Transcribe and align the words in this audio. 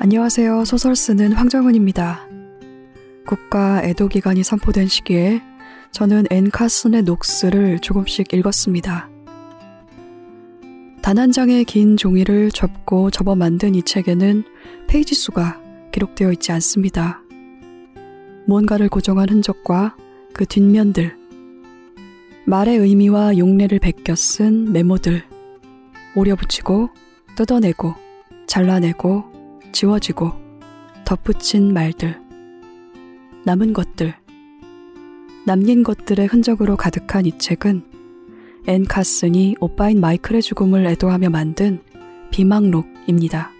안녕하세요. 0.00 0.64
소설 0.64 0.94
쓰는 0.94 1.32
황정은입니다. 1.32 2.20
국가 3.26 3.82
애도 3.82 4.06
기간이 4.06 4.44
선포된 4.44 4.86
시기에 4.86 5.42
저는 5.90 6.26
앤 6.30 6.50
카슨의 6.50 7.02
녹스를 7.02 7.80
조금씩 7.80 8.32
읽었습니다. 8.32 9.10
단 11.02 11.18
한 11.18 11.32
장의 11.32 11.64
긴 11.64 11.96
종이를 11.96 12.52
접고 12.52 13.10
접어 13.10 13.34
만든 13.34 13.74
이 13.74 13.82
책에는 13.82 14.44
페이지 14.86 15.16
수가 15.16 15.60
기록되어 15.90 16.30
있지 16.32 16.52
않습니다. 16.52 17.20
뭔가를 18.46 18.88
고정한 18.88 19.28
흔적과 19.28 19.96
그 20.32 20.46
뒷면들, 20.46 21.16
말의 22.46 22.78
의미와 22.78 23.36
용례를 23.36 23.80
베껴 23.80 24.14
쓴 24.14 24.72
메모들, 24.72 25.24
오려 26.14 26.36
붙이고 26.36 26.90
뜯어내고 27.34 27.94
잘라내고 28.46 29.37
지워지고 29.72 30.32
덧붙인 31.04 31.72
말들, 31.72 32.20
남은 33.44 33.72
것들, 33.72 34.14
남긴 35.46 35.82
것들의 35.82 36.26
흔적으로 36.26 36.76
가득한 36.76 37.26
이 37.26 37.38
책은 37.38 37.84
앤 38.66 38.84
카슨이 38.84 39.56
오빠인 39.60 40.00
마이클의 40.00 40.42
죽음을 40.42 40.86
애도하며 40.86 41.30
만든 41.30 41.82
비망록입니다. 42.30 43.50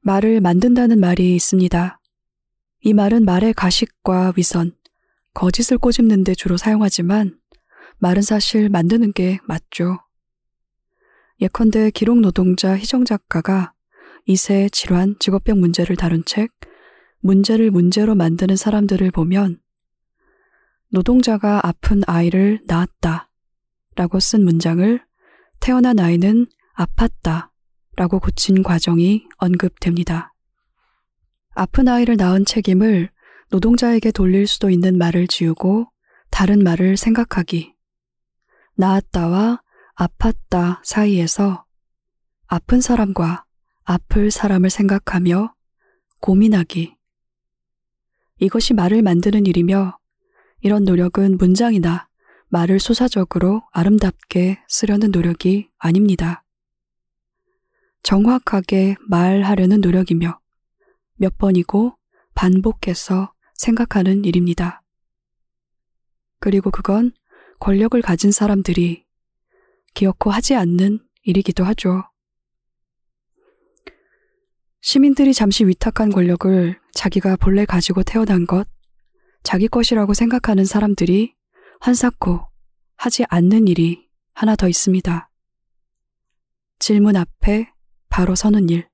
말을 0.00 0.40
만든다는 0.40 0.98
말이 0.98 1.34
있습니다. 1.34 2.00
이 2.80 2.94
말은 2.94 3.24
말의 3.24 3.52
가식과 3.52 4.32
위선, 4.36 4.72
거짓을 5.34 5.76
꼬집는데 5.76 6.34
주로 6.34 6.56
사용하지만 6.56 7.36
말은 7.98 8.22
사실 8.22 8.70
만드는 8.70 9.12
게 9.12 9.38
맞죠. 9.46 9.98
예컨대 11.40 11.90
기록 11.90 12.20
노동자 12.20 12.76
희정 12.76 13.04
작가가 13.04 13.72
이세 14.30 14.68
질환, 14.68 15.16
직업병 15.18 15.58
문제를 15.58 15.96
다룬 15.96 16.22
책, 16.26 16.52
문제를 17.20 17.70
문제로 17.70 18.14
만드는 18.14 18.56
사람들을 18.56 19.10
보면 19.10 19.58
노동자가 20.90 21.66
아픈 21.66 22.02
아이를 22.06 22.60
낳았다 22.66 23.30
라고 23.96 24.20
쓴 24.20 24.44
문장을 24.44 25.02
태어난 25.60 25.98
아이는 25.98 26.46
아팠다 26.76 27.48
라고 27.96 28.20
고친 28.20 28.62
과정이 28.62 29.26
언급됩니다. 29.38 30.34
아픈 31.54 31.88
아이를 31.88 32.18
낳은 32.18 32.44
책임을 32.44 33.08
노동자에게 33.48 34.10
돌릴 34.10 34.46
수도 34.46 34.68
있는 34.68 34.98
말을 34.98 35.26
지우고 35.26 35.90
다른 36.30 36.62
말을 36.62 36.98
생각하기. 36.98 37.74
낳았다와 38.76 39.62
아팠다 39.96 40.80
사이에서 40.84 41.64
아픈 42.46 42.82
사람과 42.82 43.47
아플 43.90 44.30
사람을 44.30 44.68
생각하며 44.68 45.54
고민하기. 46.20 46.94
이것이 48.38 48.74
말을 48.74 49.00
만드는 49.00 49.46
일이며 49.46 49.98
이런 50.60 50.84
노력은 50.84 51.38
문장이나 51.38 52.06
말을 52.48 52.80
소사적으로 52.80 53.62
아름답게 53.72 54.58
쓰려는 54.68 55.10
노력이 55.10 55.70
아닙니다. 55.78 56.44
정확하게 58.02 58.96
말하려는 59.08 59.80
노력이며 59.80 60.38
몇 61.14 61.38
번이고 61.38 61.96
반복해서 62.34 63.32
생각하는 63.54 64.26
일입니다. 64.26 64.82
그리고 66.40 66.70
그건 66.70 67.12
권력을 67.58 67.98
가진 68.02 68.32
사람들이 68.32 69.06
기어코 69.94 70.30
하지 70.30 70.54
않는 70.56 71.00
일이기도 71.22 71.64
하죠. 71.64 72.07
시민들이 74.80 75.34
잠시 75.34 75.66
위탁한 75.66 76.10
권력을 76.10 76.78
자기가 76.92 77.36
본래 77.36 77.64
가지고 77.64 78.02
태어난 78.02 78.46
것, 78.46 78.68
자기 79.42 79.68
것이라고 79.68 80.14
생각하는 80.14 80.64
사람들이 80.64 81.34
한사코 81.80 82.40
하지 82.96 83.24
않는 83.28 83.68
일이 83.68 84.08
하나 84.32 84.56
더 84.56 84.68
있습니다. 84.68 85.30
질문 86.78 87.16
앞에 87.16 87.70
바로 88.08 88.34
서는 88.34 88.68
일. 88.68 88.88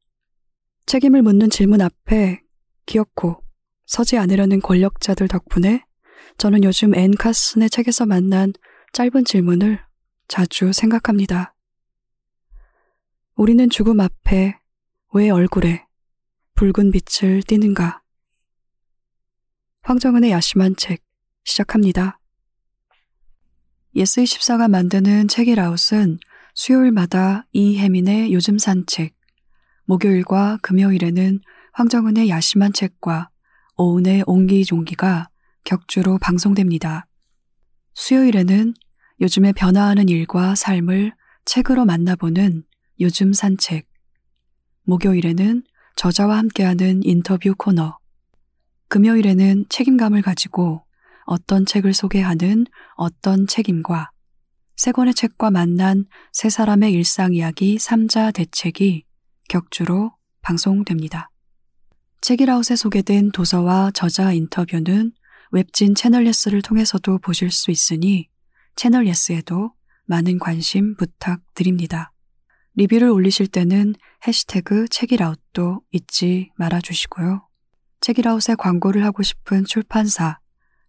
책임을 0.87 1.23
묻는 1.23 1.50
질문 1.50 1.81
앞에 1.81 2.43
기어코 2.87 3.43
서지 3.87 4.19
않으려는 4.19 4.61
권력자들 4.61 5.28
덕분에 5.28 5.84
저는 6.39 6.65
요즘 6.65 6.94
앤 6.94 7.12
카슨의 7.12 7.71
책에서 7.71 8.06
만난 8.06 8.53
짧은 8.93 9.25
질문을 9.25 9.81
자주 10.28 10.73
생각합니다. 10.73 11.55
우리는 13.37 13.69
죽음 13.71 14.00
앞에 14.00 14.59
왜 15.16 15.30
얼굴에 15.30 15.86
붉은 16.56 16.91
빛을 16.91 17.44
띠는가? 17.44 18.02
황정은의 19.82 20.32
야심한 20.32 20.75
책 20.75 21.04
시작합니다. 21.44 22.19
예스24가 23.94 24.69
만드는 24.69 25.28
책읽아웃은 25.28 26.19
수요일마다 26.54 27.47
이혜민의 27.52 28.32
요즘 28.32 28.58
산책, 28.58 29.14
목요일과 29.84 30.58
금요일에는 30.62 31.38
황정은의 31.75 32.28
야심한 32.28 32.72
책과 32.72 33.31
오은의 33.76 34.25
옹기종기가 34.26 35.28
격주로 35.62 36.19
방송됩니다. 36.19 37.06
수요일에는 37.94 38.75
요즘에 39.20 39.52
변화하는 39.52 40.08
일과 40.08 40.56
삶을 40.56 41.12
책으로 41.44 41.84
만나보는 41.84 42.64
요즘 42.98 43.32
산책. 43.32 43.94
목요일에는 44.84 45.62
저자와 45.97 46.39
함께하는 46.39 47.03
인터뷰 47.05 47.55
코너. 47.56 47.99
금요일에는 48.89 49.67
책임감을 49.69 50.22
가지고 50.22 50.84
어떤 51.27 51.67
책을 51.67 51.95
소개하는 51.95 52.67
어떤 52.97 53.47
책임과 53.47 54.11
세 54.77 54.93
권의 54.93 55.15
책과 55.15 55.50
만난 55.50 56.05
세 56.33 56.50
사람의 56.50 56.93
일상 56.93 57.33
이야기 57.33 57.77
3자 57.77 58.34
대책이 58.34 59.05
격주로 59.49 60.12
방송됩니다. 60.43 61.31
책읽아웃에 62.21 62.77
소개된 62.77 63.33
도서와 63.33 63.91
저자 63.93 64.33
인터뷰는 64.33 65.12
웹진 65.53 65.94
채널 65.94 66.27
예스를 66.27 66.62
통해서도 66.62 67.19
보실 67.19 67.50
수 67.50 67.71
있으니 67.71 68.28
채널 68.77 69.06
예스에도 69.06 69.73
많은 70.06 70.39
관심 70.39 70.97
부탁드립니다. 70.97 72.13
리뷰를 72.77 73.09
올리실 73.09 73.47
때는 73.47 73.95
해시태그 74.27 74.89
책읽아웃도 74.88 75.82
잊지 75.93 76.51
말아 76.57 76.81
주시고요. 76.81 77.47
책읽아웃에 78.00 78.56
광고를 78.57 79.05
하고 79.05 79.23
싶은 79.23 79.65
출판사, 79.65 80.39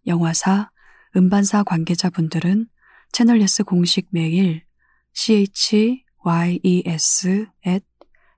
영화사, 0.06 0.70
음반사 1.16 1.62
관계자분들은 1.62 2.66
채널 3.12 3.40
예스 3.40 3.64
공식 3.64 4.08
메일 4.10 4.64
chyes 5.14 5.96
at 7.66 7.86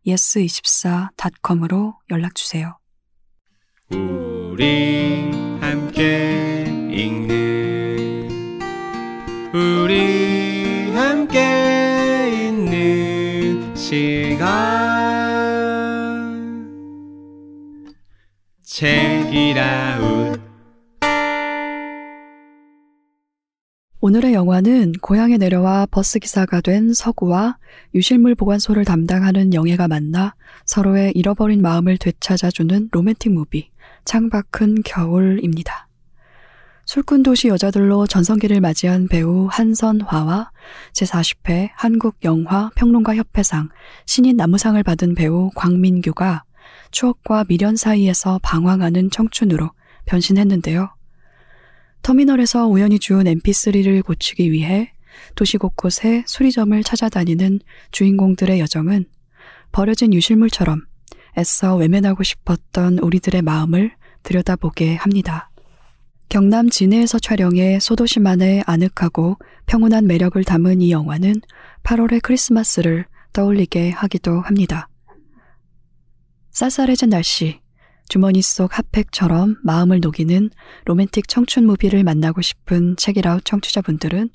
yes24.com으로 0.07 1.95
연락주세요. 2.11 2.79
우리 3.91 5.31
함께 5.61 6.65
읽는 6.91 8.29
우리 9.53 10.91
함께 10.93 11.78
시간 13.89 14.45
책읽아웃 18.63 20.39
오늘의 24.01 24.35
영화는 24.35 24.93
고향에 25.01 25.39
내려와 25.39 25.87
버스 25.91 26.19
기사가 26.19 26.61
된 26.61 26.93
석우와 26.93 27.57
유실물 27.95 28.35
보관소를 28.35 28.85
담당하는 28.85 29.55
영애가 29.55 29.89
만나 29.89 30.35
서로의 30.67 31.13
잃어버린 31.15 31.63
마음을 31.63 31.97
되찾아주는 31.97 32.91
romantic 32.93 33.33
movie 33.33 33.71
창밖은 34.05 34.83
겨울입니다. 34.85 35.88
술꾼 36.89 37.23
도시 37.23 37.49
여자들로 37.49 38.07
전성기를 38.07 38.63
맞이한 38.63 39.09
배우 39.09 39.47
한선화와 39.51 40.51
제40회 40.95 41.69
한국영화 41.75 42.71
평론가 42.77 43.15
협회상 43.15 43.69
신인 44.07 44.39
나무상을 44.39 44.83
받은 44.83 45.15
배우 45.15 45.51
광민규가 45.55 46.45
추억과 46.91 47.45
미련 47.45 47.77
사이에서 47.77 48.41
방황하는 48.43 49.11
청춘으로 49.11 49.71
변신했는데요. 50.07 50.89
터미널에서 52.01 52.67
우연히 52.69 52.99
주운 52.99 53.25
mp3를 53.25 54.03
고치기 54.03 54.51
위해 54.51 54.95
도시 55.35 55.59
곳곳에 55.59 56.25
수리점을 56.27 56.83
찾아다니는 56.85 57.61
주인공들의 57.91 58.61
여정은 58.61 59.05
버려진 59.73 60.15
유실물처럼 60.15 60.87
애써 61.37 61.77
외면하고 61.77 62.23
싶었던 62.23 63.01
우리들의 63.01 63.43
마음을 63.43 63.95
들여다보게 64.23 64.95
합니다. 64.95 65.51
경남 66.29 66.69
진해에서 66.69 67.19
촬영해 67.19 67.81
소도시만의 67.81 68.65
아늑하고 68.67 69.39
평온한 69.67 70.07
매력을 70.07 70.43
담은 70.45 70.83
이 70.83 70.91
영화는 70.91 71.41
8월의 71.85 72.23
크리스마스를 72.23 73.07
떠올리게 73.33 73.91
하기도 73.91 74.41
합니다. 74.43 74.89
쌀쌀해진 76.51 77.11
날씨, 77.11 77.61
주머니 78.11 78.43
속 78.43 78.77
핫팩처럼 78.77 79.57
마음을 79.63 80.01
녹이는 80.01 80.51
로맨틱 80.85 81.29
청춘 81.29 81.65
무비를 81.67 82.05
만나고 82.05 82.43
싶은 82.43 82.97
책이라웃 82.97 83.45
청취자분들은 83.45 84.29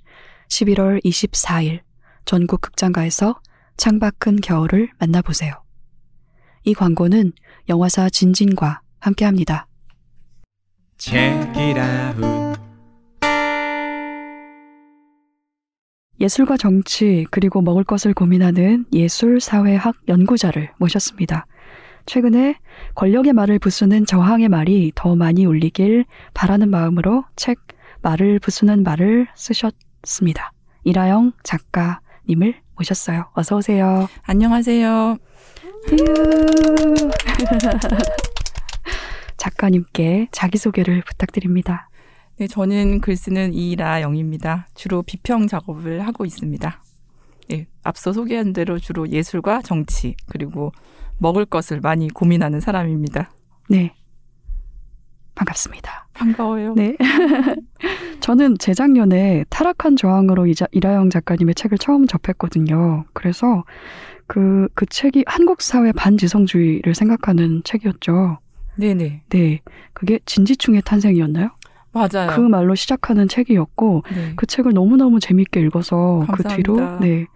11월 0.49 1.03
24일 1.03 1.81
전국 2.25 2.61
극장가에서 2.61 3.39
창밖은 3.77 4.37
겨울을 4.41 4.89
만나보세요. 4.97 5.63
이 6.63 6.73
광고는 6.73 7.33
영화사 7.69 8.09
진진과 8.09 8.81
함께합니다. 8.99 9.67
Check 11.05 11.51
it 11.57 11.77
out. 11.77 12.57
예술과 16.21 16.55
정치 16.55 17.25
그리고 17.29 17.61
먹을 17.61 17.83
것을 17.83 18.13
고민하는 18.13 18.85
예술 18.93 19.41
사회학 19.41 19.97
연구자를 20.07 20.69
모셨습니다. 20.77 21.45
최근에 22.05 22.57
권력의 22.95 23.33
말을 23.33 23.59
부수는 23.59 24.05
저항의 24.05 24.47
말이 24.47 24.93
더 24.95 25.17
많이 25.17 25.45
울리길 25.45 26.05
바라는 26.33 26.69
마음으로 26.69 27.25
책 27.35 27.59
말을 28.01 28.39
부수는 28.39 28.83
말을 28.83 29.27
쓰셨습니다. 29.35 30.53
이라영 30.85 31.33
작가님을 31.43 32.55
모셨어요. 32.77 33.25
어서 33.33 33.57
오세요. 33.57 34.07
안녕하세요. 34.21 35.17
휴. 39.43 39.53
작가님께 39.63 40.29
자기소개를 40.31 41.03
부탁드립니다. 41.05 41.89
네, 42.37 42.47
저는 42.47 43.01
글 43.01 43.17
쓰는 43.17 43.53
이라영입니다. 43.53 44.67
주로 44.73 45.03
비평 45.03 45.47
작업을 45.47 46.05
하고 46.07 46.25
있습니다. 46.25 46.81
네, 47.49 47.67
앞서 47.83 48.13
소개한 48.13 48.53
대로 48.53 48.79
주로 48.79 49.09
예술과 49.09 49.61
정치 49.61 50.15
그리고 50.27 50.71
먹을 51.17 51.45
것을 51.45 51.81
많이 51.81 52.07
고민하는 52.09 52.61
사람입니다. 52.61 53.31
네. 53.69 53.93
반갑습니다. 55.35 56.07
반가워요. 56.13 56.73
네. 56.75 56.95
저는 58.21 58.57
재작년에 58.59 59.45
타락한 59.49 59.97
저항으로 59.97 60.47
이자, 60.47 60.67
이라영 60.71 61.09
작가님의 61.09 61.55
책을 61.55 61.79
처음 61.79 62.07
접했거든요. 62.07 63.03
그래서 63.13 63.65
그, 64.27 64.69
그 64.73 64.85
책이 64.85 65.25
한국 65.27 65.61
사회 65.61 65.91
반지성주의를 65.91 66.95
생각하는 66.95 67.61
책이었죠. 67.63 68.37
네네. 68.75 69.23
네. 69.29 69.61
그게 69.93 70.19
진지충의 70.25 70.81
탄생이었나요? 70.83 71.49
맞아요. 71.91 72.31
그 72.31 72.39
말로 72.41 72.75
시작하는 72.75 73.27
책이었고, 73.27 74.03
네. 74.13 74.33
그 74.35 74.47
책을 74.47 74.73
너무너무 74.73 75.19
재밌게 75.19 75.61
읽어서 75.61 76.21
그 76.21 76.43
감사합니다. 76.43 76.55
뒤로, 76.55 76.99
네. 76.99 77.27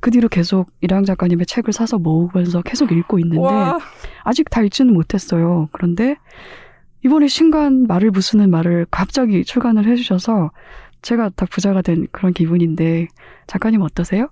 그 0.00 0.10
뒤로 0.10 0.28
계속 0.28 0.70
이라영 0.80 1.04
작가님의 1.04 1.46
책을 1.46 1.72
사서 1.72 1.98
모으면서 1.98 2.62
계속 2.62 2.90
읽고 2.92 3.18
있는데, 3.18 3.42
와, 3.42 3.78
아직 4.24 4.48
다 4.48 4.62
읽지는 4.62 4.94
못했어요. 4.94 5.68
그런데 5.72 6.16
이번에 7.04 7.28
신간 7.28 7.86
말을 7.86 8.10
부수는 8.10 8.50
말을 8.50 8.86
갑자기 8.90 9.44
출간을 9.44 9.86
해주셔서 9.86 10.50
제가 11.02 11.30
다 11.30 11.46
부자가 11.48 11.82
된 11.82 12.06
그런 12.10 12.32
기분인데 12.32 13.08
작가님 13.46 13.82
어떠세요? 13.82 14.28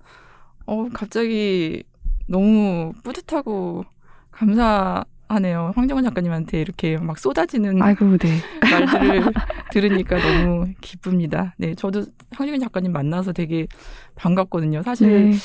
어, 0.67 0.89
갑자기 0.93 1.85
너무 2.27 2.93
뿌듯하고 3.05 3.85
감사 4.33 5.05
하네요. 5.29 5.73
황정은 5.75 6.05
작가님한테 6.05 6.61
이렇게 6.61 6.97
막 6.99 7.19
쏟아지는 7.19 7.83
아이고, 7.83 8.17
네. 8.19 8.39
말들을 8.71 9.33
들으니까 9.73 10.19
너무 10.19 10.67
기쁩니다. 10.81 11.55
네, 11.59 11.75
저도 11.75 12.05
황정은 12.33 12.61
작가님 12.61 12.93
만나서 12.93 13.33
되게 13.33 13.67
반갑거든요. 14.15 14.83
사실 14.83 15.31
네. 15.31 15.37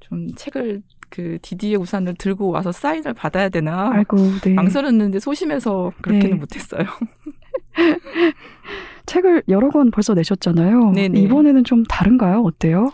좀 0.00 0.28
책을 0.34 0.82
그 1.10 1.38
디디의 1.40 1.76
우산을 1.76 2.14
들고 2.14 2.50
와서 2.50 2.72
사인을 2.72 3.14
받아야 3.14 3.48
되나 3.48 3.90
아이고, 3.92 4.16
네. 4.42 4.54
망설였는데 4.54 5.20
소심해서 5.20 5.92
그렇게는 6.02 6.30
네. 6.30 6.36
못했어요. 6.36 6.82
책을 9.06 9.44
여러 9.48 9.70
권 9.70 9.90
벌써 9.90 10.14
내셨잖아요. 10.14 10.92
네네. 10.92 11.18
이번에는 11.20 11.64
좀 11.64 11.84
다른가요? 11.84 12.42
어때요? 12.42 12.92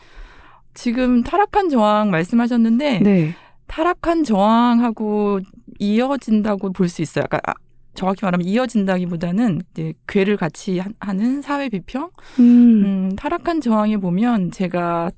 지금 0.74 1.22
타락한 1.22 1.70
저항 1.70 2.10
말씀하셨는데 2.10 3.00
네. 3.00 3.34
타락한 3.66 4.24
저항하고 4.24 5.40
이어진다고 5.78 6.72
볼 6.72 6.88
수 6.88 7.02
있어요. 7.02 7.24
아까 7.24 7.38
아, 7.46 7.54
정확히 7.94 8.20
말하면 8.24 8.46
이어진다기보다는 8.46 9.62
이제 9.72 9.92
괴를 10.08 10.36
같이 10.36 10.78
하- 10.78 10.88
하는 11.00 11.42
사회 11.42 11.68
비평. 11.68 12.10
음, 12.40 12.84
음, 12.84 13.16
타락한 13.16 13.60
저항에 13.60 13.96
보면 13.96 14.50
제가 14.50 15.10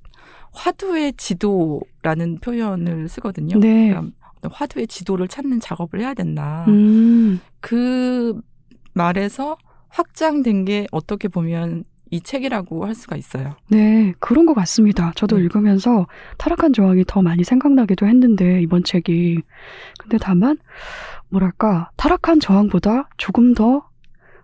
화두의 0.52 1.14
지도라는 1.16 2.38
표현을 2.40 3.08
쓰거든요. 3.08 3.58
네. 3.58 3.88
그러니까 3.88 4.12
화두의 4.50 4.86
지도를 4.86 5.28
찾는 5.28 5.60
작업을 5.60 6.00
해야 6.00 6.14
된다. 6.14 6.64
음, 6.68 7.40
그 7.60 8.40
말에서 8.94 9.56
확장된 9.88 10.64
게 10.64 10.86
어떻게 10.92 11.28
보면 11.28 11.84
이 12.10 12.20
책이라고 12.20 12.84
할 12.86 12.94
수가 12.94 13.16
있어요. 13.16 13.56
네. 13.68 14.14
그런 14.20 14.46
것 14.46 14.54
같습니다. 14.54 15.12
저도 15.16 15.36
네. 15.38 15.42
읽으면서 15.44 16.06
타락한 16.38 16.72
저항이 16.72 17.04
더 17.06 17.20
많이 17.22 17.42
생각나기도 17.44 18.06
했는데, 18.06 18.60
이번 18.62 18.84
책이. 18.84 19.40
근데 19.98 20.18
다만, 20.20 20.56
뭐랄까, 21.30 21.90
타락한 21.96 22.40
저항보다 22.40 23.08
조금 23.16 23.54
더, 23.54 23.88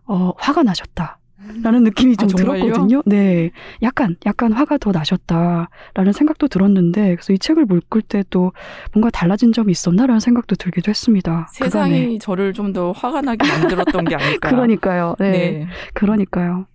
어, 0.06 0.32
화가 0.38 0.62
나셨다. 0.64 1.18
라는 1.64 1.82
느낌이 1.82 2.16
좀 2.16 2.28
아? 2.32 2.36
들었거든요. 2.36 3.02
네. 3.04 3.50
약간, 3.82 4.16
약간 4.26 4.52
화가 4.52 4.78
더 4.78 4.92
나셨다라는 4.92 6.12
생각도 6.14 6.46
들었는데, 6.46 7.16
그래서 7.16 7.32
이 7.32 7.38
책을 7.38 7.64
읽을 7.70 8.02
때 8.02 8.22
또 8.30 8.52
뭔가 8.92 9.10
달라진 9.10 9.52
점이 9.52 9.72
있었나라는 9.72 10.20
생각도 10.20 10.54
들기도 10.54 10.90
했습니다. 10.90 11.48
세상이 11.50 11.94
그간에. 12.00 12.18
저를 12.18 12.52
좀 12.52 12.72
더 12.72 12.92
화가 12.92 13.22
나게 13.22 13.46
만들었던 13.48 14.04
게 14.04 14.14
아닐까. 14.16 14.50
그러니까요. 14.50 15.16
네. 15.18 15.30
네. 15.32 15.66
그러니까요. 15.94 16.66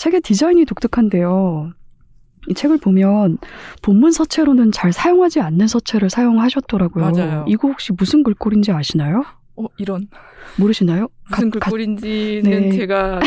책의 0.00 0.22
디자인이 0.22 0.64
독특한데요. 0.64 1.72
이 2.48 2.54
책을 2.54 2.78
보면 2.78 3.36
본문 3.82 4.12
서체로는 4.12 4.72
잘 4.72 4.94
사용하지 4.94 5.40
않는 5.40 5.66
서체를 5.66 6.08
사용하셨더라고요. 6.08 7.10
맞아요. 7.10 7.44
이거 7.46 7.68
혹시 7.68 7.92
무슨 7.92 8.22
글꼴인지 8.22 8.72
아시나요? 8.72 9.24
어, 9.60 9.68
이런. 9.76 10.08
모르시나요? 10.56 11.08
무슨 11.28 11.50
글꼴인지는 11.50 12.70
네. 12.70 12.76
제가 12.76 13.20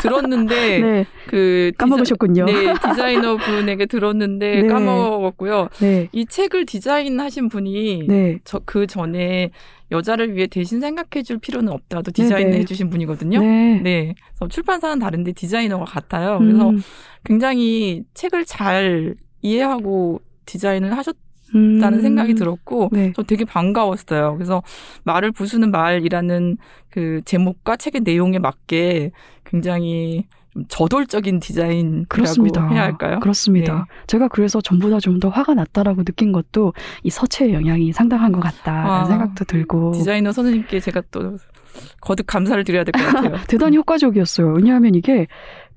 들었, 0.00 0.26
는데 0.26 0.78
네, 0.78 1.06
그 1.26 1.72
까먹으셨군요. 1.78 2.46
디자, 2.46 2.60
네, 2.60 2.74
디자이너 2.74 3.36
분에게 3.36 3.86
들었는데 3.86 4.62
네. 4.62 4.68
까먹었고요. 4.68 5.68
네, 5.80 6.08
이 6.12 6.26
책을 6.26 6.66
디자인하신 6.66 7.48
분이 7.48 8.04
네, 8.06 8.38
저그 8.44 8.86
전에 8.86 9.50
여자를 9.90 10.36
위해 10.36 10.46
대신 10.46 10.80
생각해 10.80 11.22
줄 11.24 11.38
필요는 11.38 11.72
없다도 11.72 12.12
디자인해 12.12 12.50
네, 12.50 12.58
네. 12.58 12.64
주신 12.64 12.90
분이거든요. 12.90 13.40
네. 13.40 13.80
네. 13.82 14.14
그래서 14.28 14.48
출판사는 14.48 14.98
다른데 14.98 15.32
디자이너가 15.32 15.84
같아요. 15.86 16.38
그래서 16.38 16.70
음, 16.70 16.82
굉장히 17.24 18.04
책을 18.14 18.44
잘 18.44 19.14
이해하고 19.42 20.20
디자인을 20.44 20.96
하셨 20.96 21.16
다는 21.52 21.98
음, 21.98 22.02
생각이 22.02 22.34
들었고 22.34 22.90
네. 22.92 23.12
저 23.16 23.22
되게 23.22 23.44
반가웠어요. 23.44 24.34
그래서 24.34 24.62
말을 25.04 25.32
부수는 25.32 25.70
말이라는 25.70 26.56
그 26.90 27.20
제목과 27.24 27.76
책의 27.76 28.02
내용에 28.02 28.38
맞게 28.38 29.12
굉장히 29.44 30.26
좀 30.52 30.64
저돌적인 30.68 31.40
디자인이라고 31.40 32.06
그렇습니다. 32.08 32.68
해야 32.68 32.82
할까요? 32.82 33.20
그렇습니다. 33.20 33.74
네. 33.74 33.80
제가 34.06 34.28
그래서 34.28 34.60
전보다 34.60 34.98
좀 35.00 35.18
더 35.20 35.28
화가 35.28 35.54
났다라고 35.54 36.04
느낀 36.04 36.32
것도 36.32 36.72
이 37.02 37.10
서체의 37.10 37.52
영향이 37.54 37.92
상당한 37.92 38.30
것 38.32 38.40
같다라는 38.40 38.90
아, 38.90 39.04
생각도 39.04 39.44
들고 39.44 39.92
디자이너 39.92 40.32
선생님께 40.32 40.80
제가 40.80 41.02
또 41.10 41.36
거듭 42.00 42.26
감사를 42.26 42.62
드려야 42.64 42.84
될 42.84 42.92
것 42.92 43.04
같아요. 43.12 43.36
대단히 43.48 43.76
효과적이었어요. 43.76 44.52
왜냐하면 44.54 44.94
이게 44.94 45.26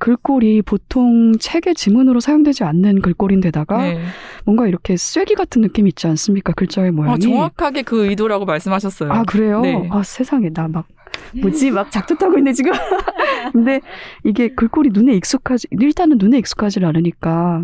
글꼴이 0.02 0.64
보통 0.64 1.34
책의 1.38 1.76
지문으로 1.76 2.20
사용되지 2.20 2.64
않는 2.64 3.02
글꼴인데다가 3.02 3.84
네. 3.84 4.02
뭔가 4.46 4.66
이렇게 4.66 4.98
쐐기 4.98 5.36
같은 5.36 5.62
느낌 5.62 5.88
있지 5.88 6.08
않습니까? 6.08 6.54
글자의 6.54 6.90
모양이. 6.90 7.14
아, 7.14 7.18
정확하게 7.18 7.84
그 7.84 8.08
의도라고 8.08 8.46
말씀하셨어요. 8.46 9.12
아, 9.12 9.24
그래요? 9.24 9.62
네. 9.62 9.88
아, 9.92 10.02
세상에. 10.02 10.50
나 10.50 10.68
막, 10.68 10.88
뭐지? 11.40 11.70
막 11.70 11.92
작두타고 11.92 12.36
있네, 12.40 12.54
지금. 12.54 12.72
근데 13.54 13.80
이게 14.24 14.50
글꼴이 14.56 14.90
눈에 14.92 15.14
익숙하지, 15.14 15.68
일단은 15.70 16.18
눈에 16.18 16.40
익숙하지 16.40 16.84
않으니까. 16.84 17.62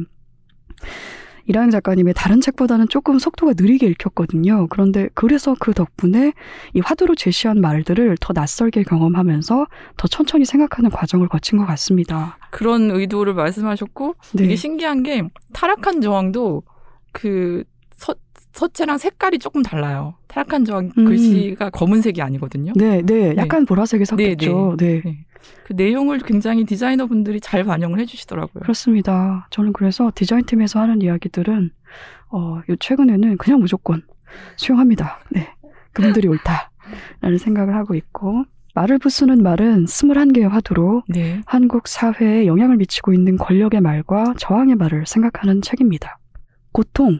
이라영 1.47 1.69
작가님의 1.71 2.13
다른 2.13 2.41
책보다는 2.41 2.87
조금 2.89 3.19
속도가 3.19 3.53
느리게 3.57 3.87
읽혔거든요. 3.87 4.67
그런데 4.67 5.09
그래서 5.13 5.55
그 5.59 5.73
덕분에 5.73 6.33
이 6.73 6.79
화두로 6.79 7.15
제시한 7.15 7.61
말들을 7.61 8.17
더 8.19 8.33
낯설게 8.33 8.83
경험하면서 8.83 9.67
더 9.97 10.07
천천히 10.07 10.45
생각하는 10.45 10.89
과정을 10.89 11.27
거친 11.27 11.57
것 11.57 11.65
같습니다. 11.65 12.37
그런 12.51 12.91
의도를 12.91 13.33
말씀하셨고 13.33 14.15
네. 14.33 14.45
이게 14.45 14.55
신기한 14.55 15.03
게 15.03 15.23
타락한 15.53 16.01
저항도 16.01 16.63
그 17.11 17.63
서, 17.95 18.13
서체랑 18.53 18.97
색깔이 18.97 19.39
조금 19.39 19.63
달라요. 19.63 20.15
타락한 20.27 20.65
저항 20.65 20.91
음. 20.97 21.05
글씨가 21.05 21.69
검은색이 21.69 22.21
아니거든요. 22.21 22.73
네, 22.75 23.01
네. 23.01 23.35
약간 23.37 23.65
보라색이 23.65 24.05
섞였죠. 24.05 24.75
네. 24.77 25.01
네. 25.03 25.25
그 25.63 25.73
내용을 25.73 26.19
굉장히 26.19 26.65
디자이너분들이 26.65 27.39
잘 27.39 27.63
반영을 27.63 27.99
해주시더라고요. 27.99 28.61
그렇습니다. 28.61 29.47
저는 29.51 29.73
그래서 29.73 30.11
디자인팀에서 30.13 30.79
하는 30.79 31.01
이야기들은 31.01 31.71
어, 32.29 32.61
요 32.69 32.75
최근에는 32.79 33.37
그냥 33.37 33.59
무조건 33.59 34.03
수용합니다. 34.55 35.19
네. 35.29 35.49
그분들이 35.93 36.27
옳다. 36.27 36.71
라는 37.21 37.37
생각을 37.37 37.75
하고 37.75 37.95
있고 37.95 38.45
말을 38.75 38.99
부수는 38.99 39.41
말은 39.41 39.85
21개의 39.85 40.47
화두로 40.49 41.03
네. 41.09 41.41
한국 41.45 41.87
사회에 41.87 42.45
영향을 42.45 42.77
미치고 42.77 43.11
있는 43.11 43.35
권력의 43.35 43.81
말과 43.81 44.35
저항의 44.37 44.75
말을 44.75 45.05
생각하는 45.07 45.61
책입니다. 45.61 46.19
고통, 46.71 47.19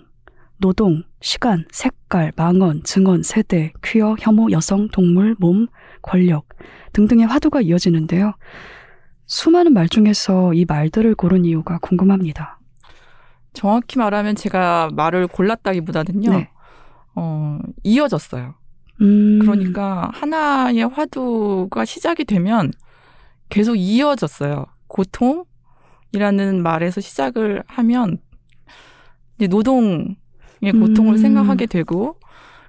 노동, 0.60 1.04
시간, 1.20 1.66
색깔, 1.72 2.32
망언, 2.36 2.84
증언, 2.84 3.24
세대, 3.24 3.74
퀴어, 3.84 4.16
혐오, 4.20 4.52
여성, 4.52 4.88
동물, 4.90 5.36
몸, 5.40 5.68
권력 6.04 6.48
등등의 6.94 7.26
화두가 7.28 7.62
이어지는데요. 7.62 8.34
수많은 9.26 9.74
말 9.74 9.90
중에서 9.90 10.54
이 10.54 10.66
말들을 10.66 11.16
고른 11.16 11.46
이유가 11.46 11.80
궁금합니다. 11.80 12.60
정확히 13.54 13.98
말하면 13.98 14.36
제가 14.36 14.90
말을 14.94 15.28
골랐다기보다는요. 15.28 16.32
네. 16.32 16.50
어, 17.16 17.60
이어졌어요. 17.84 18.56
음, 19.02 19.40
그러니까 19.42 20.10
하나의 20.14 20.88
화두가 20.88 21.86
시작이 21.86 22.26
되면 22.26 22.72
계속 23.50 23.76
이어졌어요. 23.76 24.66
고통이라는 24.88 26.62
말에서 26.64 27.02
시작을 27.02 27.64
하면 27.68 28.20
이제 29.38 29.48
노동의 29.48 30.16
고통을 30.62 31.14
음. 31.14 31.18
생각하게 31.18 31.66
되고 31.66 32.20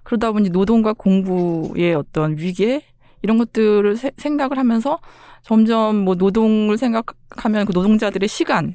그러다 0.03 0.33
보니 0.33 0.51
노동과 0.51 0.95
공부의 0.95 1.95
어떤 1.95 2.39
위계 2.39 2.83
이런 3.23 3.39
것들을 3.39 3.97
세- 3.97 4.13
생각을 4.17 4.59
하면서 4.59 4.99
점점 5.43 5.97
뭐 5.97 6.15
노동을 6.15 6.77
생각하면 6.79 7.67
그 7.67 7.73
노동자들의 7.73 8.29
시간. 8.29 8.75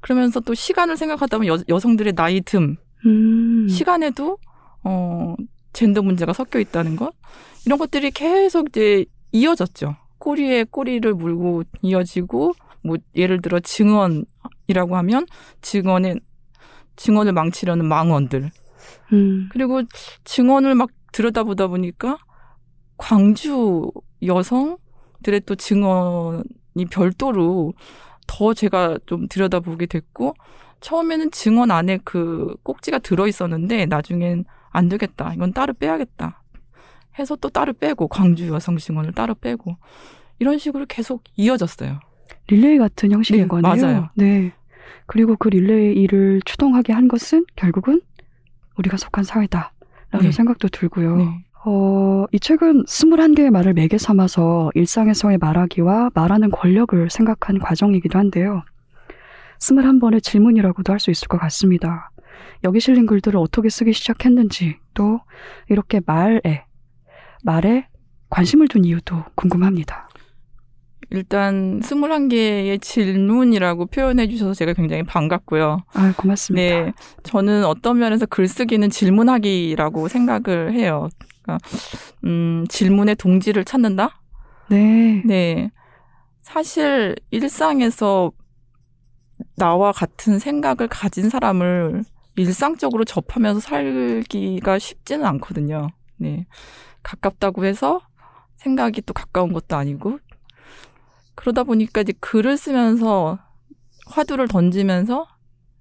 그러면서 0.00 0.40
또 0.40 0.54
시간을 0.54 0.96
생각하다 0.96 1.38
보면 1.38 1.58
여, 1.58 1.62
여성들의 1.68 2.14
나이 2.14 2.40
듦 2.42 2.76
음, 3.06 3.68
시간에도 3.68 4.38
어 4.84 5.34
젠더 5.72 6.02
문제가 6.02 6.32
섞여 6.32 6.58
있다는 6.58 6.96
것? 6.96 7.12
이런 7.64 7.78
것들이 7.78 8.10
계속 8.10 8.68
이제 8.70 9.04
이어졌죠. 9.32 9.96
꼬리에 10.18 10.64
꼬리를 10.64 11.12
물고 11.14 11.62
이어지고 11.82 12.54
뭐 12.84 12.96
예를 13.14 13.42
들어 13.42 13.58
증언이라고 13.60 14.96
하면 14.96 15.26
증언의 15.60 16.20
증언을 16.96 17.32
망치려는 17.32 17.84
망언들. 17.86 18.50
음, 19.12 19.48
그리고 19.52 19.82
증언을 20.24 20.74
막 20.74 20.90
들여다보다 21.12 21.66
보니까 21.66 22.18
광주 22.96 23.90
여성들의 24.22 25.40
또 25.46 25.54
증언이 25.54 26.86
별도로 26.90 27.74
더 28.26 28.54
제가 28.54 28.98
좀 29.06 29.28
들여다보게 29.28 29.86
됐고 29.86 30.34
처음에는 30.80 31.30
증언 31.30 31.70
안에 31.70 31.98
그 32.04 32.54
꼭지가 32.62 32.98
들어 32.98 33.26
있었는데 33.26 33.86
나중엔 33.86 34.44
안 34.70 34.88
되겠다. 34.88 35.32
이건 35.34 35.52
따로 35.52 35.72
빼야겠다. 35.72 36.42
해서 37.18 37.36
또 37.36 37.48
따로 37.48 37.72
빼고 37.72 38.08
광주 38.08 38.48
여성 38.48 38.76
증언을 38.76 39.12
따로 39.12 39.34
빼고 39.34 39.76
이런 40.38 40.58
식으로 40.58 40.84
계속 40.86 41.24
이어졌어요. 41.36 42.00
릴레이 42.48 42.78
같은 42.78 43.10
형식인 43.10 43.42
네, 43.42 43.48
거네요. 43.48 43.74
맞아요. 43.74 44.08
네. 44.14 44.52
그리고 45.06 45.36
그 45.36 45.48
릴레이를 45.48 46.42
추동하게 46.44 46.92
한 46.92 47.08
것은 47.08 47.46
결국은 47.56 48.02
우리가 48.76 48.96
속한 48.96 49.24
사회다라는 49.24 49.70
네. 50.20 50.32
생각도 50.32 50.68
들고요. 50.68 51.16
네. 51.16 51.45
어, 51.68 52.26
이 52.30 52.38
책은 52.38 52.84
21개의 52.84 53.50
말을 53.50 53.74
매개 53.74 53.98
삼아서 53.98 54.70
일상에서의 54.74 55.38
말하기와 55.38 56.10
말하는 56.14 56.52
권력을 56.52 57.10
생각한 57.10 57.58
과정이기도 57.58 58.18
한데요. 58.20 58.62
21번의 59.58 60.22
질문이라고도 60.22 60.92
할 60.92 61.00
수 61.00 61.10
있을 61.10 61.26
것 61.26 61.38
같습니다. 61.38 62.10
여기 62.62 62.78
실린 62.78 63.06
글들을 63.06 63.38
어떻게 63.38 63.68
쓰기 63.68 63.92
시작했는지, 63.92 64.76
또 64.94 65.20
이렇게 65.68 66.00
말에, 66.06 66.64
말에 67.42 67.88
관심을 68.30 68.68
둔 68.68 68.84
이유도 68.84 69.24
궁금합니다. 69.34 70.08
일단 71.10 71.80
21개의 71.80 72.80
질문이라고 72.80 73.86
표현해 73.86 74.28
주셔서 74.28 74.54
제가 74.54 74.72
굉장히 74.72 75.02
반갑고요. 75.02 75.78
아, 75.94 76.14
고맙습니다. 76.16 76.84
네. 76.84 76.92
저는 77.24 77.64
어떤 77.64 77.98
면에서 77.98 78.26
글쓰기는 78.26 78.88
질문하기라고 78.90 80.06
생각을 80.08 80.74
해요. 80.74 81.08
그러니까, 81.46 81.58
음, 82.24 82.66
질문의 82.68 83.14
동지를 83.16 83.64
찾는다? 83.64 84.20
네. 84.68 85.22
네. 85.24 85.70
사실 86.42 87.16
일상에서 87.30 88.32
나와 89.56 89.92
같은 89.92 90.38
생각을 90.38 90.88
가진 90.88 91.30
사람을 91.30 92.04
일상적으로 92.36 93.04
접하면서 93.04 93.60
살기가 93.60 94.78
쉽지는 94.78 95.24
않거든요. 95.26 95.88
네. 96.16 96.46
가깝다고 97.02 97.64
해서 97.64 98.00
생각이 98.56 99.02
또 99.02 99.14
가까운 99.14 99.52
것도 99.52 99.76
아니고 99.76 100.18
그러다 101.34 101.62
보니까 101.64 102.00
이제 102.00 102.12
글을 102.20 102.56
쓰면서 102.56 103.38
화두를 104.06 104.48
던지면서 104.48 105.26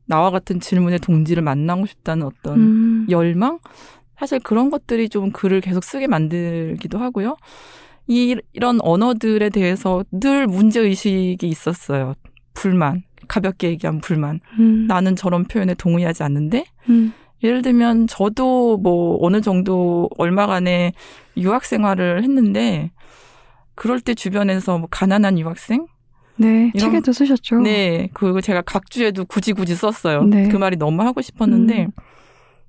나와 0.05 0.29
같은 0.29 0.60
질문의 0.60 1.00
동지를 1.00 1.41
만나고 1.41 1.86
싶다는 1.86 2.27
어떤 2.27 2.60
음, 2.60 3.07
열망? 3.10 3.60
사실 4.17 4.39
그런 4.39 4.69
것들이 4.69 5.10
좀 5.10 5.31
글을 5.31 5.62
계속 5.62 5.84
쓰게 5.84 6.07
만들기도 6.07 6.98
하고요. 6.98 7.36
이, 8.07 8.36
이런 8.53 8.79
언어들에 8.81 9.50
대해서 9.50 10.03
늘 10.12 10.48
문제의식이 10.48 11.48
있었어요. 11.48 12.13
불만. 12.53 13.03
가볍게 13.27 13.69
얘기하면 13.69 14.01
불만. 14.01 14.39
음, 14.60 14.86
나는 14.88 15.15
저런 15.15 15.45
표현에 15.45 15.74
동의하지 15.74 16.22
않는데, 16.22 16.65
음, 16.89 17.12
예를 17.43 17.63
들면 17.63 18.05
저도 18.07 18.77
뭐 18.77 19.17
어느 19.22 19.41
정도 19.41 20.07
얼마간의 20.19 20.93
유학 21.38 21.65
생활을 21.65 22.22
했는데, 22.24 22.91
그럴 23.74 24.00
때 24.00 24.13
주변에서 24.13 24.77
뭐 24.77 24.88
가난한 24.91 25.39
유학생? 25.39 25.88
네, 26.38 26.72
이런- 26.75 26.91
책에도 26.91 27.12
쓰셨죠? 27.12 27.62
네, 27.62 28.10
그거 28.13 28.41
제가 28.41 28.62
각주에도 28.62 29.25
굳이 29.25 29.53
굳이 29.53 29.74
썼어요. 29.74 30.24
네. 30.25 30.48
그 30.50 30.57
말이 30.57 30.77
너무 30.77 31.01
하고 31.01 31.22
싶었는데 31.22 31.86
음. 31.86 31.91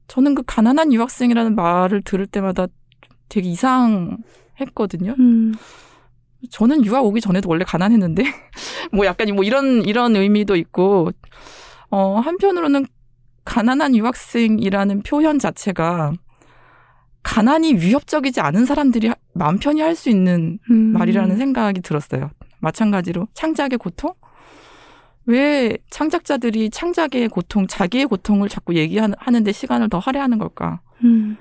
저는 0.08 0.34
그 0.34 0.42
가난한 0.46 0.92
유학생이라는 0.92 1.54
말을 1.54 2.02
들을 2.02 2.26
때마다 2.26 2.66
되게 3.28 3.48
이상했거든요. 3.50 5.14
음, 5.18 5.52
저는 6.50 6.84
유학 6.84 7.04
오기 7.04 7.20
전에도 7.20 7.48
원래 7.48 7.64
가난했는데 7.64 8.22
뭐 8.92 9.04
약간 9.06 9.34
뭐 9.34 9.42
이런 9.44 9.82
이런 9.84 10.14
의미도 10.16 10.54
있고 10.56 11.10
어 11.90 12.18
한편으로는 12.20 12.86
가난한 13.44 13.96
유학생이라는 13.96 15.02
표현 15.02 15.38
자체가 15.38 16.12
가난이 17.22 17.74
위협적이지 17.74 18.40
않은 18.40 18.64
사람들이 18.66 19.08
하- 19.08 19.16
마음 19.34 19.58
편히 19.58 19.80
할 19.80 19.96
수 19.96 20.08
있는 20.10 20.58
음. 20.70 20.92
말이라는 20.92 21.36
생각이 21.36 21.80
들었어요. 21.80 22.30
마찬가지로 22.60 23.26
창작의 23.34 23.78
고통? 23.78 24.12
왜 25.26 25.76
창작자들이 25.90 26.70
창작의 26.70 27.28
고통, 27.28 27.66
자기의 27.66 28.06
고통을 28.06 28.48
자꾸 28.48 28.74
얘기하는데 28.76 29.52
시간을 29.52 29.88
더 29.88 29.98
할애하는 29.98 30.38
걸까? 30.38 30.80
음, 31.04 31.36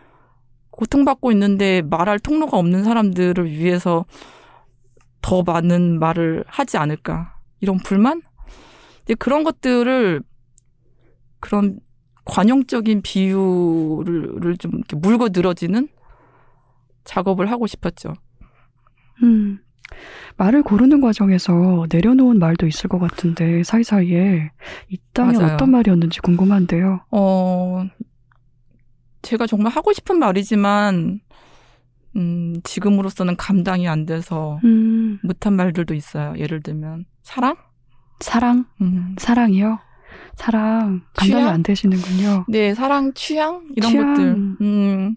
고통받고 0.72 1.32
있는데 1.32 1.82
말할 1.84 2.20
통로가 2.20 2.58
없는 2.58 2.84
사람들을 2.84 3.50
위해서 3.50 4.06
더 5.22 5.44
많은 5.44 6.00
말을 6.00 6.44
하지 6.48 6.78
않을까? 6.78 7.38
이런 7.62 7.78
불만? 7.78 8.22
이제 9.04 9.14
그런 9.16 9.44
것들을 9.44 10.22
그런 11.40 11.80
관용적인 12.26 13.04
비유를 13.04 14.58
좀 14.58 14.72
이렇게 14.74 14.96
물고 14.96 15.30
늘어지는 15.30 15.88
작업을 17.04 17.52
하고 17.52 17.68
싶었죠. 17.68 18.14
음. 19.24 19.60
말을 20.38 20.64
고르는 20.64 21.02
과정에서 21.02 21.86
내려놓은 21.92 22.40
말도 22.40 22.68
있을 22.68 22.90
것 22.90 23.00
같은데 23.00 23.64
사이사이에 23.64 24.52
이 24.90 24.98
땅에 25.14 25.38
맞아요. 25.38 25.54
어떤 25.54 25.72
말이었는지 25.72 26.20
궁금한데요. 26.22 27.02
어, 27.12 27.86
제가 29.22 29.48
정말 29.48 29.72
하고 29.72 29.94
싶은 29.94 30.20
말이지만, 30.20 31.20
음, 32.18 32.54
지금으로서는 32.64 33.36
감당이 33.38 33.88
안 33.88 34.06
돼서 34.06 34.60
음, 34.64 35.20
못한 35.24 35.54
말들도 35.54 35.94
있어요. 35.94 36.34
예를 36.38 36.62
들면, 36.62 37.06
사랑? 37.24 37.56
사랑, 38.20 38.66
음. 38.82 39.16
사랑이요. 39.18 39.80
사랑 40.36 41.02
감당이 41.16 41.42
취향? 41.42 41.48
안 41.50 41.64
되시는군요. 41.64 42.46
네, 42.48 42.74
사랑, 42.74 43.14
취향? 43.14 43.68
이런 43.76 43.92
취향. 43.92 44.14
것들. 44.14 44.26
음, 44.62 45.16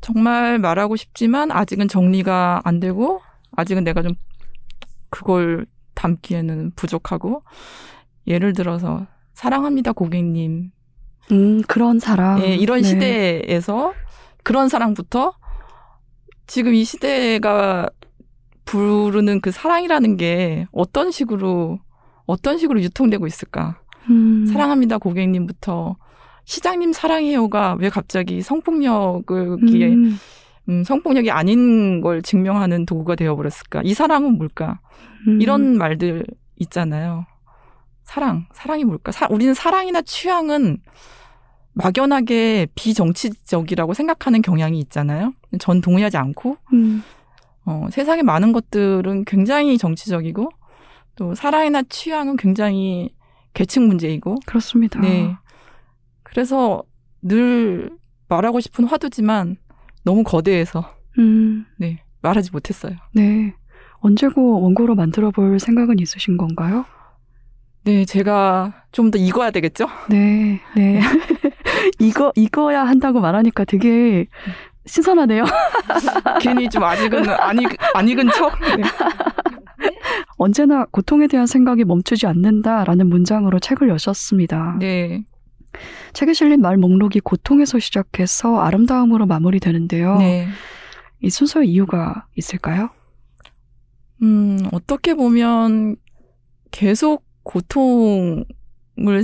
정말 0.00 0.58
말하고 0.58 0.96
싶지만 0.96 1.50
아직은 1.50 1.88
정리가 1.88 2.60
안 2.64 2.78
되고, 2.80 3.20
아직은 3.52 3.84
내가 3.84 4.02
좀 4.02 4.14
그걸 5.10 5.66
담기에는 5.94 6.72
부족하고, 6.76 7.42
예를 8.26 8.52
들어서, 8.52 9.06
사랑합니다, 9.34 9.92
고객님. 9.92 10.70
음, 11.32 11.62
그런 11.62 11.98
사랑. 11.98 12.42
예, 12.42 12.54
이런 12.54 12.82
네. 12.82 12.88
시대에서 12.88 13.92
그런 14.42 14.68
사랑부터 14.68 15.34
지금 16.46 16.74
이 16.74 16.84
시대가 16.84 17.88
부르는 18.64 19.40
그 19.40 19.50
사랑이라는 19.50 20.16
게 20.16 20.66
어떤 20.72 21.10
식으로 21.10 21.78
어떤 22.26 22.58
식으로 22.58 22.80
유통되고 22.82 23.26
있을까? 23.26 23.80
음, 24.08 24.46
사랑합니다 24.46 24.98
고객님부터 24.98 25.96
시장님 26.44 26.92
사랑해요가 26.92 27.76
왜 27.78 27.88
갑자기 27.88 28.42
성폭력을 28.42 29.58
음, 29.62 30.18
음, 30.68 30.84
성폭력이 30.84 31.30
아닌 31.30 32.00
걸 32.00 32.22
증명하는 32.22 32.86
도구가 32.86 33.16
되어버렸을까? 33.16 33.82
이 33.84 33.94
사랑은 33.94 34.36
뭘까? 34.38 34.80
음. 35.26 35.40
이런 35.40 35.76
말들 35.76 36.24
있잖아요. 36.56 37.26
사랑, 38.04 38.46
사랑이 38.52 38.84
뭘까? 38.84 39.12
사, 39.12 39.26
우리는 39.30 39.54
사랑이나 39.54 40.02
취향은 40.02 40.78
막연하게 41.72 42.68
비정치적이라고 42.74 43.94
생각하는 43.94 44.42
경향이 44.42 44.78
있잖아요. 44.80 45.32
전 45.60 45.80
동의하지 45.80 46.16
않고, 46.16 46.56
음. 46.72 47.02
어, 47.64 47.86
세상의 47.90 48.24
많은 48.24 48.52
것들은 48.52 49.24
굉장히 49.24 49.78
정치적이고, 49.78 50.48
또 51.16 51.34
사랑이나 51.34 51.82
취향은 51.88 52.36
굉장히 52.36 53.10
계층 53.54 53.86
문제이고, 53.86 54.36
그렇습니다. 54.46 55.00
네. 55.00 55.36
그래서 56.22 56.82
늘 57.22 57.90
말하고 58.28 58.60
싶은 58.60 58.84
화두지만 58.84 59.56
너무 60.10 60.24
거대해서, 60.24 60.84
음. 61.18 61.64
네, 61.78 62.02
말하지 62.20 62.50
못했어요. 62.50 62.96
네. 63.14 63.54
언제고 64.00 64.60
원고로 64.60 64.96
만들어 64.96 65.30
볼 65.30 65.60
생각은 65.60 66.00
있으신 66.00 66.36
건가요? 66.36 66.84
네, 67.84 68.04
제가 68.04 68.74
좀 68.90 69.12
더 69.12 69.18
익어야 69.18 69.52
되겠죠? 69.52 69.86
네, 70.08 70.60
네. 70.74 71.00
이거, 72.00 72.32
이거야 72.34 72.82
한다고 72.84 73.20
말하니까 73.20 73.64
되게 73.64 74.26
신선하네요. 74.86 75.44
괜히 76.42 76.68
좀 76.68 76.82
아직은 76.82 77.28
안, 77.30 77.60
익, 77.60 77.68
안 77.94 78.08
익은 78.08 78.30
척? 78.34 78.52
네. 78.76 78.82
언제나 80.38 80.86
고통에 80.90 81.28
대한 81.28 81.46
생각이 81.46 81.84
멈추지 81.84 82.26
않는다라는 82.26 83.08
문장으로 83.08 83.60
책을 83.60 83.88
여셨습니다. 83.90 84.76
네. 84.80 85.22
책에 86.12 86.32
실린 86.32 86.60
말 86.60 86.76
목록이 86.76 87.20
고통에서 87.20 87.78
시작해서 87.78 88.60
아름다움으로 88.60 89.26
마무리되는데요. 89.26 90.18
네. 90.18 90.48
이 91.20 91.30
순서의 91.30 91.68
이유가 91.68 92.26
있을까요? 92.36 92.90
음, 94.22 94.58
어떻게 94.72 95.14
보면 95.14 95.96
계속 96.70 97.24
고통을 97.42 98.44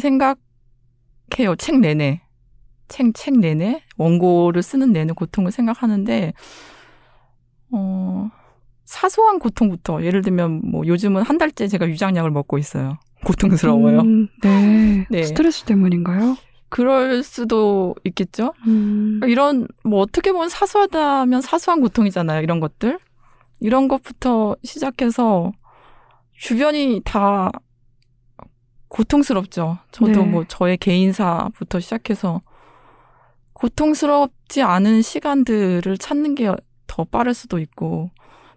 생각해요. 0.00 1.56
책 1.58 1.78
내내. 1.80 2.22
책, 2.88 3.12
책 3.14 3.38
내내. 3.38 3.82
원고를 3.96 4.62
쓰는 4.62 4.92
내내 4.92 5.12
고통을 5.12 5.50
생각하는데, 5.50 6.32
어, 7.72 8.30
사소한 8.84 9.38
고통부터. 9.38 10.04
예를 10.04 10.22
들면, 10.22 10.62
뭐, 10.70 10.86
요즘은 10.86 11.22
한 11.22 11.38
달째 11.38 11.66
제가 11.66 11.86
위장약을 11.86 12.30
먹고 12.30 12.58
있어요. 12.58 12.98
고통스러워요. 13.26 14.00
음, 14.00 14.28
네. 14.42 15.06
네. 15.10 15.22
스트레스 15.24 15.64
때문인가요? 15.64 16.36
그럴 16.68 17.22
수도 17.22 17.94
있겠죠? 18.04 18.52
음, 18.66 19.20
이런, 19.26 19.68
뭐, 19.84 20.00
어떻게 20.00 20.32
보면 20.32 20.48
사소하다면 20.48 21.40
사소한 21.40 21.80
고통이잖아요. 21.80 22.42
이런 22.42 22.60
것들. 22.60 22.98
이런 23.60 23.88
것부터 23.88 24.56
시작해서 24.62 25.52
주변이 26.32 27.00
다 27.04 27.50
고통스럽죠. 28.88 29.78
저도 29.92 30.12
네. 30.12 30.18
뭐 30.22 30.44
저의 30.46 30.76
개인사부터 30.76 31.80
시작해서 31.80 32.40
고통스럽지 33.54 34.62
않은 34.62 35.02
시간들을 35.02 35.96
찾는 35.98 36.34
게 36.34 36.54
더 36.86 37.04
빠를 37.04 37.34
수도 37.34 37.58
있고 37.58 38.10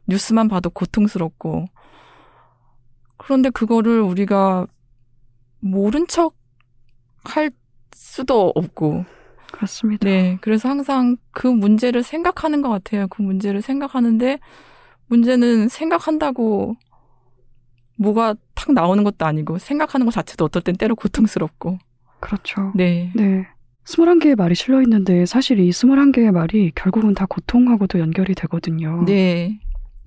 뉴스만 0.07 0.47
봐도 0.47 0.69
고통스럽고 0.69 1.65
그런데 3.19 3.51
그거를 3.51 4.01
우리가 4.01 4.65
모른 5.59 6.07
척 6.07 6.39
할 7.23 7.51
수도 7.93 8.51
없고 8.55 9.05
그렇습니다. 9.51 10.07
네, 10.07 10.38
그래서 10.41 10.69
항상 10.69 11.17
그 11.31 11.47
문제를 11.47 12.03
생각하는 12.03 12.62
것 12.62 12.69
같아요. 12.69 13.08
그 13.08 13.21
문제를 13.21 13.62
생각하는데 13.62 14.39
문제는 15.08 15.69
생각한다고 15.69 16.75
뭐가 17.97 18.36
탁 18.53 18.71
나오는 18.73 19.03
것도 19.03 19.25
아니고 19.25 19.58
생각하는 19.58 20.05
것 20.05 20.12
자체도 20.12 20.45
어떨 20.45 20.62
땐 20.62 20.75
때로 20.75 20.95
고통스럽고. 20.95 21.79
그렇죠. 22.19 22.71
네. 22.75 23.12
네. 23.15 23.47
21개의 23.86 24.36
말이 24.36 24.53
실려 24.53 24.82
있는데 24.84 25.25
사실 25.25 25.60
이 25.60 25.69
21개의 25.69 26.32
말이 26.32 26.71
결국은 26.75 27.15
다 27.15 27.25
고통하고도 27.25 27.99
연결이 27.99 28.36
되거든요. 28.36 29.03
네. 29.05 29.60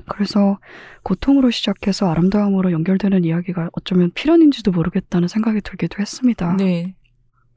그래서 0.06 0.58
고통으로 1.02 1.50
시작해서 1.50 2.10
아름다움으로 2.10 2.72
연결되는 2.72 3.24
이야기가 3.24 3.70
어쩌면 3.72 4.10
필연인지도 4.14 4.72
모르겠다는 4.72 5.28
생각이 5.28 5.60
들기도 5.60 6.00
했습니다. 6.00 6.56
네. 6.56 6.94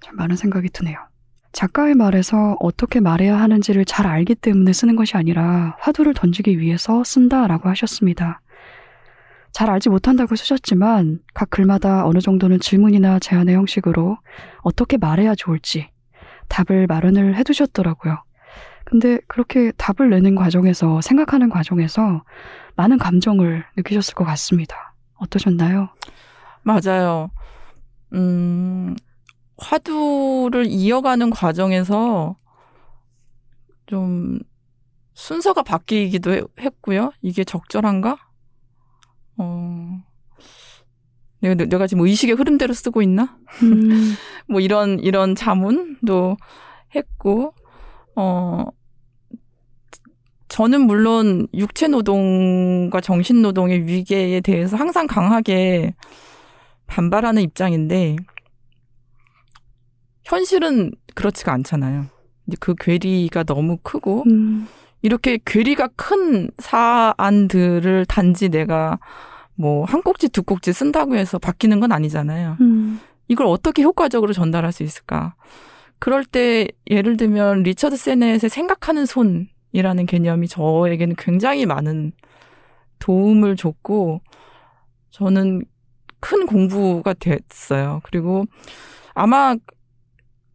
참 0.02 0.16
많은 0.16 0.36
생각이 0.36 0.70
드네요. 0.70 0.98
작가의 1.52 1.96
말에서 1.96 2.58
어떻게 2.60 3.00
말해야 3.00 3.40
하는지를 3.40 3.86
잘 3.86 4.08
알기 4.08 4.36
때문에 4.36 4.74
쓰는 4.74 4.98
것이 4.98 5.16
아니라 5.16 5.78
화두를 5.80 6.14
던지기 6.14 6.60
위해서 6.60 7.04
쓴다라고 7.06 7.70
하셨습니다. 7.70 8.42
잘 9.54 9.70
알지 9.70 9.88
못한다고 9.88 10.36
쓰셨지만 10.36 11.20
각 11.34 11.50
글마다 11.50 12.06
어느 12.06 12.20
정도는 12.20 12.60
질문이나 12.60 13.20
제안의 13.20 13.56
형식으로 13.56 14.18
어떻게 14.64 14.98
말해야 14.98 15.34
좋을지 15.34 15.90
답을 16.50 16.88
마련을 16.88 17.38
해두셨더라고요. 17.38 18.25
근데 18.86 19.20
그렇게 19.28 19.72
답을 19.78 20.10
내는 20.12 20.36
과정에서 20.36 21.02
생각하는 21.02 21.50
과정에서 21.50 22.24
많은 22.76 22.98
감정을 22.98 23.66
느끼셨을 23.78 24.14
것 24.14 24.24
같습니다. 24.26 24.96
어떠셨나요? 25.16 25.90
맞아요. 26.64 27.30
음, 28.14 28.96
화두를 29.58 30.66
이어가는 30.68 31.30
과정에서 31.32 32.36
좀 33.88 34.40
순서가 35.14 35.64
바뀌기도 35.64 36.34
해- 36.34 36.42
했고요. 36.60 37.12
이게 37.22 37.44
적절한가? 37.44 38.18
어, 39.38 40.04
내가, 41.40 41.56
내가 41.66 41.88
지금 41.88 42.06
의식의 42.06 42.36
흐름대로 42.36 42.74
쓰고 42.74 43.02
있나? 43.02 43.38
음, 43.64 44.14
뭐 44.48 44.60
이런 44.60 45.00
이런 45.00 45.36
자문도 45.36 46.38
했고 46.96 47.54
어 48.16 48.66
저는 50.48 50.82
물론 50.82 51.48
육체 51.54 51.88
노동과 51.88 53.02
정신 53.02 53.42
노동의 53.42 53.88
위계에 53.88 54.42
대해서 54.42 54.78
항상 54.78 55.08
강하게 55.08 55.96
반발하는 56.88 57.42
입장인데 57.42 58.16
현실은 60.24 60.92
그렇지가 61.16 61.52
않잖아요. 61.54 62.06
이제 62.48 62.58
그 62.60 62.76
괴리가 62.80 63.44
너무 63.44 63.78
크고 63.82 64.24
음, 64.30 64.68
이렇게 65.02 65.40
괴리가 65.46 65.90
큰 65.96 66.50
사안들을 66.58 68.06
단지 68.06 68.50
내가 68.50 69.00
뭐 69.56 69.86
한 69.86 70.02
꼭지 70.04 70.30
두 70.30 70.44
꼭지 70.44 70.74
쓴다고 70.74 71.16
해서 71.16 71.40
바뀌는 71.40 71.80
건 71.80 71.92
아니잖아요. 71.92 72.58
음, 72.62 73.00
이걸 73.28 73.48
어떻게 73.48 73.84
효과적으로 73.84 74.34
전달할 74.34 74.72
수 74.72 74.84
있을까? 74.84 75.36
그럴 76.00 76.26
때 76.26 76.68
예를 76.90 77.18
들면 77.18 77.64
리처드 77.64 77.96
세넷의 77.96 78.50
생각하는 78.50 79.06
손 79.06 79.48
이라는 79.76 80.06
개념이 80.06 80.48
저에게는 80.48 81.18
굉장히 81.18 81.66
많은 81.66 82.14
도움을 83.00 83.58
줬고 83.58 84.22
저는 85.10 85.66
큰 86.22 86.46
공부가 86.46 87.14
됐어요. 87.14 88.00
그리고 88.04 88.46
아마 89.14 89.58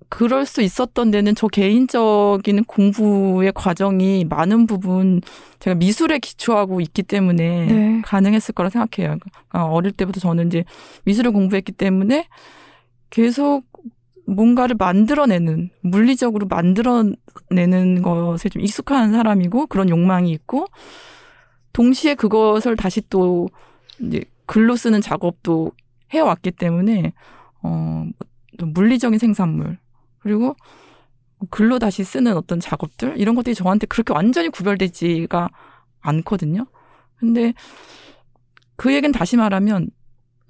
그럴 0.09 0.47
수 0.47 0.63
있었던 0.63 1.11
데는 1.11 1.35
저 1.35 1.49
개인적인 1.49 2.65
공부의 2.65 3.53
과정이 3.55 4.25
많은 4.25 4.67
부분 4.67 5.21
제가 5.59 5.75
미술에 5.75 6.19
기초하고 6.19 6.81
있기 6.81 7.03
때문에 7.03 7.67
네. 7.67 8.03
가능했을 8.03 8.55
거라 8.55 8.71
생각해요. 8.71 9.19
어, 9.53 9.61
어릴 9.61 9.93
때부터 9.93 10.19
저는 10.19 10.47
이제 10.47 10.65
미술을 11.05 11.31
공부했기 11.33 11.73
때문에 11.73 12.27
계속 13.11 13.70
뭔가를 14.31 14.77
만들어내는 14.79 15.71
물리적으로 15.81 16.47
만들어내는 16.47 18.03
것에 18.03 18.49
좀 18.49 18.63
익숙한 18.63 19.13
사람이고 19.13 19.67
그런 19.67 19.89
욕망이 19.89 20.31
있고 20.33 20.67
동시에 21.73 22.15
그것을 22.15 22.77
다시 22.77 23.03
또 23.09 23.49
이제 24.01 24.23
글로 24.47 24.77
쓰는 24.77 25.01
작업도 25.01 25.73
해왔기 26.11 26.53
때문에 26.53 27.13
어, 27.63 28.07
또 28.59 28.67
물리적인 28.67 29.19
생산물 29.19 29.79
그리고 30.21 30.55
글로 31.51 31.79
다시 31.79 32.05
쓰는 32.05 32.37
어떤 32.37 32.61
작업들 32.61 33.17
이런 33.17 33.35
것들이 33.35 33.55
저한테 33.55 33.87
그렇게 33.87 34.13
완전히 34.13 34.49
구별되지가 34.49 35.49
않거든요. 36.01 36.67
근데 37.17 37.55
그 38.77 38.95
얘기는 38.95 39.13
다시 39.13 39.37
말하면 39.37 39.91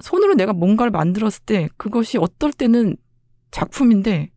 손으로 0.00 0.34
내가 0.34 0.52
뭔가를 0.52 0.90
만들었을 0.90 1.42
때 1.44 1.68
그것이 1.76 2.18
어떨 2.18 2.52
때는 2.52 2.96
작품인데 3.50 4.30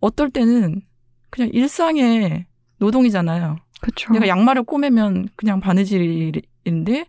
어떨 0.00 0.30
때는 0.30 0.82
그냥 1.30 1.50
일상의 1.52 2.46
노동이잖아요. 2.78 3.56
그렇죠. 3.80 4.12
내가 4.12 4.28
양말을 4.28 4.64
꼬매면 4.64 5.28
그냥 5.36 5.60
바느질인데 5.60 7.06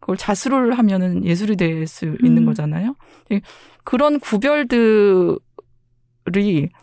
그걸 0.00 0.16
자수를 0.16 0.76
하면은 0.78 1.24
예술이 1.24 1.56
될 1.56 1.86
수 1.86 2.16
있는 2.22 2.42
음. 2.42 2.46
거잖아요. 2.46 2.94
예, 3.32 3.40
그런 3.84 4.20
구별들이 4.20 5.38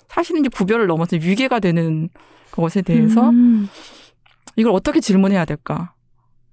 사실은 0.10 0.42
이제 0.42 0.50
구별을 0.50 0.88
넘어서 0.88 1.18
위계가 1.18 1.60
되는 1.60 2.10
것에 2.52 2.82
대해서 2.82 3.30
음, 3.30 3.68
이걸 4.56 4.74
어떻게 4.74 5.00
질문해야 5.00 5.46
될까? 5.46 5.94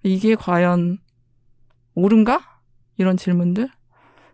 이게 0.02 0.34
과연 0.34 0.98
옳은가? 1.94 2.60
이런 2.98 3.16
질문들. 3.16 3.68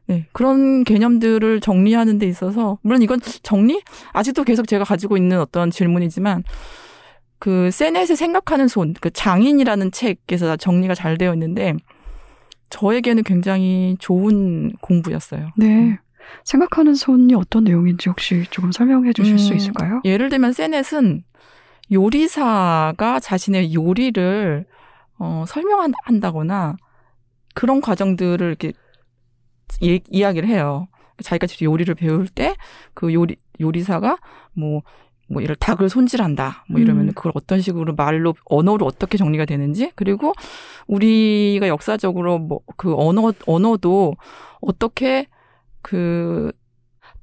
네, 0.06 0.26
그런 0.32 0.84
개념들을 0.84 1.60
정리하는 1.60 2.18
데 2.18 2.26
있어서, 2.26 2.78
물론 2.82 3.02
이건 3.02 3.20
정리? 3.42 3.82
아직도 4.12 4.44
계속 4.44 4.68
제가 4.68 4.84
가지고 4.84 5.16
있는 5.16 5.40
어떤 5.40 5.70
질문이지만, 5.70 6.44
그, 7.38 7.70
세넷의 7.70 8.16
생각하는 8.16 8.68
손, 8.68 8.94
그 9.00 9.10
장인이라는 9.10 9.92
책에서 9.92 10.56
정리가 10.56 10.94
잘 10.94 11.16
되어 11.16 11.32
있는데, 11.34 11.74
저에게는 12.70 13.22
굉장히 13.22 13.96
좋은 13.98 14.72
공부였어요. 14.80 15.50
네. 15.56 15.98
생각하는 16.44 16.94
손이 16.94 17.34
어떤 17.34 17.64
내용인지 17.64 18.08
혹시 18.08 18.44
조금 18.50 18.72
설명해 18.72 19.12
주실 19.12 19.38
수 19.38 19.52
음, 19.52 19.56
있을까요? 19.56 20.00
예를 20.04 20.28
들면 20.30 20.52
세넷은 20.52 21.22
요리사가 21.92 23.20
자신의 23.20 23.74
요리를 23.74 24.64
어, 25.18 25.44
설명한다거나 25.46 26.76
그런 27.54 27.80
과정들을 27.80 28.46
이렇게 28.46 28.72
예- 29.82 30.00
이야기를 30.10 30.48
해요. 30.48 30.88
자기가 31.22 31.46
직접 31.46 31.64
요리를 31.66 31.94
배울 31.94 32.26
때 32.28 32.54
그 32.94 33.12
요리 33.14 33.36
요리사가 33.60 34.16
뭐뭐 34.54 35.40
이를 35.40 35.54
닭을 35.56 35.88
손질한다. 35.88 36.64
뭐 36.68 36.80
이러면 36.80 37.04
음. 37.04 37.08
은 37.10 37.14
그걸 37.14 37.32
어떤 37.34 37.60
식으로 37.60 37.94
말로 37.94 38.34
언어로 38.46 38.84
어떻게 38.86 39.16
정리가 39.18 39.44
되는지 39.44 39.92
그리고 39.94 40.32
우리가 40.86 41.68
역사적으로 41.68 42.38
뭐 42.38 42.60
그 42.76 42.94
언어 42.96 43.32
언어도 43.46 44.14
어떻게 44.60 45.26
그 45.82 46.50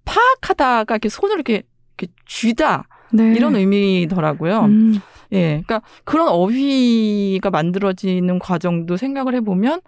파악하다가 0.06 0.96
이렇게 0.96 1.10
손을 1.10 1.36
이렇게 1.36 1.64
이렇게 1.98 2.14
쥐다 2.26 2.88
네. 3.14 3.34
이런 3.36 3.56
의미더라고요. 3.56 4.60
음, 4.62 5.00
예, 5.34 5.62
그러니까 5.66 5.82
그런 6.06 6.28
어휘가 6.30 7.50
만들어지는 7.50 8.40
과정도 8.40 8.98
생각을 8.98 9.36
해보면 9.36 9.82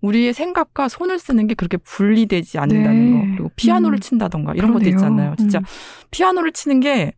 우리의 0.00 0.32
생각과 0.32 0.88
손을 0.88 1.18
쓰는 1.18 1.46
게 1.46 1.54
그렇게 1.54 1.76
분리되지 1.78 2.58
않는다는 2.58 3.10
네. 3.10 3.18
거. 3.18 3.26
그리고 3.32 3.50
피아노를 3.56 3.98
음. 3.98 4.00
친다던가 4.00 4.54
이런 4.54 4.72
것도 4.72 4.84
그러네요. 4.84 4.96
있잖아요. 4.96 5.34
진짜 5.36 5.58
음. 5.58 5.64
피아노를 6.10 6.52
치는 6.52 6.80
게 6.80 7.12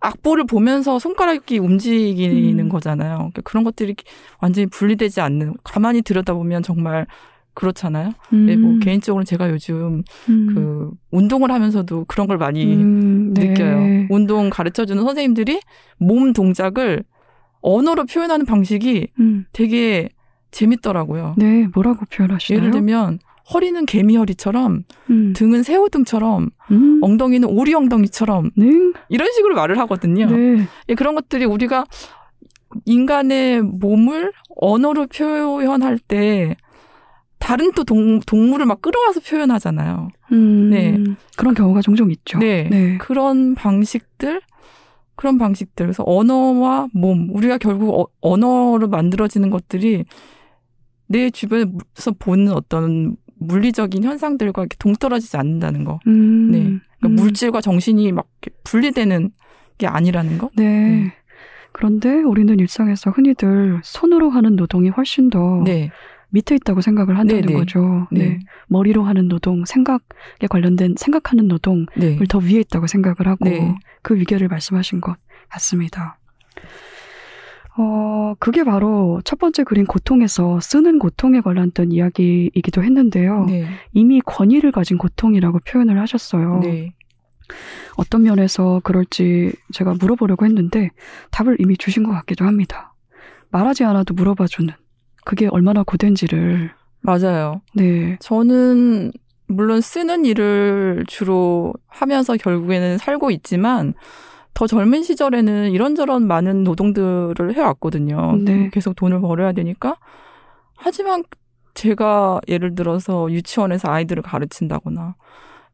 악보를 0.00 0.44
보면서 0.44 0.98
손가락이 0.98 1.58
움직이는 1.58 2.66
음. 2.66 2.68
거잖아요. 2.68 3.16
그러니까 3.16 3.42
그런 3.42 3.64
것들이 3.64 3.96
완전히 4.40 4.66
분리되지 4.66 5.20
않는 5.20 5.54
가만히 5.64 6.02
들여다보면 6.02 6.62
정말 6.62 7.06
그렇잖아요. 7.54 8.12
음, 8.34 8.46
네, 8.46 8.54
뭐 8.56 8.78
개인적으로 8.80 9.24
제가 9.24 9.50
요즘 9.50 10.02
음, 10.28 10.46
그 10.54 10.90
운동을 11.10 11.50
하면서도 11.50 12.04
그런 12.04 12.26
걸 12.26 12.36
많이 12.36 12.74
음, 12.76 13.32
네. 13.32 13.48
느껴요. 13.48 14.06
운동 14.10 14.50
가르쳐 14.50 14.84
주는 14.84 15.02
선생님들이 15.02 15.60
몸 15.96 16.34
동작을 16.34 17.02
언어로 17.62 18.04
표현하는 18.04 18.44
방식이 18.44 19.08
음, 19.18 19.46
되게 19.52 20.10
재밌더라고요. 20.50 21.34
네, 21.36 21.68
뭐라고 21.74 22.04
표현하시나요? 22.10 22.60
예를 22.60 22.70
들면 22.70 23.18
허리는 23.52 23.86
개미 23.86 24.16
허리처럼 24.16 24.82
음, 25.10 25.32
등은 25.36 25.62
새우 25.62 25.88
등처럼 25.88 26.50
음, 26.70 26.98
엉덩이는 27.02 27.48
오리 27.48 27.74
엉덩이처럼 27.74 28.50
네, 28.56 28.66
이런 29.08 29.32
식으로 29.32 29.54
말을 29.54 29.78
하거든요. 29.80 30.26
네, 30.26 30.66
예, 30.88 30.94
그런 30.94 31.14
것들이 31.14 31.44
우리가 31.44 31.84
인간의 32.84 33.62
몸을 33.62 34.32
언어로 34.56 35.06
표현할 35.06 35.98
때 35.98 36.56
다른 37.38 37.70
또 37.72 37.84
동, 37.84 38.18
동물을 38.20 38.66
막 38.66 38.82
끌어와서 38.82 39.20
표현하잖아요. 39.20 40.08
음, 40.32 40.70
네. 40.70 40.98
그런 41.36 41.54
경우가 41.54 41.80
종종 41.80 42.10
있죠. 42.10 42.38
네. 42.38 42.68
네. 42.68 42.98
그런 42.98 43.54
방식들, 43.54 44.40
그런 45.14 45.38
방식들. 45.38 45.86
그래서 45.86 46.02
언어와 46.06 46.88
몸, 46.92 47.28
우리가 47.32 47.58
결국 47.58 48.00
어, 48.00 48.06
언어로 48.20 48.88
만들어지는 48.88 49.50
것들이 49.50 50.04
내 51.08 51.30
주변에서 51.30 52.12
보는 52.18 52.52
어떤 52.52 53.16
물리적인 53.38 54.02
현상들과 54.02 54.62
이렇게 54.62 54.76
동떨어지지 54.78 55.36
않는다는 55.36 55.84
거. 55.84 56.00
음, 56.06 56.50
네. 56.50 56.58
그러니까 56.98 57.08
음, 57.08 57.14
물질과 57.16 57.60
정신이 57.60 58.12
막 58.12 58.28
분리되는 58.64 59.30
게 59.78 59.86
아니라는 59.86 60.38
거. 60.38 60.50
네. 60.56 60.64
네. 60.64 61.12
그런데 61.72 62.22
우리는 62.22 62.58
일상에서 62.58 63.10
흔히들 63.10 63.80
손으로 63.84 64.30
하는 64.30 64.56
노동이 64.56 64.88
훨씬 64.88 65.28
더 65.28 65.62
네. 65.64 65.90
밑에 66.30 66.54
있다고 66.54 66.80
생각을 66.80 67.18
한다는 67.18 67.42
네, 67.42 67.46
네. 67.46 67.52
거죠. 67.52 68.06
네. 68.10 68.28
네. 68.28 68.38
머리로 68.68 69.04
하는 69.04 69.28
노동, 69.28 69.64
생각에 69.64 70.00
관련된 70.48 70.94
생각하는 70.96 71.48
노동을 71.48 71.86
네. 71.96 72.18
더 72.28 72.38
위에 72.38 72.60
있다고 72.60 72.86
생각을 72.86 73.26
하고 73.26 73.44
네. 73.44 73.74
그 74.02 74.16
위계를 74.16 74.48
말씀하신 74.48 75.00
것 75.00 75.16
같습니다. 75.50 76.18
어, 77.78 78.34
그게 78.38 78.64
바로 78.64 79.20
첫 79.24 79.38
번째 79.38 79.64
그린 79.64 79.84
고통에서 79.86 80.60
쓰는 80.60 80.98
고통에 80.98 81.40
관련된 81.40 81.92
이야기이기도 81.92 82.82
했는데요. 82.82 83.44
네. 83.46 83.66
이미 83.92 84.20
권위를 84.20 84.72
가진 84.72 84.96
고통이라고 84.98 85.60
표현을 85.66 86.00
하셨어요. 86.00 86.60
네. 86.60 86.94
어떤 87.96 88.22
면에서 88.22 88.80
그럴지 88.82 89.52
제가 89.72 89.94
물어보려고 90.00 90.44
했는데 90.46 90.90
답을 91.30 91.56
이미 91.60 91.76
주신 91.76 92.02
것 92.02 92.12
같기도 92.12 92.44
합니다. 92.44 92.94
말하지 93.50 93.84
않아도 93.84 94.14
물어봐주는 94.14 94.72
그게 95.24 95.48
얼마나 95.48 95.82
고된지를 95.82 96.70
맞아요. 97.00 97.60
네, 97.74 98.16
저는 98.20 99.12
물론 99.46 99.80
쓰는 99.80 100.24
일을 100.24 101.04
주로 101.06 101.72
하면서 101.86 102.36
결국에는 102.36 102.98
살고 102.98 103.30
있지만 103.30 103.94
더 104.56 104.66
젊은 104.66 105.02
시절에는 105.02 105.70
이런저런 105.70 106.26
많은 106.26 106.64
노동들을 106.64 107.54
해왔거든요. 107.54 108.36
네. 108.38 108.70
계속 108.72 108.96
돈을 108.96 109.20
벌어야 109.20 109.52
되니까. 109.52 109.98
하지만 110.74 111.24
제가 111.74 112.40
예를 112.48 112.74
들어서 112.74 113.30
유치원에서 113.30 113.90
아이들을 113.90 114.22
가르친다거나 114.22 115.14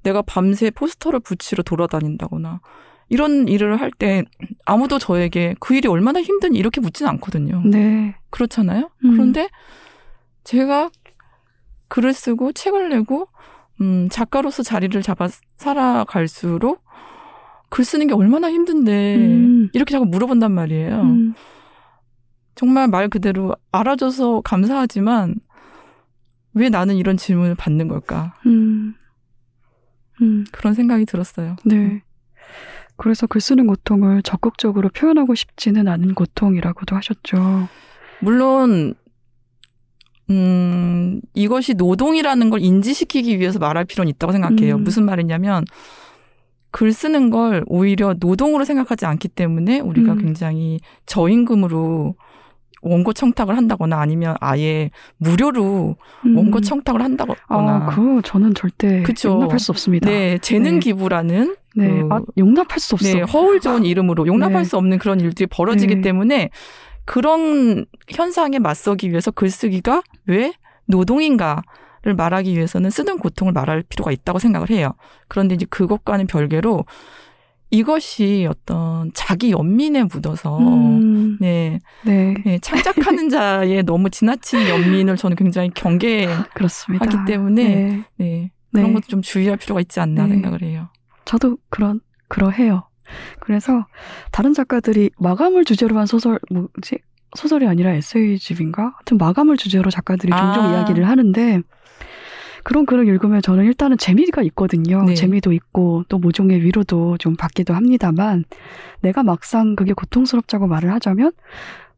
내가 0.03 0.21
밤새 0.23 0.73
포스터를 0.73 1.21
붙이러 1.21 1.63
돌아다닌다거나 1.63 2.61
이런 3.09 3.47
일을 3.47 3.81
할 3.81 3.93
때 3.93 4.25
아무도 4.65 4.99
저에게 4.99 5.55
그 5.61 5.77
일이 5.77 5.87
얼마나 5.87 6.21
힘든지 6.21 6.59
이렇게 6.59 6.81
묻지는 6.81 7.09
않거든요. 7.13 7.63
네, 7.65 8.17
그렇잖아요. 8.31 8.91
음. 9.05 9.13
그런데 9.13 9.49
제가 10.43 10.91
글을 11.87 12.13
쓰고 12.15 12.51
책을 12.53 12.89
내고 12.89 13.29
음, 13.81 14.09
작가로서 14.11 14.65
자리를 14.65 15.01
잡아 15.03 15.29
살아갈수록 15.57 16.82
글 17.73 17.87
쓰는 17.87 18.07
게 18.07 18.13
얼마나 18.13 18.51
힘든데 18.51 19.17
음. 19.17 19.71
이렇게 19.73 19.93
자꾸 19.93 20.05
물어본단 20.05 20.53
말이에요. 20.53 21.01
음, 21.01 21.33
정말 22.55 22.87
말 22.87 23.09
그대로 23.09 23.57
알아줘서 23.73 24.43
감사하지만 24.43 25.37
왜 26.53 26.69
나는 26.69 26.97
이런 26.97 27.17
질문을 27.17 27.55
받는 27.55 27.89
걸까? 27.89 28.35
음, 28.45 28.93
음, 30.21 30.45
그런 30.53 30.75
생각이 30.75 31.07
들었어요. 31.07 31.57
네. 31.65 32.03
그래서 32.97 33.27
글 33.27 33.41
쓰는 33.41 33.67
고통을 33.67 34.21
적극적으로 34.23 34.91
표현하고 34.91 35.35
싶지는 35.35 35.89
않은 35.89 36.13
고통이라고도 36.13 36.95
하셨죠. 36.95 37.69
물론 38.21 38.95
음, 40.29 41.23
이것이 41.33 41.73
노동이라는 41.73 42.51
걸 42.51 42.61
인지시키기 42.61 43.41
위해서 43.41 43.59
말할 43.59 43.87
필요는 43.87 44.11
있다고 44.11 44.33
생각해요. 44.33 44.75
음. 44.75 44.85
무슨 44.85 45.07
말이냐면 45.07 45.65
글 46.73 46.93
쓰는 46.93 47.31
걸 47.31 47.63
오히려 47.67 48.15
노동으로 48.19 48.65
생각하지 48.65 49.07
않기 49.07 49.29
때문에 49.29 49.79
우리가 49.81 50.15
음. 50.15 50.19
굉장히 50.19 50.81
저임금으로 51.07 52.17
원고 52.83 53.13
청탁을 53.13 53.57
한다거나 53.57 54.01
아니면 54.01 54.35
아예 54.41 54.91
무료로 55.19 55.95
음. 56.27 56.37
원고 56.37 56.61
청탁을 56.61 57.01
한다거나 57.01 57.39
아, 57.49 57.87
그거 57.87 58.21
저는 58.23 58.55
절대 58.55 59.03
그쵸. 59.03 59.29
용납할 59.29 59.61
수 59.61 59.71
없습니다. 59.71 60.11
네, 60.11 60.39
재능 60.39 60.75
네. 60.75 60.81
기부라는 60.81 61.55
네, 61.77 61.89
그 61.89 62.09
아, 62.11 62.21
용납할 62.37 62.81
수 62.81 62.95
없어. 62.97 63.13
네, 63.13 63.23
허울 63.23 63.61
좋은 63.61 63.85
이름으로 63.85 64.27
용납할 64.27 64.63
네. 64.63 64.65
수 64.65 64.77
없는 64.77 64.99
그런 64.99 65.21
일들이 65.21 65.47
벌어지기 65.47 65.97
네. 65.97 66.01
때문에 66.01 66.51
그런 67.05 67.85
현상에 68.09 68.59
맞서기 68.59 69.11
위해서 69.11 69.31
글쓰기가 69.31 70.03
왜 70.27 70.53
노동인가 70.87 71.63
를 72.05 72.15
말하기 72.15 72.53
위해서는 72.55 72.91
쓰는 72.91 73.19
고통을 73.19 73.53
말할 73.53 73.85
필요가 73.89 74.11
있다고 74.11 74.41
생각을 74.41 74.71
해요. 74.71 74.93
그런데 75.29 75.55
이제 75.55 75.67
그것과는 75.71 76.27
별개로 76.27 76.85
이것이 77.71 78.47
어떤 78.51 79.13
자기 79.15 79.53
연민에 79.53 80.05
묻어서 80.05 80.59
음, 80.59 81.39
네, 81.41 81.79
네, 82.05 82.35
네, 82.45 82.59
창작하는 82.59 83.29
자의 83.31 83.85
너무 83.85 84.11
지나친 84.11 84.69
연민을 84.69 85.17
저는 85.17 85.37
굉장히 85.37 85.71
경계하기. 85.71 86.51
때문에 87.27 87.65
네, 87.65 88.05
네, 88.17 88.51
그런 88.73 88.89
네. 88.89 88.93
것도 88.95 89.07
좀 89.07 89.23
주의할 89.23 89.57
필요가 89.57 89.81
있지 89.81 90.01
않나 90.01 90.25
네. 90.25 90.31
생각을 90.31 90.63
해요. 90.63 90.89
저도 91.25 91.57
그런 91.71 92.01
그러해요. 92.29 92.89
그래서 93.41 93.87
다른 94.33 94.55
작가들이 94.55 95.11
마감을 95.19 95.65
주제로 95.65 95.99
한 95.99 96.07
소설 96.07 96.41
뭐지 96.51 96.99
소설이 97.37 97.67
아니라 97.67 97.93
에세이집인가? 97.93 98.83
하여튼 98.83 99.17
마감을 99.19 99.57
주제로 99.57 99.91
작가들이 99.91 100.31
종종 100.31 100.65
아. 100.65 100.73
이야기를 100.73 101.09
하는데 101.09 101.63
그런 102.65 102.87
글을 102.87 103.07
읽으면 103.09 103.43
저는 103.43 103.65
일단은 103.65 103.99
재미가 103.99 104.43
있거든요. 104.43 105.03
네. 105.05 105.15
재미도 105.15 105.53
있고 105.53 106.05
또 106.09 106.19
모종의 106.19 106.63
위로도 106.63 107.19
좀 107.19 107.37
받기도 107.37 107.75
합니다만 107.75 108.45
내가 109.01 109.23
막상 109.23 109.75
그게 109.77 109.93
고통스럽다고 109.93 110.67
말을 110.67 110.93
하자면 110.93 111.33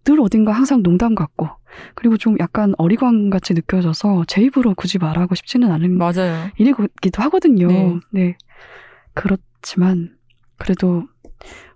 늘 0.04 0.20
어딘가 0.20 0.52
항상 0.52 0.82
농담 0.82 1.14
같고 1.14 1.48
그리고 1.94 2.16
좀 2.16 2.36
약간 2.38 2.74
어리광 2.78 3.30
같이 3.30 3.54
느껴져서 3.54 4.24
제 4.26 4.42
입으로 4.42 4.74
굳이 4.74 4.98
말하고 4.98 5.34
싶지는 5.34 5.72
않은 5.72 5.96
맞아요. 5.96 6.50
일이기도 6.56 7.22
하거든요. 7.24 7.68
네. 7.68 8.00
네. 8.10 8.36
그렇지만 9.14 10.16
그래도 10.58 11.04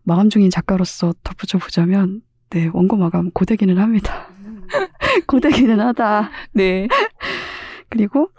마감 0.03 0.31
중인 0.31 0.51
작가로서 0.51 1.15
덧붙여 1.25 1.59
보자면 1.59 2.23
네 2.51 2.71
원고 2.73 2.97
마감 2.97 3.31
고되기는 3.31 3.79
합니다. 3.79 4.29
고되기는 5.27 5.81
하다. 5.81 6.31
네. 6.53 6.89
그리고 7.89 8.31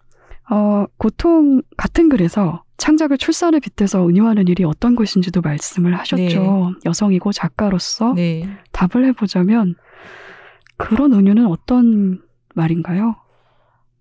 어 0.50 0.86
고통 0.98 1.62
같은 1.78 2.10
글에서 2.10 2.64
창작을 2.78 3.18
출산에 3.18 3.60
빗대서 3.60 4.08
은유하는 4.08 4.48
일이 4.48 4.64
어떤 4.64 4.96
것인지도 4.96 5.42
말씀을 5.42 5.98
하셨죠. 6.00 6.24
네. 6.24 6.40
여성이고 6.86 7.32
작가로서 7.32 8.14
네. 8.14 8.50
답을 8.72 9.06
해보자면 9.06 9.76
그런 10.78 11.14
은유는 11.14 11.46
어떤 11.46 12.22
말인가요? 12.56 13.16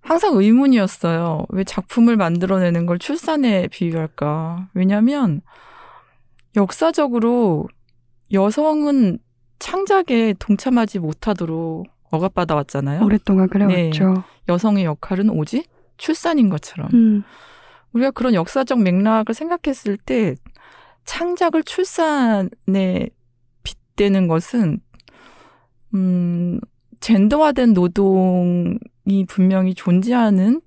항상 0.00 0.36
의문이었어요. 0.36 1.44
왜 1.50 1.64
작품을 1.64 2.16
만들어내는 2.16 2.86
걸 2.86 2.98
출산에 2.98 3.66
비유할까? 3.68 4.68
왜냐면 4.74 5.42
역사적으로 6.56 7.66
여성은 8.32 9.18
창작에 9.58 10.34
동참하지 10.38 11.00
못하도록 11.00 11.86
억압받아 12.10 12.54
왔잖아요. 12.54 13.04
오랫동안 13.04 13.48
네. 13.48 13.52
그래왔죠. 13.52 14.22
여성의 14.48 14.84
역할은 14.84 15.30
오직 15.30 15.68
출산인 15.98 16.48
것처럼. 16.48 16.88
음, 16.94 17.22
우리가 17.92 18.10
그런 18.12 18.34
역사적 18.34 18.80
맥락을 18.80 19.34
생각했을 19.34 19.96
때 19.96 20.34
창작을 21.04 21.62
출산에 21.62 23.08
빗대는 23.62 24.28
것은 24.28 24.80
음 25.94 26.60
젠더화된 27.00 27.72
노동이 27.72 29.24
분명히 29.26 29.74
존재하는 29.74 30.60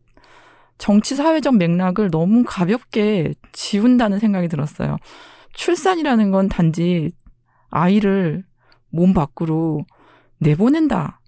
정치 0.78 1.16
사회적 1.16 1.58
맥락을 1.58 2.10
너무 2.10 2.44
가볍게 2.46 3.36
지운다는 3.52 4.18
생각이 4.20 4.48
들었어요. 4.48 4.98
출산이라는 5.54 6.32
건 6.32 6.50
단지 6.50 7.12
아이를 7.70 8.44
몸 8.90 9.14
밖으로 9.14 9.86
내보낸다. 10.40 11.20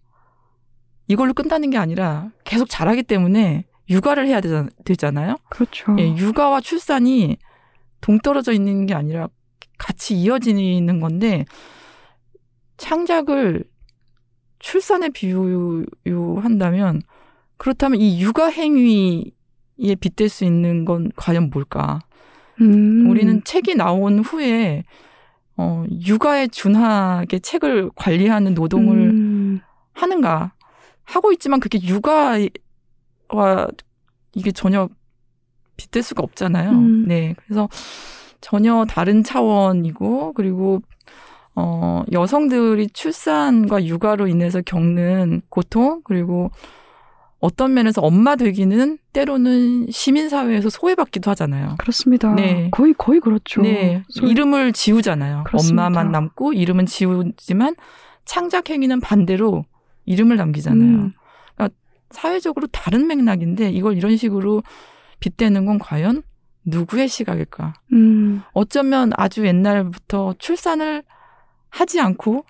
이걸로 1.08 1.34
끝나는 1.34 1.70
게 1.70 1.78
아니라 1.78 2.32
계속 2.46 2.70
자라기 2.70 3.04
때문에 3.04 3.66
육아를 3.90 4.28
해야 4.28 4.42
되잖, 4.42 4.70
되잖아요. 4.86 5.36
그렇죠. 5.50 5.96
예, 6.00 6.16
육아와 6.16 6.62
출산이 6.62 7.38
동떨어져 8.02 8.52
있는 8.52 8.86
게 8.86 8.94
아니라 8.94 9.28
같이 9.78 10.16
이어지는 10.16 11.00
건데 11.00 11.46
창작을 12.78 13.64
출산에 14.60 15.10
비유한다면 15.10 17.02
그렇다면 17.58 18.00
이 18.00 18.22
육아 18.22 18.48
행위에 18.48 19.24
빗댈 20.00 20.30
수 20.30 20.46
있는 20.46 20.86
건 20.86 21.12
과연 21.16 21.50
뭘까? 21.50 22.00
음, 22.62 23.10
우리는 23.10 23.44
책이 23.44 23.76
나온 23.76 24.20
후에 24.20 24.84
어, 25.58 25.86
육아에 25.90 26.48
준하게 26.48 27.40
책을 27.40 27.92
관리하는 27.96 28.54
노동을 28.54 28.98
음, 28.98 29.62
하는가 29.94 30.54
하고 31.04 31.32
있지만 31.32 31.60
그게 31.60 31.80
육아 31.82 32.38
와 33.34 33.68
이게 34.34 34.52
전혀 34.52 34.88
빗댈 35.78 36.04
수가 36.04 36.24
없잖아요. 36.24 36.70
음. 36.72 37.06
네, 37.08 37.36
그래서 37.46 37.68
전혀 38.42 38.86
다른 38.86 39.24
차원이고 39.24 40.34
그리고 40.34 40.82
어 41.56 42.04
여성들이 42.12 42.90
출산과 42.90 43.86
육아로 43.86 44.28
인해서 44.28 44.62
겪는 44.62 45.42
고통 45.50 46.02
그리고 46.04 46.50
어떤 47.40 47.74
면에서 47.74 48.02
엄마 48.02 48.36
되기는 48.38 48.98
때로는 49.12 49.88
시민 49.92 50.30
사회에서 50.30 50.70
소외받기도 50.70 51.30
하잖아요. 51.32 51.76
그렇습니다. 51.78 52.34
네. 52.34 52.70
거의 52.72 52.94
거의 52.98 53.20
그렇죠. 53.20 53.62
네, 53.62 54.04
소위- 54.10 54.32
이름을 54.32 54.72
지우잖아요. 54.74 55.44
그렇습니다. 55.46 55.88
엄마만 55.88 56.12
남고 56.12 56.54
이름은 56.54 56.86
지우지만 56.86 57.76
창작 58.26 58.70
행위는 58.70 59.02
반대로 59.02 59.66
이름을 60.06 60.38
남기잖아요. 60.38 60.88
음, 60.90 61.14
사회적으로 62.14 62.68
다른 62.68 63.08
맥락인데 63.08 63.70
이걸 63.72 63.98
이런 63.98 64.16
식으로 64.16 64.64
빗대는 65.20 65.66
건 65.66 65.80
과연 65.80 66.24
누구의 66.66 67.08
시각일까? 67.10 67.74
음, 67.92 68.42
어쩌면 68.54 69.12
아주 69.18 69.46
옛날부터 69.46 70.36
출산을 70.40 71.04
하지 71.70 72.00
않고 72.00 72.46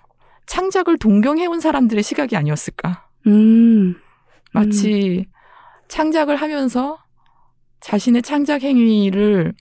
창작을 0.46 0.98
동경해온 0.98 1.60
사람들의 1.60 2.04
시각이 2.04 2.36
아니었을까? 2.36 3.08
음, 3.28 3.96
마치 4.52 5.26
창작을 5.88 6.36
하면서 6.36 7.00
자신의 7.80 8.22
창작 8.22 8.62
행위를 8.64 9.54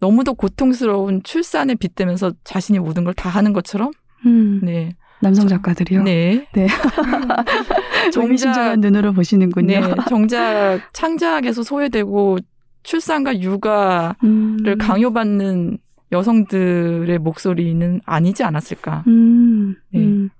너무도 0.00 0.34
고통스러운 0.34 1.22
출산에 1.22 1.74
빗대면서 1.76 2.32
자신이 2.44 2.78
모든 2.80 3.04
걸 3.04 3.14
다 3.14 3.28
하는 3.28 3.52
것처럼, 3.52 3.92
음. 4.26 4.60
네. 4.62 4.90
남성 5.22 5.46
작가들이요. 5.46 6.02
네. 6.02 6.46
네. 6.52 6.66
정작, 8.12 8.22
의미심장한 8.22 8.80
눈으로 8.80 9.12
보시는군요. 9.12 9.80
네. 9.80 9.94
정작 10.08 10.80
창작에서 10.92 11.62
소외되고 11.62 12.38
출산과 12.82 13.40
육아를 13.40 14.14
음, 14.24 14.78
강요받는 14.78 15.78
여성들의 16.10 17.18
목소리는 17.18 18.00
아니지 18.04 18.42
않았을까. 18.44 19.04
음, 19.06 19.76
네. 19.90 20.00
음. 20.00 20.30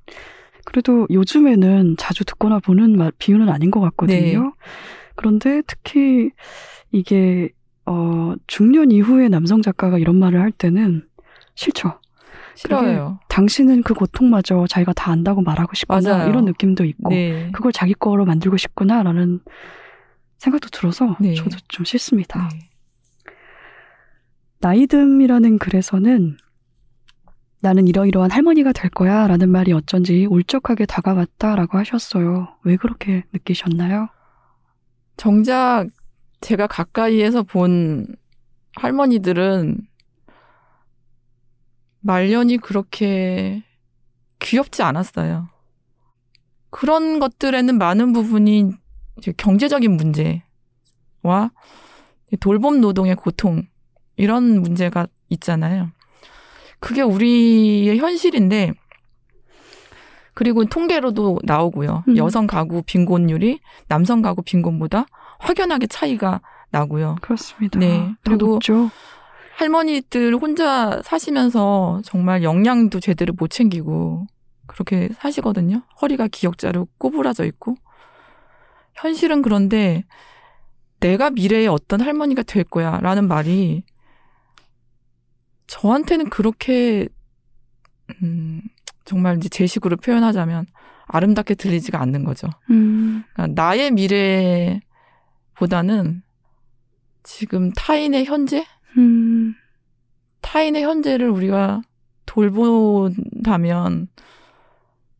그래도 0.64 1.07
요즘에는 1.11 1.97
자주 1.97 2.25
듣거나 2.25 2.59
보는 2.59 2.97
말, 2.97 3.12
비유는 3.18 3.49
아닌 3.49 3.71
것 3.71 3.81
같거든요. 3.81 4.42
네. 4.42 4.51
그런데 5.14 5.62
특히 5.66 6.31
이게 6.90 7.51
어, 7.87 8.35
중년 8.47 8.90
이후에 8.90 9.29
남성 9.29 9.62
작가가 9.62 9.99
이런 9.99 10.18
말을 10.18 10.40
할 10.40 10.53
때는 10.53 11.07
싫죠. 11.55 11.99
싫어요. 12.55 13.19
당신은 13.29 13.83
그 13.83 13.95
고통마저 13.95 14.67
자기가 14.69 14.93
다 14.93 15.11
안다고 15.11 15.43
말하고 15.43 15.75
싶구나 15.75 16.01
맞아요. 16.01 16.29
이런 16.29 16.45
느낌도 16.45 16.85
있고 16.85 17.11
네. 17.11 17.51
그걸 17.53 17.73
자기 17.73 17.95
거로 17.95 18.25
만들고 18.25 18.57
싶구나라는 18.57 19.41
생각도 20.38 20.69
들어서 20.71 21.17
네. 21.21 21.35
저도 21.35 21.57
좀 21.69 21.85
싫습니다. 21.85 22.49
네. 22.53 22.69
나이듦이라는 24.61 25.59
글에서는 25.59 26.37
나는 27.61 27.87
이러이러한 27.87 28.31
할머니가 28.31 28.73
될 28.73 28.91
거야 28.91 29.27
라는 29.29 29.49
말이 29.49 29.73
어쩐지 29.73 30.27
울적하게 30.29 30.87
다가왔다라고 30.87 31.79
하셨어요. 31.79 32.49
왜 32.65 32.77
그렇게 32.77 33.25
느끼셨나요? 33.33 34.09
정작 35.17 35.87
제가 36.41 36.67
가까이에서 36.67 37.45
본 37.45 38.07
할머니들은 38.77 39.79
말년이 42.03 42.59
그렇게 42.59 43.62
귀엽지 44.41 44.83
않았어요. 44.83 45.49
그런 46.71 47.19
것들에는 47.19 47.79
많은 47.79 48.12
부분이 48.12 48.73
경제적인 49.37 49.93
문제와 49.93 51.51
돌봄 52.41 52.81
노동의 52.81 53.15
고통 53.15 53.62
이런 54.17 54.61
문제가 54.62 55.07
있잖아요. 55.29 55.91
그게 56.81 57.03
우리의 57.03 57.99
현실인데 57.99 58.73
그리고 60.35 60.65
통계로도 60.65 61.41
나오고요. 61.45 62.05
음. 62.09 62.17
여성 62.17 62.47
가구 62.47 62.83
빈곤율이 62.85 63.61
남성 63.87 64.23
가구 64.23 64.43
빈곤보다 64.43 65.07
확연하게 65.38 65.87
차이가 65.87 66.41
나고요. 66.71 67.17
그렇습니다. 67.21 67.79
네. 67.79 68.15
더 68.25 68.31
그리고 68.31 68.47
높죠. 68.55 68.91
할머니들 69.62 70.35
혼자 70.35 71.01
사시면서 71.05 72.03
정말 72.05 72.42
영양도 72.42 72.98
제대로 72.98 73.33
못 73.33 73.48
챙기고 73.48 74.27
그렇게 74.66 75.09
사시거든요. 75.14 75.83
허리가 76.01 76.27
기역자로 76.27 76.88
꼬부라져 76.98 77.44
있고. 77.44 77.77
현실은 78.94 79.40
그런데 79.40 80.05
내가 80.98 81.31
미래에 81.31 81.68
어떤 81.68 82.01
할머니가 82.01 82.42
될 82.42 82.64
거야 82.64 82.98
라는 83.01 83.29
말이 83.29 83.85
저한테는 85.68 86.29
그렇게 86.29 87.09
음, 88.22 88.62
정말 89.05 89.37
이제 89.37 89.48
제 89.48 89.66
식으로 89.66 89.96
표현하자면 89.96 90.66
아름답게 91.07 91.55
들리지가 91.55 92.01
않는 92.01 92.25
거죠. 92.25 92.48
음, 92.70 93.22
그러니까 93.33 93.62
나의 93.62 93.92
미래보다는 95.61 96.22
지금 97.22 97.70
타인의 97.72 98.25
현재? 98.25 98.66
음, 98.96 99.55
타인의 100.40 100.83
현재를 100.83 101.28
우리가 101.31 101.83
돌본다면 102.26 104.09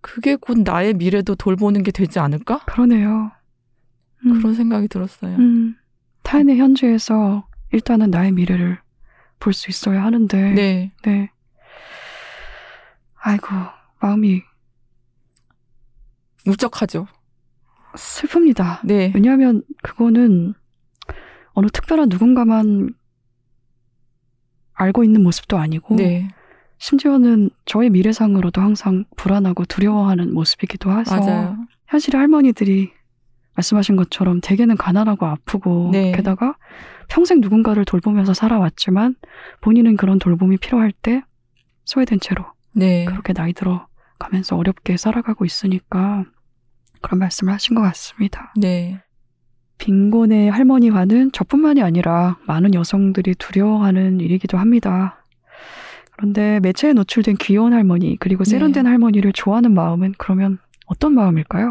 그게 0.01 0.37
곧 0.37 0.59
나의 0.65 0.95
미래도 0.95 1.35
돌보는 1.35 1.83
게 1.83 1.91
되지 1.93 2.19
않을까? 2.19 2.61
그러네요. 2.67 3.31
음, 4.27 4.39
그런 4.39 4.55
생각이 4.55 4.89
들었어요. 4.89 5.37
음, 5.37 5.77
타인의 6.23 6.59
현재에서 6.59 7.47
일단은 7.73 8.11
나의 8.11 8.33
미래를 8.33 8.79
볼 9.41 9.53
수 9.53 9.71
있어야 9.71 10.05
하는데, 10.05 10.53
네. 10.53 10.93
네. 11.05 11.31
아이고, 13.17 13.47
마음이 14.01 14.43
울적하죠. 16.47 17.07
슬픕니다. 17.95 18.81
네. 18.85 19.13
왜냐하면 19.15 19.63
그거는 19.83 20.55
어느 21.55 21.67
특별한 21.69 22.09
누군가만 22.09 22.95
알고 24.75 25.05
있는 25.05 25.23
모습도 25.23 25.59
아니고 25.59 25.97
네. 25.97 26.29
심지어는 26.79 27.51
저의 27.65 27.91
미래상으로도 27.91 28.61
항상 28.61 29.05
불안하고 29.17 29.65
두려워하는 29.67 30.35
모습이기도 30.35 30.91
해서 30.99 31.17
맞아요. 31.17 31.57
현실의 31.87 32.19
할머니들이 32.19 32.91
말씀하신 33.55 33.97
것처럼 33.97 34.41
대개는 34.41 34.77
가난하고 34.77 35.27
아프고 35.27 35.91
네. 35.93 36.13
게다가 36.13 36.57
평생 37.09 37.41
누군가를 37.41 37.85
돌보면서 37.85 38.35
살아왔지만 38.35 39.15
본인은 39.61 39.97
그런 39.97 40.19
돌봄이 40.19 40.57
필요할 40.57 40.93
때 40.93 41.23
소외된 41.85 42.21
채로 42.21 42.45
네. 42.75 43.05
그렇게 43.05 43.33
나이 43.33 43.53
들어 43.53 43.87
가면서 44.19 44.57
어렵게 44.57 44.97
살아가고 44.97 45.45
있으니까 45.45 46.25
그런 47.01 47.19
말씀을 47.19 47.53
하신 47.53 47.75
것 47.75 47.83
같습니다. 47.83 48.53
네. 48.57 49.03
빈곤의 49.83 50.49
할머니화는 50.49 51.33
저뿐만이 51.33 51.83
아니라 51.83 52.39
많은 52.47 52.73
여성들이 52.73 53.35
두려워하는 53.35 54.21
일이기도 54.21 54.57
합니다. 54.57 55.25
그런데 56.13 56.61
매체에 56.61 56.93
노출된 56.93 57.35
귀여운 57.41 57.73
할머니 57.73 58.17
그리고 58.21 58.45
네. 58.45 58.51
세련된 58.51 58.87
할머니를 58.87 59.33
좋아하는 59.33 59.75
마음은 59.75 60.15
그러면 60.19 60.59
어떤 60.87 61.15
마음일까요? 61.15 61.69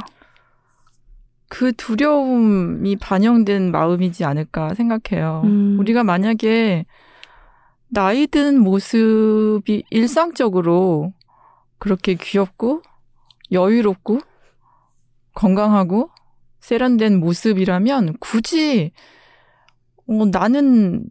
그 1.47 1.71
두려움이 1.71 2.97
반영된 2.97 3.71
마음이지 3.71 4.25
않을까 4.25 4.73
생각해요. 4.73 5.43
음. 5.45 5.77
우리가 5.79 6.03
만약에 6.03 6.85
나이 7.87 8.27
든 8.27 8.59
모습이 8.59 9.83
일상적으로 9.89 11.13
그렇게 11.77 12.15
귀엽고 12.15 12.81
여유롭고 13.53 14.19
건강하고 15.33 16.09
세련된 16.61 17.19
모습이라면 17.19 18.17
굳이 18.19 18.91
어, 20.07 20.25
나는 20.31 21.05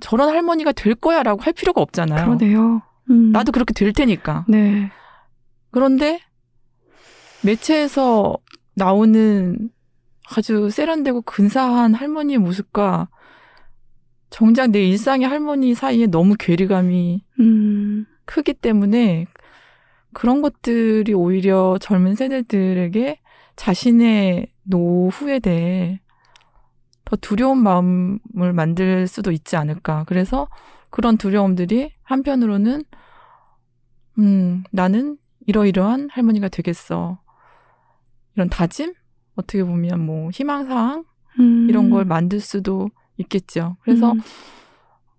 저런 0.00 0.28
할머니가 0.28 0.72
될 0.72 0.94
거야 0.94 1.22
라고 1.22 1.42
할 1.42 1.52
필요가 1.52 1.80
없잖아요. 1.80 2.24
그러네요. 2.24 2.82
음. 3.10 3.32
나도 3.32 3.52
그렇게 3.52 3.72
될 3.72 3.92
테니까. 3.92 4.44
네. 4.48 4.90
그런데 5.70 6.20
매체에서 7.42 8.36
나오는 8.74 9.70
아주 10.36 10.70
세련되고 10.70 11.22
근사한 11.22 11.94
할머니의 11.94 12.38
모습과 12.38 13.08
정작 14.28 14.70
내 14.70 14.84
일상의 14.84 15.28
할머니 15.28 15.74
사이에 15.74 16.06
너무 16.06 16.34
괴리감이 16.38 17.24
음. 17.40 18.06
크기 18.24 18.52
때문에 18.52 19.26
그런 20.12 20.42
것들이 20.42 21.14
오히려 21.14 21.78
젊은 21.80 22.14
세대들에게 22.16 23.20
자신의 23.54 24.48
노후에 24.68 25.38
대해 25.38 26.00
더 27.04 27.16
두려운 27.16 27.62
마음을 27.62 28.52
만들 28.52 29.06
수도 29.06 29.30
있지 29.30 29.56
않을까. 29.56 30.04
그래서 30.08 30.48
그런 30.90 31.16
두려움들이 31.16 31.92
한편으로는, 32.02 32.82
음, 34.18 34.64
나는 34.72 35.18
이러이러한 35.46 36.08
할머니가 36.10 36.48
되겠어. 36.48 37.20
이런 38.34 38.48
다짐? 38.48 38.94
어떻게 39.36 39.62
보면 39.62 40.04
뭐 40.04 40.30
희망사항? 40.30 41.04
음. 41.38 41.66
이런 41.68 41.90
걸 41.90 42.04
만들 42.04 42.40
수도 42.40 42.88
있겠죠. 43.18 43.76
그래서, 43.82 44.12
음. 44.12 44.20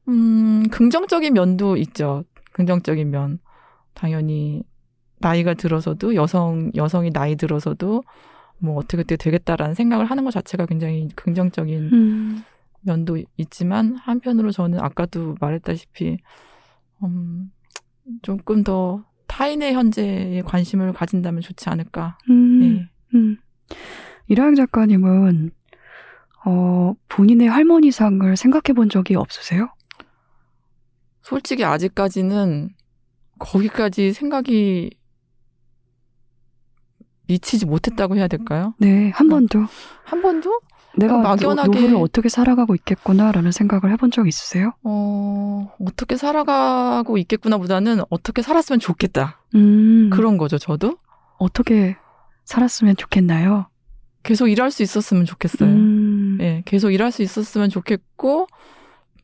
음, 0.09 0.63
긍정적인 0.69 1.33
면도 1.33 1.77
있죠. 1.77 2.23
긍정적인 2.53 3.09
면. 3.09 3.39
당연히 3.93 4.63
나이가 5.19 5.53
들어서도 5.53 6.15
여성, 6.15 6.71
여성이 6.75 7.11
나이 7.11 7.35
들어서도 7.35 8.03
뭐 8.59 8.77
어떻게 8.77 8.97
어떻게 8.97 9.15
되겠다라는 9.15 9.75
생각을 9.75 10.05
하는 10.05 10.23
것 10.23 10.31
자체가 10.31 10.65
굉장히 10.65 11.07
긍정적인 11.15 11.89
음. 11.93 12.43
면도 12.81 13.17
있지만 13.37 13.95
한편으로 13.95 14.51
저는 14.51 14.79
아까도 14.79 15.35
말했다시피 15.39 16.17
음, 17.03 17.51
조금 18.21 18.63
더 18.63 19.05
타인의 19.27 19.73
현재에 19.73 20.41
관심을 20.41 20.93
가진다면 20.93 21.41
좋지 21.41 21.69
않을까. 21.69 22.17
음. 22.29 22.59
네. 22.59 22.89
음. 23.13 23.37
이라영 24.27 24.55
작가님은 24.55 25.51
어, 26.45 26.93
본인의 27.09 27.49
할머니상을 27.49 28.35
생각해 28.37 28.73
본 28.73 28.89
적이 28.89 29.15
없으세요? 29.15 29.69
솔직히 31.21 31.65
아직까지는 31.65 32.69
거기까지 33.37 34.13
생각이 34.13 34.96
미치지 37.27 37.65
못했다고 37.65 38.15
해야 38.15 38.27
될까요? 38.27 38.73
네, 38.79 39.11
한 39.11 39.27
어. 39.27 39.29
번도 39.35 39.65
한 40.03 40.21
번도? 40.21 40.59
내가 40.95 41.17
막연하게- 41.17 41.65
노, 41.65 41.71
노후를 41.73 41.95
어떻게 41.97 42.27
살아가고 42.29 42.73
있겠구나라는 42.73 43.51
생각을 43.51 43.91
해본 43.91 44.09
적 44.11 44.27
있으세요? 44.27 44.73
어, 44.83 45.71
어떻게 45.85 46.17
살아가고 46.17 47.19
있겠구나보다는 47.19 48.01
어떻게 48.09 48.41
살았으면 48.41 48.79
좋겠다. 48.79 49.39
음, 49.53 50.09
그런 50.11 50.37
거죠, 50.37 50.57
저도. 50.57 50.97
어떻게 51.37 51.95
살았으면 52.45 52.95
좋겠나요? 52.95 53.67
계속 54.23 54.47
일할 54.47 54.71
수 54.71 54.81
있었으면 54.81 55.25
좋겠어요. 55.25 55.69
음, 55.69 56.37
예, 56.41 56.63
계속 56.65 56.91
일할 56.91 57.11
수 57.11 57.21
있었으면 57.21 57.69
좋겠고, 57.69 58.47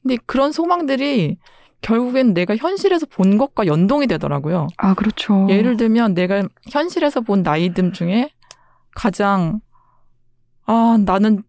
근데 0.04 0.18
그런 0.28 0.52
소망들이 0.52 1.38
결국엔 1.84 2.34
내가 2.34 2.56
현실에서 2.56 3.06
본 3.06 3.38
것과 3.38 3.68
연동이 3.68 4.08
되더라고요. 4.08 4.68
아 4.78 4.94
그렇죠. 4.96 5.46
예를 5.50 5.78
들면 5.78 6.14
내가 6.16 6.42
현실에서 6.72 7.22
본 7.22 7.44
나이듦 7.44 7.94
중에 7.94 8.30
가장, 8.96 9.60
아, 10.66 10.98
나는 11.06 11.44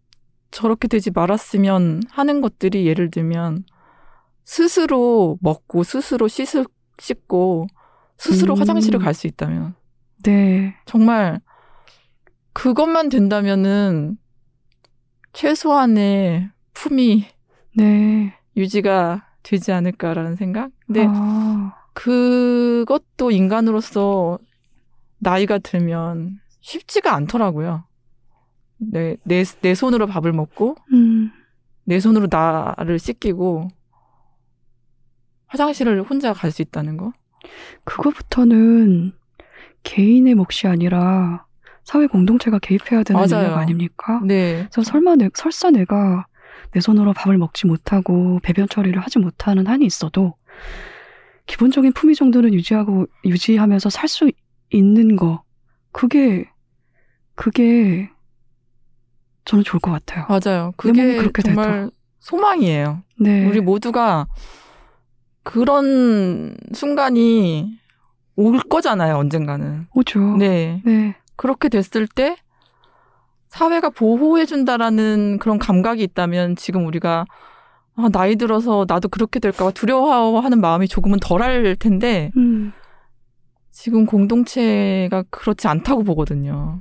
저렇게 0.51 0.89
되지 0.89 1.11
말았으면 1.11 2.03
하는 2.11 2.41
것들이 2.41 2.87
예를 2.87 3.11
들면 3.11 3.65
스스로 4.45 5.39
먹고 5.41 5.85
스스로 5.85 6.29
씻을, 6.29 6.67
씻고 6.99 7.67
스스로 8.19 8.55
음. 8.55 8.61
화장실을 8.61 9.01
갈 9.01 9.15
수 9.15 9.27
있다면 9.27 9.75
네, 10.25 10.75
정말 10.85 11.41
그것만 12.53 13.09
된다면은 13.09 14.17
최소한의 15.33 16.51
품이 16.73 17.27
네. 17.77 18.35
유지가 18.57 19.24
되지 19.45 19.71
않을까라는 19.71 20.35
생각? 20.35 20.71
근데 20.87 21.07
아, 21.09 21.73
그것도 21.93 23.31
인간으로서 23.31 24.39
나이가 25.19 25.59
들면 25.59 26.41
쉽지가 26.61 27.15
않더라고요. 27.15 27.85
내, 28.79 29.17
내, 29.23 29.45
내 29.61 29.75
손으로 29.75 30.07
밥을 30.09 30.33
먹고, 30.33 30.75
음, 30.93 31.31
내 31.85 32.01
손으로 32.01 32.27
나를 32.31 32.99
씻기고, 32.99 33.69
화장실을 35.47 36.03
혼자 36.03 36.33
갈 36.33 36.51
수 36.51 36.63
있다는 36.63 36.97
거? 36.97 37.13
그거부터는 37.85 39.13
개인의 39.83 40.35
몫이 40.35 40.67
아니라 40.67 41.47
사회 41.85 42.07
공동체가 42.07 42.59
개입해야 42.59 43.03
되는 43.03 43.21
맞아요. 43.21 43.45
영역 43.47 43.59
아닙니까? 43.59 44.21
네. 44.25 44.67
그래서 44.71 44.83
설마 44.91 45.17
내, 45.17 45.29
설사 45.35 45.71
내가 45.71 46.27
내 46.75 46.81
손으로 46.81 47.13
밥을 47.13 47.39
먹지 47.39 47.67
못하고 47.67 48.41
배변 48.43 48.69
처리를 48.69 49.01
하지 49.01 49.19
못하는 49.21 49.67
한이 49.67 49.87
있어도 49.87 50.35
기본적인 51.47 51.93
품위 51.93 52.15
정도는 52.15 52.53
유지하고 52.53 53.07
유지하면서 53.25 53.91
살 53.91 54.09
수 54.09 54.31
있는 54.71 55.15
거 55.15 55.43
그게 55.93 56.51
그게 57.37 58.11
저는 59.45 59.63
좋을 59.63 59.81
것 59.81 59.93
같아요. 59.93 60.27
맞아요. 60.29 60.73
그게 60.77 61.17
그렇게 61.17 61.43
정말 61.43 61.91
소망이에요. 62.19 63.03
네, 63.21 63.47
우리 63.47 63.61
모두가 63.61 64.27
그런 65.45 66.57
순간이 66.73 67.79
올 68.37 68.59
거잖아요, 68.59 69.17
언젠가는. 69.17 69.87
오죠. 69.95 70.37
네. 70.39 70.83
네, 70.85 71.15
그렇게 71.37 71.69
됐을 71.69 72.09
때 72.09 72.37
사회가 73.55 73.91
보호해준다라는 73.91 75.39
그런 75.39 75.61
감각이 75.61 76.03
있다면 76.03 76.57
지금 76.57 76.87
우리가 76.87 77.25
아, 77.95 78.09
나이 78.13 78.35
들어서 78.35 78.85
나도 78.89 79.09
그렇게 79.09 79.39
될까 79.39 79.67
봐 79.67 79.71
두려워하는 79.71 80.61
마음이 80.61 80.89
조금은 80.89 81.21
덜할 81.21 81.77
텐데 81.79 82.33
음, 82.37 82.73
지금 83.71 84.07
공동체가 84.07 85.23
그렇지 85.31 85.69
않다고 85.69 86.03
보거든요. 86.03 86.81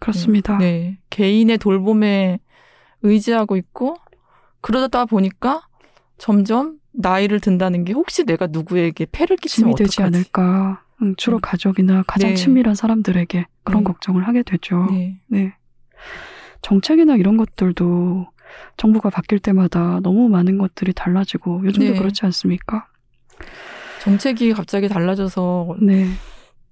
그렇습니다. 0.00 0.58
네. 0.58 0.98
개인의 1.08 1.56
돌봄에 1.56 2.40
의지하고 3.00 3.56
있고 3.56 3.96
그러다 4.60 5.06
보니까 5.06 5.62
점점 6.18 6.78
나이를 6.92 7.40
든다는 7.40 7.84
게 7.84 7.94
혹시 7.94 8.24
내가 8.24 8.48
누구에게 8.48 9.06
폐를 9.10 9.38
끼치면 9.38 9.70
짐이 9.70 9.74
되지 9.76 10.02
어떡하지? 10.02 10.16
않을까. 10.16 10.82
음, 11.00 11.14
주로 11.16 11.38
음. 11.38 11.40
가족이나 11.40 12.04
가장 12.06 12.30
네. 12.30 12.34
친밀한 12.36 12.74
사람들에게 12.74 13.46
그런 13.64 13.82
네. 13.82 13.84
걱정을 13.84 14.28
하게 14.28 14.42
되죠. 14.42 14.88
네. 14.90 15.54
네. 16.02 16.58
정책이나 16.62 17.16
이런 17.16 17.36
것들도 17.36 18.26
정부가 18.76 19.10
바뀔 19.10 19.38
때마다 19.38 20.00
너무 20.02 20.28
많은 20.28 20.58
것들이 20.58 20.92
달라지고 20.92 21.62
요즘도 21.64 21.92
네. 21.92 21.98
그렇지 21.98 22.24
않습니까? 22.26 22.86
정책이 24.00 24.52
갑자기 24.52 24.88
달라져서 24.88 25.76
네. 25.80 26.06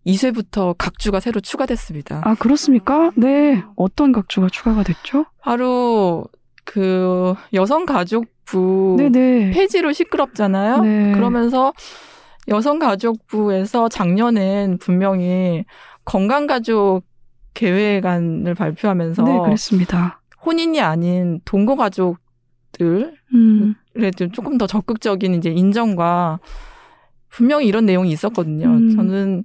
2쇄부터 0.06 0.74
각주가 0.78 1.20
새로 1.20 1.40
추가됐습니다. 1.40 2.22
아, 2.24 2.34
그렇습니까? 2.34 3.10
네. 3.16 3.62
어떤 3.76 4.12
각주가 4.12 4.48
추가가 4.48 4.82
됐죠? 4.82 5.26
바로 5.40 6.24
그 6.64 7.34
여성가족부 7.52 8.96
네네. 8.98 9.50
폐지로 9.50 9.92
시끄럽잖아요. 9.92 10.82
네. 10.82 11.12
그러면서 11.12 11.72
여성가족부에서 12.48 13.88
작년엔 13.88 14.78
분명히 14.78 15.64
건강가족 16.04 17.04
계획안을 17.54 18.54
발표하면서 18.54 19.22
네, 19.22 19.38
그랬습니다. 19.40 20.20
혼인이 20.44 20.80
아닌 20.80 21.40
동거 21.44 21.76
가족들에 21.76 23.12
음, 23.34 23.74
좀 24.16 24.30
조금 24.30 24.58
더 24.58 24.66
적극적인 24.66 25.34
이제 25.34 25.50
인정과 25.50 26.40
분명히 27.28 27.66
이런 27.66 27.86
내용이 27.86 28.10
있었거든요. 28.10 28.66
음. 28.66 28.96
저는 28.96 29.44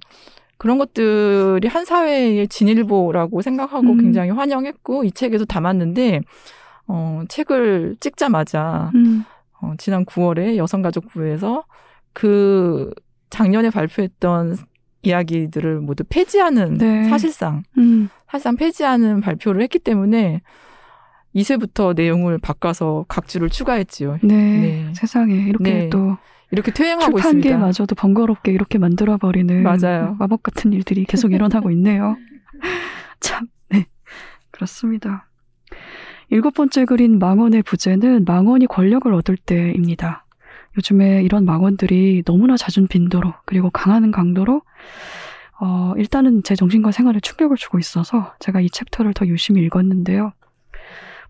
그런 0.58 0.78
것들이 0.78 1.68
한 1.68 1.84
사회의 1.84 2.48
진일보라고 2.48 3.42
생각하고 3.42 3.92
음. 3.92 3.98
굉장히 3.98 4.30
환영했고 4.30 5.04
이 5.04 5.12
책에도 5.12 5.44
담았는데 5.44 6.22
어, 6.88 7.22
책을 7.28 7.96
찍자마자 8.00 8.90
음, 8.94 9.24
어, 9.60 9.74
지난 9.78 10.04
9월에 10.04 10.56
여성가족부에서 10.56 11.64
그 12.12 12.92
작년에 13.30 13.70
발표했던 13.70 14.56
이야기들을 15.06 15.80
모두 15.80 16.04
폐지하는 16.08 16.78
네. 16.78 17.04
사실상 17.04 17.62
음, 17.78 18.08
사실상 18.28 18.56
폐지하는 18.56 19.20
발표를 19.20 19.62
했기 19.62 19.78
때문에 19.78 20.42
2세부터 21.34 21.94
내용을 21.94 22.38
바꿔서 22.38 23.04
각주를 23.08 23.50
추가했지요. 23.50 24.18
네. 24.22 24.34
네. 24.34 24.92
세상에 24.94 25.34
이렇게 25.34 25.72
네. 25.72 25.90
또 25.90 26.16
이렇게 26.50 26.72
퇴행하고 26.72 27.18
있습니다. 27.18 27.42
출판계마저도 27.42 27.94
번거롭게 27.94 28.52
이렇게 28.52 28.78
만들어 28.78 29.16
버리는 29.16 29.62
맞아요. 29.62 30.16
마법 30.18 30.42
같은 30.42 30.72
일들이 30.72 31.04
계속 31.04 31.32
일어나고 31.32 31.70
있네요. 31.72 32.16
참, 33.20 33.48
네, 33.68 33.86
그렇습니다. 34.50 35.28
일곱 36.28 36.54
번째 36.54 36.84
그린 36.84 37.18
망원의 37.18 37.62
부제는 37.62 38.24
망원이 38.24 38.66
권력을 38.66 39.12
얻을 39.12 39.36
때입니다. 39.36 40.25
요즘에 40.76 41.22
이런 41.22 41.44
망원들이 41.44 42.22
너무나 42.24 42.56
잦은 42.56 42.88
빈도로 42.88 43.32
그리고 43.44 43.70
강한 43.70 44.10
강도로 44.10 44.62
어, 45.58 45.94
일단은 45.96 46.42
제 46.42 46.54
정신과 46.54 46.92
생활에 46.92 47.18
충격을 47.20 47.56
주고 47.56 47.78
있어서 47.78 48.34
제가 48.40 48.60
이 48.60 48.68
챕터를 48.68 49.14
더 49.14 49.26
유심히 49.26 49.62
읽었는데요. 49.62 50.32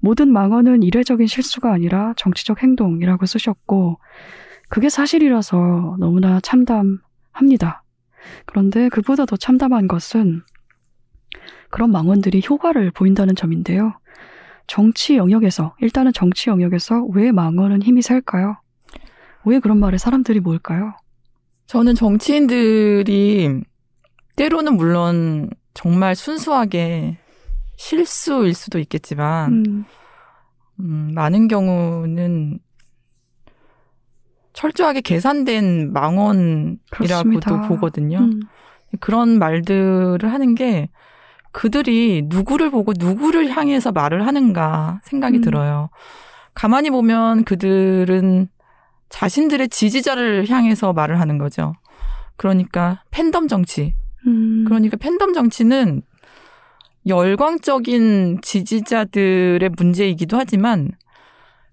모든 0.01 0.33
망언은 0.33 0.83
이례적인 0.83 1.27
실수가 1.27 1.73
아니라 1.73 2.13
정치적 2.17 2.63
행동이라고 2.63 3.25
쓰셨고, 3.25 3.99
그게 4.69 4.89
사실이라서 4.89 5.97
너무나 5.99 6.41
참담합니다. 6.41 7.83
그런데 8.47 8.89
그보다 8.89 9.27
더 9.27 9.37
참담한 9.37 9.87
것은 9.87 10.43
그런 11.71 11.93
망언들이 11.93 12.43
효과를 12.49 12.91
보인다는 12.91 13.37
점인데요. 13.37 13.95
정치 14.67 15.17
영역에서, 15.17 15.77
일단은 15.81 16.13
정치 16.13 16.51
영역에서 16.51 17.05
왜 17.15 17.31
망언은 17.31 17.83
힘이 17.83 18.03
셀까요? 18.03 18.57
왜 19.47 19.61
그런 19.61 19.79
말에 19.79 19.97
사람들이 19.97 20.41
모일까요? 20.41 20.93
저는 21.67 21.95
정치인들이 21.95 23.63
때로는 24.37 24.77
물론 24.77 25.49
정말 25.73 26.15
순수하게 26.15 27.17
실수일 27.77 28.55
수도 28.55 28.79
있겠지만 28.79 29.53
음, 29.53 29.85
음, 30.81 31.13
많은 31.15 31.49
경우는 31.49 32.59
철저하게 34.53 35.01
계산된 35.03 35.93
망언이라고도 35.93 36.81
그렇습니다. 36.91 37.69
보거든요. 37.69 38.19
음, 38.19 38.41
그런 39.01 39.39
말들을 39.39 40.21
하는 40.25 40.55
게 40.55 40.89
그들이 41.53 42.23
누구를 42.27 42.71
보고 42.71 42.93
누구를 42.99 43.49
향해서 43.51 43.93
말을 43.93 44.27
하는가 44.27 45.01
생각이 45.05 45.39
음. 45.39 45.43
들어요. 45.43 45.91
가만히 46.55 46.91
보면 46.91 47.45
그들은 47.45 48.49
자신들의 49.09 49.69
지지자를 49.69 50.49
향해서 50.49 50.93
말을 50.93 51.21
하는 51.21 51.39
거죠. 51.39 51.73
그러니까 52.37 53.03
팬덤 53.11 53.49
정치. 53.49 53.95
음, 54.27 54.65
그러니까 54.67 54.97
팬덤 54.97 55.33
정치는 55.33 56.03
열광적인 57.07 58.41
지지자들의 58.43 59.71
문제이기도 59.77 60.37
하지만 60.37 60.91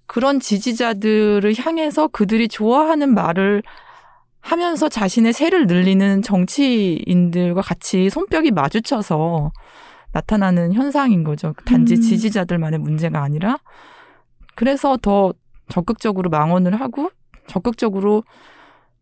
그런 0.05 0.39
지지자들을 0.39 1.53
향해서 1.57 2.07
그들이 2.07 2.47
좋아하는 2.47 3.13
말을 3.13 3.63
하면서 4.41 4.89
자신의 4.89 5.33
세를 5.33 5.67
늘리는 5.67 6.21
정치인들과 6.21 7.61
같이 7.61 8.09
손뼉이 8.09 8.51
마주쳐서 8.51 9.51
나타나는 10.11 10.73
현상인 10.73 11.23
거죠. 11.23 11.53
단지 11.65 11.95
음. 11.95 12.01
지지자들만의 12.01 12.79
문제가 12.79 13.23
아니라 13.23 13.57
그래서 14.53 14.97
더 14.97 15.33
적극적으로 15.69 16.29
망언을 16.29 16.79
하고 16.79 17.09
적극적으로 17.47 18.23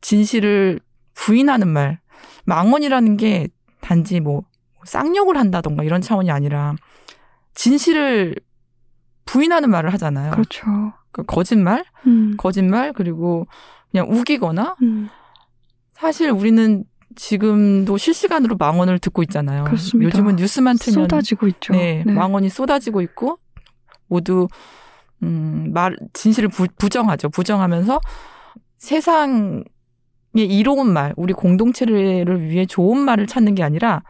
진실을 0.01 0.79
부인하는 1.13 1.67
말. 1.67 1.99
망언이라는 2.45 3.17
게 3.17 3.47
단지 3.81 4.19
뭐 4.19 4.43
쌍욕을 4.85 5.37
한다던가 5.37 5.83
이런 5.83 6.01
차원이 6.01 6.31
아니라 6.31 6.75
진실을 7.53 8.35
부인하는 9.25 9.69
말을 9.69 9.93
하잖아요. 9.93 10.31
그렇죠. 10.31 10.65
그 11.11 11.23
거짓말, 11.23 11.83
음, 12.07 12.35
거짓말 12.37 12.93
그리고 12.93 13.45
그냥 13.91 14.09
우기거나 14.09 14.75
음, 14.81 15.09
사실 15.93 16.31
우리는 16.31 16.83
지금도 17.15 17.97
실시간으로 17.97 18.55
망언을 18.57 18.99
듣고 18.99 19.21
있잖아요. 19.23 19.65
그렇습니다. 19.65 20.07
요즘은 20.07 20.37
뉴스만 20.37 20.77
틀면 20.77 21.03
쏟아지고 21.03 21.47
있죠. 21.47 21.73
네, 21.73 22.03
망언이 22.05 22.49
쏟아지고 22.49 23.01
있고 23.01 23.37
모두 24.07 24.47
음, 25.24 25.72
말 25.74 25.97
진실을 26.13 26.49
부, 26.49 26.67
부정하죠. 26.78 27.30
부정하면서 27.30 27.99
세상에 28.78 29.63
이로운 30.34 30.91
말, 30.91 31.13
우리 31.17 31.34
공동체를 31.34 32.41
위해 32.41 32.65
좋은 32.65 32.97
말을 32.97 33.28
찾는 33.28 33.55
게 33.55 33.63
아니라 33.63 34.03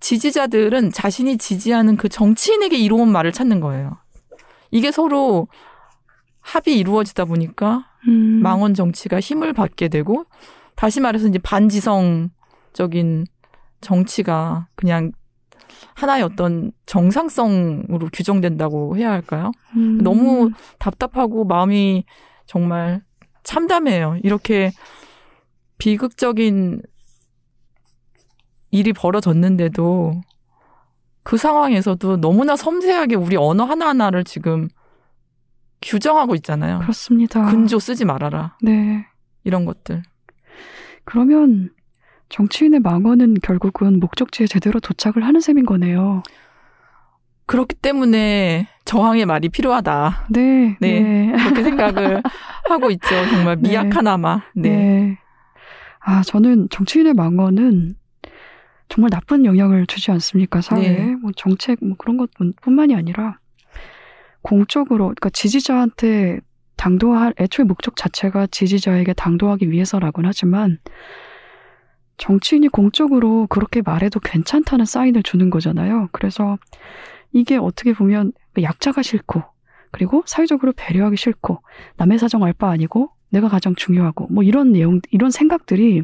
지지자들은 0.00 0.92
자신이 0.92 1.38
지지하는 1.38 1.96
그 1.96 2.08
정치인에게 2.08 2.76
이로운 2.76 3.10
말을 3.10 3.32
찾는 3.32 3.60
거예요. 3.60 3.96
이게 4.70 4.90
서로 4.90 5.48
합이 6.40 6.76
이루어지다 6.78 7.24
보니까 7.24 7.86
음, 8.08 8.40
망언 8.42 8.74
정치가 8.74 9.18
힘을 9.20 9.52
받게 9.52 9.88
되고 9.88 10.24
다시 10.74 11.00
말해서 11.00 11.26
이제 11.28 11.38
반지성적인 11.38 13.26
정치가 13.80 14.68
그냥 14.76 15.12
하나의 15.94 16.22
어떤 16.22 16.72
정상성으로 16.86 18.08
규정된다고 18.12 18.96
해야 18.96 19.10
할까요? 19.10 19.52
음, 19.76 19.98
너무 19.98 20.50
답답하고 20.78 21.44
마음이 21.44 22.04
정말 22.46 23.00
참담해요. 23.42 24.18
이렇게 24.22 24.72
비극적인 25.78 26.82
일이 28.70 28.92
벌어졌는데도 28.92 30.20
그 31.22 31.36
상황에서도 31.36 32.20
너무나 32.20 32.56
섬세하게 32.56 33.16
우리 33.16 33.36
언어 33.36 33.64
하나하나를 33.64 34.24
지금 34.24 34.68
규정하고 35.82 36.34
있잖아요. 36.36 36.78
그렇습니다. 36.80 37.44
근조 37.46 37.78
쓰지 37.78 38.04
말아라. 38.04 38.56
네. 38.62 39.06
이런 39.44 39.64
것들. 39.64 40.02
그러면 41.04 41.70
정치인의 42.28 42.80
망언은 42.80 43.34
결국은 43.42 44.00
목적지에 44.00 44.46
제대로 44.46 44.80
도착을 44.80 45.24
하는 45.24 45.40
셈인 45.40 45.64
거네요. 45.66 46.22
그렇기 47.46 47.76
때문에 47.76 48.68
저항의 48.84 49.26
말이 49.26 49.48
필요하다. 49.48 50.26
네. 50.30 50.76
네. 50.80 51.00
네. 51.00 51.32
그렇게 51.32 51.62
생각을 51.62 52.22
하고 52.68 52.90
있죠. 52.90 53.08
정말 53.30 53.56
네. 53.60 53.70
미약하나마. 53.70 54.42
네. 54.54 54.68
네. 54.68 55.18
아, 56.00 56.22
저는 56.22 56.68
정치인의 56.70 57.14
망언은 57.14 57.94
정말 58.88 59.10
나쁜 59.10 59.44
영향을 59.44 59.86
주지 59.86 60.10
않습니까, 60.10 60.60
사회에. 60.60 60.92
네. 60.92 61.16
뭐 61.16 61.30
정책, 61.36 61.78
뭐 61.84 61.96
그런 61.96 62.16
것 62.16 62.30
뿐만이 62.62 62.94
아니라 62.94 63.38
공적으로, 64.42 65.06
그러니까 65.06 65.30
지지자한테 65.30 66.40
당도할, 66.76 67.34
애초에 67.40 67.64
목적 67.64 67.96
자체가 67.96 68.46
지지자에게 68.48 69.12
당도하기 69.14 69.70
위해서라고는 69.70 70.28
하지만 70.28 70.78
정치인이 72.18 72.68
공적으로 72.68 73.46
그렇게 73.48 73.82
말해도 73.82 74.20
괜찮다는 74.20 74.84
사인을 74.84 75.22
주는 75.22 75.50
거잖아요. 75.50 76.08
그래서 76.12 76.58
이게 77.32 77.56
어떻게 77.56 77.92
보면 77.92 78.32
약자가 78.60 79.02
싫고, 79.02 79.42
그리고 79.92 80.22
사회적으로 80.26 80.72
배려하기 80.76 81.16
싫고, 81.16 81.62
남의 81.96 82.18
사정 82.18 82.42
알 82.44 82.52
바 82.52 82.70
아니고, 82.70 83.10
내가 83.30 83.48
가장 83.48 83.74
중요하고, 83.74 84.28
뭐 84.30 84.42
이런 84.42 84.72
내용, 84.72 85.00
이런 85.10 85.30
생각들이 85.30 86.02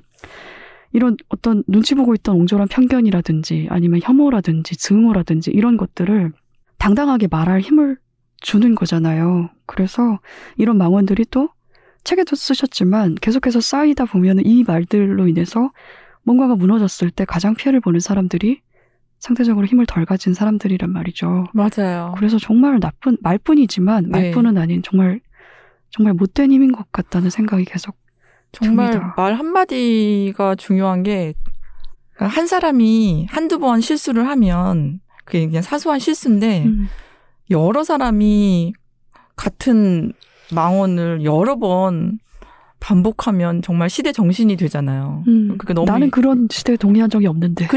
이런 0.93 1.17
어떤 1.29 1.63
눈치 1.67 1.95
보고 1.95 2.15
있던 2.15 2.37
옹졸한 2.37 2.69
편견이라든지 2.69 3.69
아니면 3.71 4.01
혐오라든지 4.03 4.77
증오라든지 4.77 5.51
이런 5.51 5.79
것들을 5.79 6.33
당당하게 6.79 7.29
말할 7.31 7.61
힘을 7.61 7.97
주는 8.41 8.75
거잖아요. 8.75 9.49
그래서 9.67 10.21
이런 10.57 10.77
망언들이 10.77 11.25
또 11.31 11.49
책에도 12.05 12.37
쓰셨지만 12.37 13.15
계속해서 13.15 13.61
쌓이다 13.61 14.05
보면 14.07 14.41
이 14.45 14.65
말들로 14.65 15.29
인해서 15.29 15.71
뭔가가 16.25 16.55
무너졌을 16.57 17.11
때 17.11 17.25
가장 17.25 17.55
피해를 17.55 17.81
보는 17.81 18.01
사람들이 18.01 18.61
상대적으로 19.19 19.67
힘을 19.67 19.87
덜 19.87 20.05
가진 20.05 20.35
사람들이란 20.35 20.91
말이죠. 20.91 21.47
맞아요. 21.53 22.15
그래서 22.17 22.39
정말 22.39 22.81
나쁜 22.81 23.17
말뿐이지만 23.21 24.05
네. 24.09 24.11
말뿐은 24.11 24.59
아닌 24.59 24.83
정말 24.83 25.21
정말 25.91 26.15
못된 26.15 26.51
힘인 26.51 26.73
것 26.73 26.91
같다는 26.91 27.31
생각이 27.31 27.65
계속 27.65 27.97
정말 28.51 28.91
듭니다. 28.91 29.15
말 29.17 29.35
한마디가 29.35 30.57
중요한 30.57 31.03
게, 31.03 31.35
한 32.15 32.47
사람이 32.47 33.27
한두 33.31 33.59
번 33.59 33.81
실수를 33.81 34.27
하면, 34.29 35.01
그게 35.25 35.47
그냥 35.47 35.63
사소한 35.63 35.99
실수인데, 35.99 36.65
음, 36.67 36.89
여러 37.51 37.85
사람이 37.85 38.75
같은 39.37 40.13
망언을 40.53 41.25
여러 41.25 41.57
번 41.57 42.19
반복하면 42.83 43.63
정말 43.63 43.89
시대 43.89 44.11
정신이 44.11 44.57
되잖아요. 44.57 45.23
음, 45.29 45.57
그게 45.57 45.73
너무 45.73 45.87
나는 45.87 46.09
이- 46.09 46.11
그런 46.11 46.49
시대에 46.51 46.77
동의한 46.77 47.09
적이 47.09 47.29
없는데. 47.29 47.69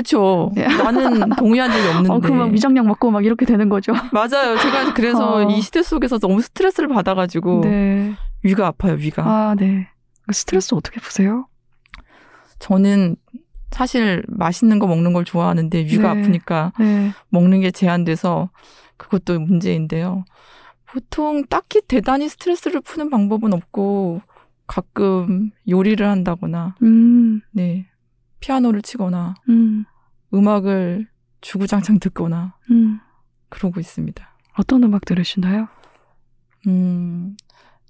네. 0.56 0.68
나는 0.68 1.30
동의한 1.38 1.72
적이 1.72 1.88
없는데. 1.89 2.12
어, 2.12 2.20
그막 2.20 2.51
위장약 2.51 2.88
먹고 2.88 3.12
막 3.12 3.24
이렇게 3.24 3.45
되는 3.45 3.70
거죠. 3.70 3.93
맞아요. 4.12 4.58
제가 4.58 4.93
그래서 4.95 5.36
어. 5.45 5.51
이 5.51 5.62
시대 5.62 5.84
속에서 5.84 6.18
너무 6.18 6.41
스트레스를 6.41 6.89
받아가지고 6.89 7.62
네. 7.62 8.16
위가 8.43 8.66
아파요. 8.66 8.93
위가. 8.97 9.24
아, 9.24 9.56
네. 9.56 9.88
그 10.28 10.34
스트레스 10.34 10.74
어떻게 10.74 10.99
푸세요? 10.99 11.47
저는 12.58 13.16
사실 13.72 14.24
맛있는 14.28 14.80
거 14.80 14.88
먹는 14.88 15.14
걸 15.14 15.24
좋아하는데 15.24 15.82
위가 15.86 16.14
네. 16.16 16.22
아프니까 16.22 16.72
네. 16.80 17.12
먹는 17.30 17.62
게 17.62 17.70
제한돼서 17.70 18.49
그것도 18.97 19.39
문제인데요. 19.39 20.26
보통 20.88 21.43
딱히 21.47 21.82
대단히 21.88 22.28
스트레스를 22.30 22.82
푸는 22.82 23.10
방법은 23.12 23.53
없고 23.53 24.22
가끔 24.68 25.51
요리를 25.70 26.05
한다거나 26.05 26.76
음, 26.82 27.41
네 27.51 27.88
피아노를 28.39 28.82
치거나 28.82 29.36
음, 29.49 29.86
음악을 30.34 31.07
주구장창 31.41 31.99
듣거나 31.99 32.55
음. 32.72 32.99
그러고 33.49 33.80
있습니다. 33.80 34.28
어떤 34.57 34.84
음악 34.84 35.05
들으시나요? 35.05 35.68
음, 36.68 37.38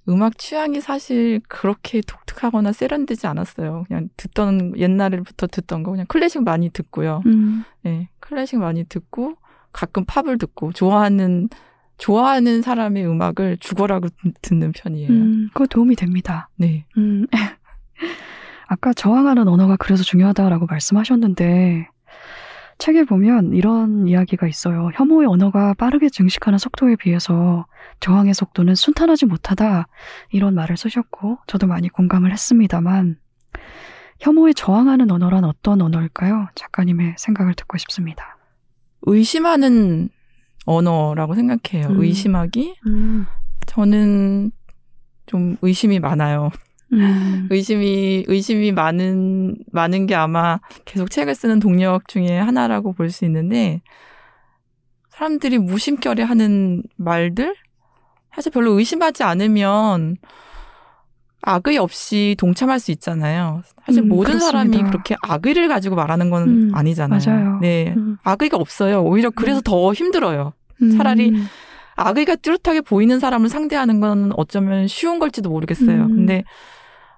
음악 0.08 0.38
취향이 0.38 0.82
사실 0.82 1.42
그렇게 1.48 2.02
독특하거나 2.02 2.72
세련되지 2.72 3.28
않았어요. 3.28 3.86
그냥 3.88 4.10
듣던 4.18 4.78
옛날부터 4.78 5.48
듣던 5.48 5.84
거 5.84 5.92
그냥 5.92 6.06
클래식 6.08 6.44
많이 6.44 6.70
듣고요. 6.70 7.22
음, 7.26 7.64
네, 7.84 8.10
클래식 8.20 8.60
많이 8.60 8.84
듣고 8.84 9.36
가끔 9.72 10.06
팝을 10.06 10.38
듣고 10.38 10.74
좋아하는 10.74 11.50
좋아하는 11.98 12.62
사람의 12.62 13.08
음악을 13.08 13.58
죽어라고 13.58 14.10
듣는 14.42 14.72
편이에요. 14.74 15.10
음, 15.10 15.50
그거 15.54 15.66
도움이 15.66 15.96
됩니다. 15.96 16.50
네, 16.58 16.86
음. 16.98 17.26
아까 18.68 18.94
저항하는 18.94 19.48
언어가 19.48 19.76
그래서 19.78 20.04
중요하다라고 20.04 20.66
말씀하셨는데, 20.66 21.88
책에 22.78 23.06
보면 23.06 23.54
이런 23.54 24.08
이야기가 24.08 24.48
있어요. 24.48 24.90
혐오의 24.96 25.28
언어가 25.28 25.74
빠르게 25.76 26.10
증식하는 26.10 26.58
속도에 26.58 26.98
비해서 26.98 27.66
저항의 28.02 28.34
속도는 28.34 28.76
순탄하지 28.76 29.28
못하다. 29.28 29.88
이런 30.32 30.56
말을 30.56 30.76
쓰셨고, 30.76 31.38
저도 31.48 31.68
많이 31.68 31.88
공감을 31.88 32.32
했습니다만, 32.34 33.18
혐오에 34.20 34.54
저항하는 34.54 35.12
언어란 35.12 35.44
어떤 35.46 35.82
언어일까요? 35.82 36.48
작가님의 36.56 37.16
생각을 37.18 37.54
듣고 37.54 37.78
싶습니다. 37.78 38.38
의심하는 39.04 40.10
언어라고 40.66 41.36
생각해요. 41.36 41.88
음. 41.90 42.02
의심하기. 42.02 42.76
음, 42.88 43.26
저는 43.66 44.52
좀 45.26 45.58
의심이 45.62 46.00
많아요. 46.00 46.52
음, 46.94 47.48
의심이 47.52 48.26
의심이 48.28 48.72
많은 48.72 49.58
많은 49.72 50.06
게 50.06 50.16
아마 50.16 50.60
계속 50.86 51.10
책을 51.10 51.34
쓰는 51.36 51.60
동력 51.60 52.08
중에 52.08 52.38
하나라고 52.38 52.94
볼 52.94 53.10
수 53.10 53.26
있는데 53.26 53.82
사람들이 55.10 55.58
무심결에 55.60 56.24
하는 56.24 56.84
말들 56.98 57.56
사실 58.34 58.52
별로 58.52 58.72
의심하지 58.78 59.24
않으면 59.24 60.18
악의 61.48 61.78
없이 61.78 62.36
동참할 62.40 62.80
수 62.80 62.92
있잖아요. 62.92 63.62
사실 63.86 64.02
음, 64.02 64.10
모든 64.10 64.40
사람이 64.40 64.72
그렇습니다. 64.72 64.90
그렇게 64.90 65.16
악의를 65.22 65.68
가지고 65.68 65.96
말하는 65.96 66.32
건 66.32 66.44
음, 66.48 66.72
아니잖아요. 66.74 67.22
맞아요. 67.24 67.60
네. 67.62 67.94
음, 67.96 68.18
악의가 68.24 68.58
없어요. 68.58 69.04
오히려 69.04 69.30
그래서 69.30 69.62
더 69.62 69.94
힘들어요. 69.94 70.54
음, 70.82 70.98
차라리 70.98 71.34
악의가 71.96 72.38
뚜렷하게 72.38 72.82
보이는 72.82 73.20
사람을 73.20 73.50
상대하는 73.50 74.00
건 74.00 74.32
어쩌면 74.36 74.88
쉬운 74.88 75.20
걸지도 75.20 75.50
모르겠어요. 75.50 76.06
음. 76.06 76.16
근데 76.16 76.44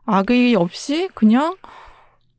악의 0.06 0.56
없이 0.56 1.08
그냥 1.14 1.56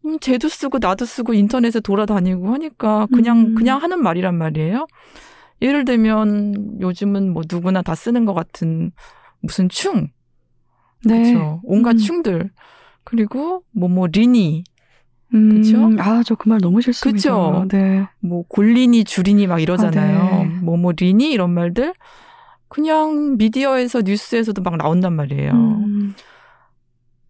음, 0.05 0.18
쟤도 0.20 0.49
쓰고 0.49 0.78
나도 0.80 1.07
쓰고 1.07 1.32
인터넷에 1.32 1.80
돌아다니고 1.80 2.53
하니까 2.53 3.07
그냥 3.14 3.39
음. 3.39 3.55
그냥 3.55 3.82
하는 3.82 4.03
말이란 4.03 4.36
말이에요. 4.36 4.86
예를 5.62 5.86
들면 5.86 6.80
요즘은 6.80 7.32
뭐 7.32 7.43
누구나 7.51 7.80
다 7.80 7.95
쓰는 7.95 8.26
것 8.26 8.34
같은 8.34 8.93
무슨 9.41 9.70
충, 9.70 10.09
네. 11.05 11.32
그렇죠. 11.32 11.61
온갖 11.64 11.92
음. 11.92 11.99
충들 11.99 12.51
그리고 13.05 13.62
뭐뭐 13.72 14.09
리니, 14.09 14.64
음, 15.34 15.51
그쵸? 15.62 15.90
아, 15.99 16.22
저 16.22 16.34
그 16.34 16.49
말 16.49 16.59
너무 16.61 16.80
싫습니다. 16.80 17.16
그쵸? 17.16 17.66
네. 17.70 18.07
뭐 18.20 18.44
골리니, 18.49 19.05
주리니 19.05 19.46
막 19.46 19.61
이러잖아요. 19.61 20.18
아, 20.20 20.42
네. 20.44 20.59
뭐뭐 20.62 20.92
리니 20.96 21.30
이런 21.32 21.51
말들 21.51 21.94
그냥 22.68 23.36
미디어에서 23.38 24.03
뉴스에서도 24.03 24.61
막 24.62 24.76
나온단 24.76 25.14
말이에요. 25.14 25.53
음, 25.53 26.14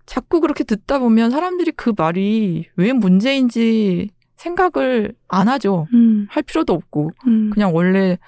자꾸 0.06 0.40
그렇게 0.40 0.64
듣다 0.64 0.98
보면 0.98 1.30
사람들이 1.30 1.72
그 1.72 1.92
말이 1.96 2.66
왜 2.76 2.92
문제인지 2.92 4.10
생각을 4.36 5.14
안 5.28 5.48
하죠. 5.48 5.86
음, 5.92 6.26
할 6.30 6.42
필요도 6.42 6.72
없고 6.72 7.10
음, 7.26 7.50
그냥 7.52 7.74
원래 7.74 8.18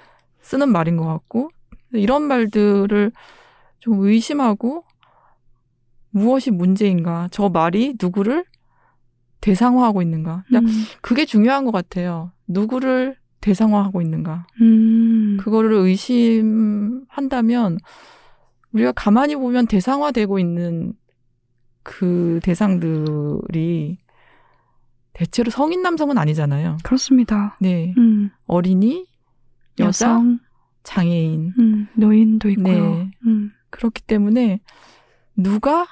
쓰는 0.41 0.69
말인 0.71 0.97
것 0.97 1.05
같고 1.05 1.49
이런 1.93 2.23
말들을 2.23 3.11
좀 3.79 3.99
의심하고 3.99 4.83
무엇이 6.11 6.51
문제인가 6.51 7.27
저 7.31 7.49
말이 7.49 7.95
누구를 7.99 8.45
대상화하고 9.41 10.01
있는가 10.01 10.43
그냥 10.47 10.65
음, 10.65 10.69
그게 11.01 11.25
중요한 11.25 11.65
것 11.65 11.71
같아요. 11.71 12.31
누구를 12.47 13.15
대상화하고 13.41 14.01
있는가 14.01 14.45
음, 14.61 15.37
그거를 15.39 15.73
의심한다면 15.73 16.99
우리가 18.71 18.91
가만히 18.91 19.35
보면 19.35 19.67
대상화되고 19.67 20.37
있는 20.39 20.93
그 21.83 22.39
대상들이 22.43 23.97
대체로 25.13 25.51
성인 25.51 25.81
남성은 25.81 26.17
아니잖아요. 26.17 26.77
그렇습니다. 26.83 27.57
네. 27.59 27.93
음, 27.97 28.29
어린이, 28.47 29.07
여자, 29.79 29.87
여성, 30.11 30.39
장애인. 30.83 31.53
음, 31.59 31.87
노인도 31.95 32.49
있고요. 32.49 32.95
네. 32.95 33.11
음, 33.25 33.51
그렇기 33.69 34.03
때문에 34.03 34.61
누가 35.35 35.85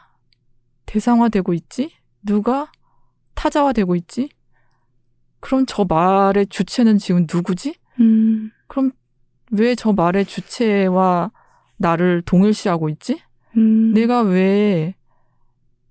대상화되고 0.89 1.53
있지? 1.53 1.91
누가 2.25 2.71
타자화되고 3.35 3.95
있지? 3.95 4.29
그럼 5.39 5.65
저 5.67 5.85
말의 5.85 6.47
주체는 6.47 6.97
지금 6.97 7.27
누구지? 7.31 7.75
음, 7.99 8.51
그럼 8.67 8.91
왜 9.51 9.75
저 9.75 9.93
말의 9.93 10.25
주체와 10.25 11.31
나를 11.77 12.23
동일시하고 12.23 12.89
있지? 12.89 13.21
음, 13.55 13.93
내가 13.93 14.21
왜 14.21 14.95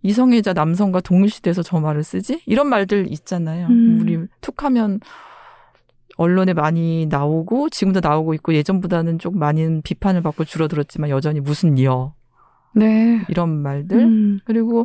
이성애자 0.02 0.52
남성과 0.52 1.00
동일시돼서 1.00 1.62
저 1.62 1.78
말을 1.80 2.02
쓰지? 2.02 2.42
이런 2.46 2.66
말들 2.68 3.06
있잖아요. 3.12 3.68
음. 3.68 3.98
우리 4.00 4.18
툭하면 4.40 5.00
언론에 6.16 6.52
많이 6.54 7.06
나오고 7.06 7.70
지금도 7.70 8.00
나오고 8.00 8.34
있고 8.34 8.52
예전보다는 8.54 9.18
좀 9.20 9.38
많은 9.38 9.82
비판을 9.82 10.22
받고 10.22 10.44
줄어들었지만 10.44 11.10
여전히 11.10 11.38
무슨 11.40 11.80
여 11.82 12.14
네. 12.74 13.20
이런 13.28 13.62
말들 13.62 13.98
음, 13.98 14.40
그리고 14.44 14.84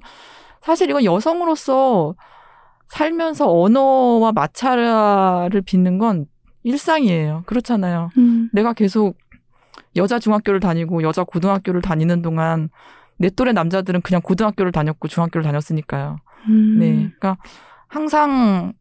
사실 0.61 0.89
이건 0.89 1.03
여성으로서 1.03 2.15
살면서 2.87 3.51
언어와 3.51 4.31
마찰을 4.31 5.61
빚는 5.65 5.97
건 5.97 6.25
일상이에요. 6.63 7.43
그렇잖아요. 7.45 8.09
음, 8.17 8.49
내가 8.53 8.73
계속 8.73 9.17
여자 9.95 10.19
중학교를 10.19 10.59
다니고 10.59 11.03
여자 11.03 11.23
고등학교를 11.23 11.81
다니는 11.81 12.21
동안 12.21 12.69
내 13.17 13.29
또래 13.29 13.51
남자들은 13.51 14.01
그냥 14.01 14.21
고등학교를 14.21 14.71
다녔고 14.71 15.07
중학교를 15.07 15.43
다녔으니까요. 15.43 16.17
음, 16.49 16.77
네. 16.79 16.93
그러니까 16.95 17.37
항상 17.87 18.73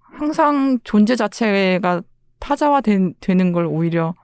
항상 0.00 0.78
존재 0.84 1.16
자체가 1.16 2.02
타자화 2.38 2.80
된- 2.80 3.14
되는 3.20 3.52
걸 3.52 3.66
오히려 3.66 4.14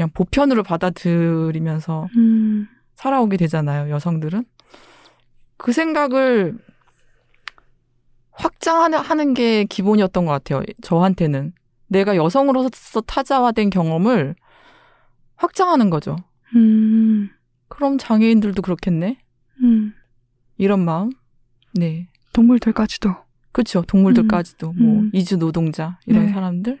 그냥 0.00 0.08
보편으로 0.14 0.62
받아들이면서 0.62 2.08
음, 2.16 2.66
살아오게 2.94 3.36
되잖아요, 3.36 3.90
여성들은. 3.90 4.44
그 5.58 5.72
생각을 5.72 6.56
확장하는 8.30 8.98
하는 8.98 9.34
게 9.34 9.64
기본이었던 9.64 10.24
것 10.24 10.32
같아요. 10.32 10.62
저한테는. 10.80 11.52
내가 11.88 12.16
여성으로서 12.16 13.02
타자화된 13.02 13.68
경험을 13.68 14.36
확장하는 15.36 15.90
거죠. 15.90 16.16
음, 16.56 17.28
그럼 17.68 17.98
장애인들도 17.98 18.62
그렇겠네? 18.62 19.18
음, 19.62 19.92
이런 20.56 20.82
마음? 20.82 21.10
네. 21.74 22.08
동물들까지도. 22.32 23.14
그렇죠. 23.52 23.82
동물들까지도 23.82 24.72
뭐 24.72 25.00
음. 25.00 25.10
이주 25.12 25.36
노동자 25.36 25.98
이런 26.06 26.26
네. 26.26 26.32
사람들. 26.32 26.78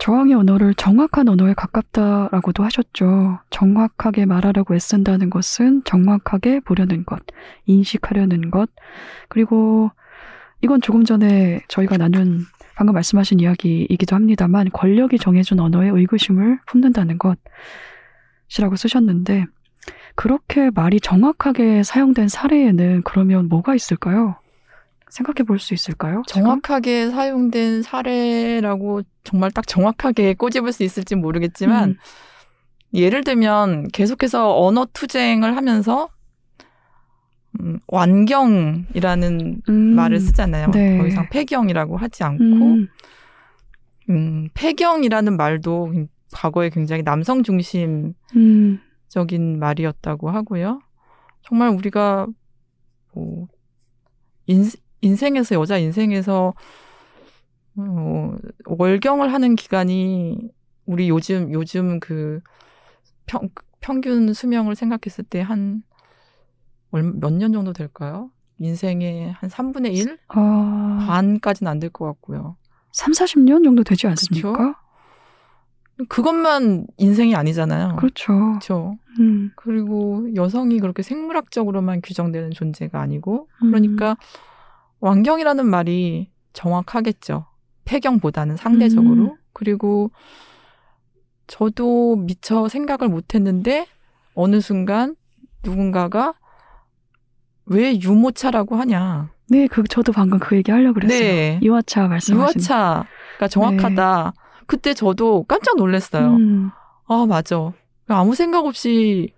저항의 0.00 0.34
언어를 0.34 0.72
정확한 0.74 1.28
언어에 1.28 1.52
가깝다라고도 1.52 2.64
하셨죠. 2.64 3.38
정확하게 3.50 4.24
말하려고 4.24 4.74
애쓴다는 4.74 5.28
것은 5.28 5.82
정확하게 5.84 6.60
보려는 6.60 7.04
것, 7.04 7.20
인식하려는 7.66 8.50
것, 8.50 8.70
그리고 9.28 9.90
이건 10.62 10.80
조금 10.80 11.04
전에 11.04 11.60
저희가 11.68 11.98
나눈 11.98 12.40
방금 12.76 12.94
말씀하신 12.94 13.40
이야기이기도 13.40 14.16
합니다만 14.16 14.70
권력이 14.72 15.18
정해준 15.18 15.60
언어에 15.60 15.90
의구심을 15.90 16.60
품는다는 16.66 17.18
것이라고 18.48 18.76
쓰셨는데 18.76 19.44
그렇게 20.14 20.70
말이 20.74 20.98
정확하게 20.98 21.82
사용된 21.82 22.28
사례에는 22.28 23.02
그러면 23.04 23.48
뭐가 23.48 23.74
있을까요? 23.74 24.39
생각해 25.10 25.44
볼 25.46 25.58
수 25.58 25.74
있을까요? 25.74 26.22
지금? 26.26 26.42
정확하게 26.42 27.10
사용된 27.10 27.82
사례라고 27.82 29.02
정말 29.24 29.50
딱 29.50 29.66
정확하게 29.66 30.34
꼬집을 30.38 30.72
수 30.72 30.82
있을지 30.82 31.14
모르겠지만 31.14 31.90
음. 31.90 31.96
예를 32.94 33.22
들면 33.22 33.88
계속해서 33.88 34.58
언어 34.58 34.86
투쟁을 34.92 35.56
하면서 35.56 36.08
음, 37.60 37.78
완경이라는 37.88 39.62
음. 39.68 39.74
말을 39.94 40.20
쓰잖아요. 40.20 40.70
네. 40.70 40.98
더 40.98 41.06
이상 41.06 41.28
폐경이라고 41.28 41.96
하지 41.96 42.22
않고 42.24 42.44
음. 42.44 42.88
음, 44.08 44.48
폐경이라는 44.54 45.36
말도 45.36 45.92
과거에 46.32 46.70
굉장히 46.70 47.02
남성 47.02 47.42
중심적인 47.42 48.14
음. 48.36 49.58
말이었다고 49.58 50.30
하고요. 50.30 50.80
정말 51.42 51.70
우리가 51.70 52.26
뭐 53.14 53.48
인, 54.46 54.64
인생에서 55.02 55.54
여자 55.56 55.78
인생에서 55.78 56.52
어, 57.76 58.34
월경을 58.66 59.32
하는 59.32 59.56
기간이 59.56 60.38
우리 60.86 61.08
요즘 61.08 61.52
요즘 61.52 62.00
그 62.00 62.40
평, 63.26 63.48
평균 63.80 64.32
수명을 64.34 64.74
생각했을 64.74 65.24
때 65.24 65.40
한 65.42 65.82
몇 66.92 67.30
년 67.32 67.52
정도 67.52 67.72
될까요? 67.72 68.30
인생의 68.58 69.32
한 69.32 69.48
3분의 69.50 69.94
1? 69.94 70.18
아, 70.28 71.04
반까지는 71.06 71.70
안 71.70 71.78
될 71.78 71.88
것 71.90 72.04
같고요. 72.06 72.56
3, 72.92 73.12
40년 73.12 73.62
정도 73.62 73.84
되지 73.84 74.08
않습니까? 74.08 74.74
그것만 76.08 76.86
인생이 76.96 77.36
아니잖아요. 77.36 77.96
그렇죠. 77.96 78.32
그렇죠. 78.32 78.98
음. 79.20 79.52
그리고 79.54 80.26
여성이 80.34 80.80
그렇게 80.80 81.02
생물학적으로만 81.02 82.00
규정되는 82.02 82.50
존재가 82.50 83.00
아니고 83.00 83.48
음. 83.62 83.70
그러니까 83.70 84.16
완경이라는 85.00 85.66
말이 85.66 86.30
정확하겠죠. 86.52 87.46
폐경보다는 87.84 88.56
상대적으로. 88.56 89.22
음. 89.22 89.36
그리고 89.52 90.10
저도 91.46 92.16
미처 92.16 92.68
생각을 92.68 93.08
못 93.08 93.34
했는데 93.34 93.86
어느 94.34 94.60
순간 94.60 95.16
누군가가 95.64 96.34
왜 97.66 97.98
유모차라고 97.98 98.76
하냐. 98.76 99.32
네, 99.48 99.66
그 99.66 99.82
저도 99.84 100.12
방금 100.12 100.38
그 100.38 100.56
얘기 100.56 100.70
하려고 100.70 100.94
그랬어요. 100.94 101.18
네. 101.18 101.60
유아차 101.62 102.06
말씀하신. 102.06 102.60
유아차가 102.60 103.48
정확하다. 103.50 104.32
그때 104.66 104.94
저도 104.94 105.44
깜짝 105.48 105.76
놀랐어요. 105.76 106.36
음. 106.36 106.70
아, 107.06 107.26
맞아. 107.28 107.72
아무 108.06 108.34
생각 108.36 108.64
없이 108.64 109.32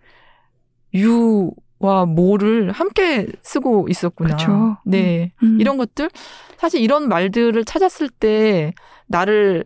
유 0.94 1.50
와 1.82 2.06
모를 2.06 2.70
함께 2.70 3.26
쓰고 3.42 3.88
있었구나. 3.88 4.36
그렇죠. 4.36 4.76
네. 4.86 5.32
음. 5.42 5.60
이런 5.60 5.76
것들 5.76 6.10
사실 6.56 6.80
이런 6.80 7.08
말들을 7.08 7.64
찾았을 7.64 8.08
때 8.08 8.72
나를 9.08 9.64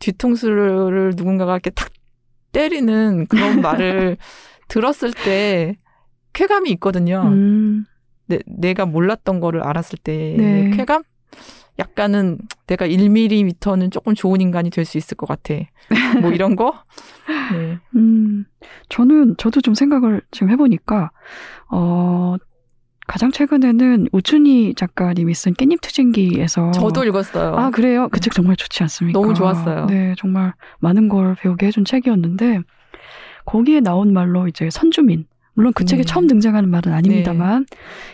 뒤통수를 0.00 1.14
누군가가 1.16 1.52
이렇게 1.52 1.70
탁 1.70 1.90
때리는 2.50 3.26
그런 3.28 3.60
말을 3.60 4.16
들었을 4.66 5.12
때 5.12 5.76
쾌감이 6.32 6.68
있거든요. 6.72 7.22
음. 7.26 7.84
내, 8.26 8.40
내가 8.46 8.84
몰랐던 8.84 9.38
거를 9.38 9.62
알았을 9.62 10.00
때 10.02 10.34
네. 10.36 10.70
쾌감? 10.70 11.04
약간은 11.78 12.38
내가 12.66 12.86
1mm는 12.86 13.92
조금 13.92 14.14
좋은 14.14 14.40
인간이 14.40 14.70
될 14.70 14.84
수 14.84 14.96
있을 14.98 15.16
것 15.16 15.26
같아. 15.26 15.54
뭐 16.20 16.32
이런 16.32 16.56
거? 16.56 16.72
네. 17.52 17.78
음. 17.96 18.44
저는 18.88 19.36
저도 19.38 19.60
좀 19.60 19.74
생각을 19.74 20.22
지금 20.30 20.50
해보니까 20.50 21.10
어. 21.70 22.36
가장 23.08 23.30
최근에는 23.30 24.08
우춘희 24.10 24.74
작가님이 24.74 25.32
쓴 25.32 25.54
깻잎 25.54 25.80
투쟁기에서 25.80 26.72
저도 26.72 27.04
읽었어요. 27.04 27.54
아 27.54 27.70
그래요? 27.70 28.08
그책 28.08 28.32
정말 28.34 28.56
좋지 28.56 28.82
않습니까? 28.82 29.20
너무 29.20 29.32
좋았어요. 29.32 29.86
네, 29.86 30.14
정말 30.18 30.54
많은 30.80 31.08
걸 31.08 31.36
배우게 31.36 31.66
해준 31.66 31.84
책이었는데 31.84 32.62
거기에 33.44 33.78
나온 33.78 34.12
말로 34.12 34.48
이제 34.48 34.70
선주민 34.70 35.26
물론 35.56 35.72
그 35.72 35.84
책에 35.84 36.02
음. 36.02 36.04
처음 36.04 36.26
등장하는 36.26 36.68
말은 36.70 36.92
아닙니다만 36.92 37.66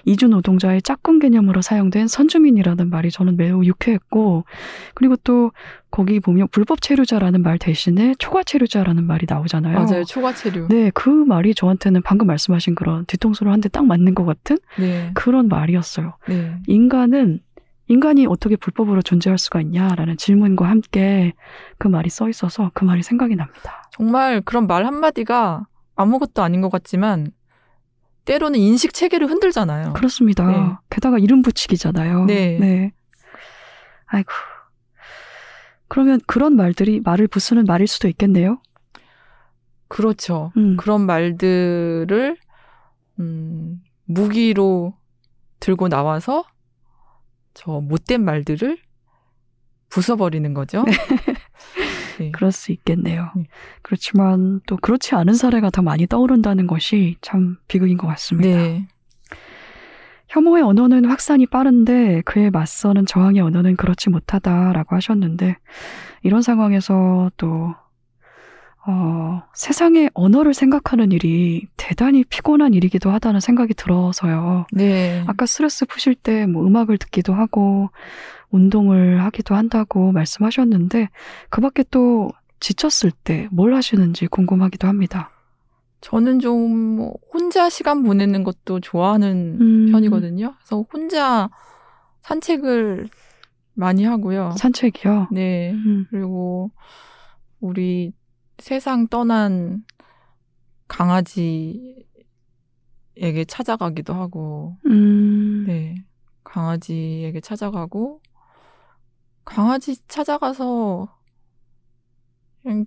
이주 0.05 0.28
노동자의 0.28 0.80
짝꿍 0.80 1.18
개념으로 1.18 1.61
사용된 1.61 2.07
선주민이라는 2.09 2.88
말이 2.88 3.11
저는 3.11 3.36
매우 3.36 3.64
유쾌했고 3.64 4.45
그리고 4.95 5.16
또 5.16 5.51
거기 5.90 6.20
보면 6.20 6.49
불법 6.53 6.80
체류자라는 6.80 7.43
말 7.43 7.59
대신에 7.59 8.14
초과 8.18 8.43
체류자라는 8.45 9.05
말이 9.05 9.26
나오잖아요. 9.28 9.74
맞아요. 9.78 10.05
초과 10.05 10.32
체류. 10.32 10.68
네, 10.68 10.90
그 10.95 11.11
말이 11.11 11.55
저한테는 11.55 12.01
방금 12.03 12.28
말씀하신 12.28 12.74
그런 12.76 13.05
뒤통수를 13.07 13.53
한 13.53 13.61
대 13.61 13.68
딱 13.68 13.84
맞는 13.86 14.14
것 14.14 14.24
같은 14.24 14.57
네. 14.78 15.11
그런 15.14 15.49
말이었어요. 15.49 16.14
네. 16.28 16.57
인간은 16.68 17.40
인간이 17.88 18.26
어떻게 18.26 18.57
불법으로 18.57 19.03
존재할 19.03 19.36
수가 19.36 19.61
있냐라는 19.61 20.16
질문과 20.16 20.68
함께 20.68 21.32
그 21.78 21.88
말이 21.88 22.09
써 22.09 22.28
있어서 22.28 22.70
그 22.74 22.84
말이 22.84 23.03
생각이 23.03 23.34
납니다. 23.36 23.90
정말 23.90 24.40
그런 24.40 24.66
말 24.66 24.86
한마디가 24.86 25.66
아무것도 25.95 26.43
아닌 26.43 26.61
것 26.61 26.70
같지만 26.70 27.32
때로는 28.24 28.59
인식 28.59 28.95
체계를 28.95 29.28
흔들잖아요. 29.28 29.95
그렇습니다. 29.95 30.47
네. 30.47 30.72
게다가 30.90 31.18
이름 31.18 31.43
붙이기잖아요. 31.43 32.26
네. 32.26 32.93
아이고. 34.07 34.30
그러면 35.88 36.20
그런 36.26 36.57
말들이 36.57 37.01
말을 37.01 37.28
부수는 37.28 37.64
말일 37.64 37.86
수도 37.86 38.09
있겠네요. 38.09 38.61
그렇죠. 39.88 40.53
음. 40.57 40.76
그런 40.76 41.05
말들을 41.05 42.36
음, 43.20 43.82
무기로 44.07 44.95
들고 45.61 45.88
나와서 45.88 46.45
저 47.55 47.80
못된 47.80 48.24
말들을 48.24 48.78
부숴버리는 49.90 50.55
거죠. 50.55 50.84
네. 52.22 52.30
그럴 52.32 52.52
수 52.52 52.72
있겠네요. 52.72 53.30
네. 53.36 53.46
그렇지만 53.82 54.60
또 54.66 54.76
그렇지 54.76 55.14
않은 55.14 55.34
사례가 55.34 55.70
더 55.70 55.82
많이 55.82 56.06
떠오른다는 56.06 56.66
것이 56.66 57.16
참 57.20 57.56
비극인 57.68 57.96
것 57.98 58.06
같습니다. 58.08 58.56
네. 58.56 58.86
혐오의 60.28 60.62
언어는 60.62 61.04
확산이 61.04 61.46
빠른데 61.46 62.22
그에 62.24 62.48
맞서는 62.50 63.04
저항의 63.04 63.42
언어는 63.42 63.76
그렇지 63.76 64.08
못하다라고 64.08 64.96
하셨는데 64.96 65.56
이런 66.22 66.40
상황에서 66.40 67.30
또 67.36 67.74
어, 68.84 69.42
세상의 69.54 70.10
언어를 70.14 70.54
생각하는 70.54 71.12
일이 71.12 71.66
대단히 71.76 72.24
피곤한 72.24 72.74
일이기도 72.74 73.10
하다는 73.10 73.38
생각이 73.38 73.74
들어서요. 73.74 74.66
네. 74.72 75.22
아까 75.28 75.46
스트레스 75.46 75.86
푸실 75.86 76.14
때 76.16 76.46
뭐 76.46 76.66
음악을 76.66 76.98
듣기도 76.98 77.32
하고 77.34 77.90
운동을 78.53 79.22
하기도 79.24 79.55
한다고 79.57 80.12
말씀하셨는데 80.12 81.09
그 81.50 81.61
밖에 81.61 81.84
또 81.90 82.30
지쳤을 82.61 83.11
때 83.11 83.48
뭘 83.50 83.74
하시는지 83.74 84.26
궁금하기도 84.28 84.86
합니다. 84.86 85.30
저는 86.00 86.38
좀 86.40 87.12
혼자 87.32 87.68
시간 87.70 88.03
보내는 88.03 88.44
것도 88.44 88.80
좋아하는 88.80 89.59
음. 89.61 89.92
편이거든요. 89.92 90.55
그래서 90.59 90.84
혼자 90.92 91.48
산책을 92.22 93.09
많이 93.74 94.05
하고요. 94.05 94.53
산책이요. 94.59 95.28
네. 95.32 95.72
음. 95.72 96.07
그리고 96.11 96.70
우리 97.61 98.12
세상 98.59 99.09
떠난 99.09 99.84
강아지에게 100.88 102.05
찾아가기도 103.48 104.14
하고, 104.14 104.76
음. 104.86 105.64
네. 105.66 105.94
강아지에게 106.44 107.40
찾아가고, 107.40 108.20
강아지 109.45 109.97
찾아가서, 110.09 111.09
그냥 112.62 112.86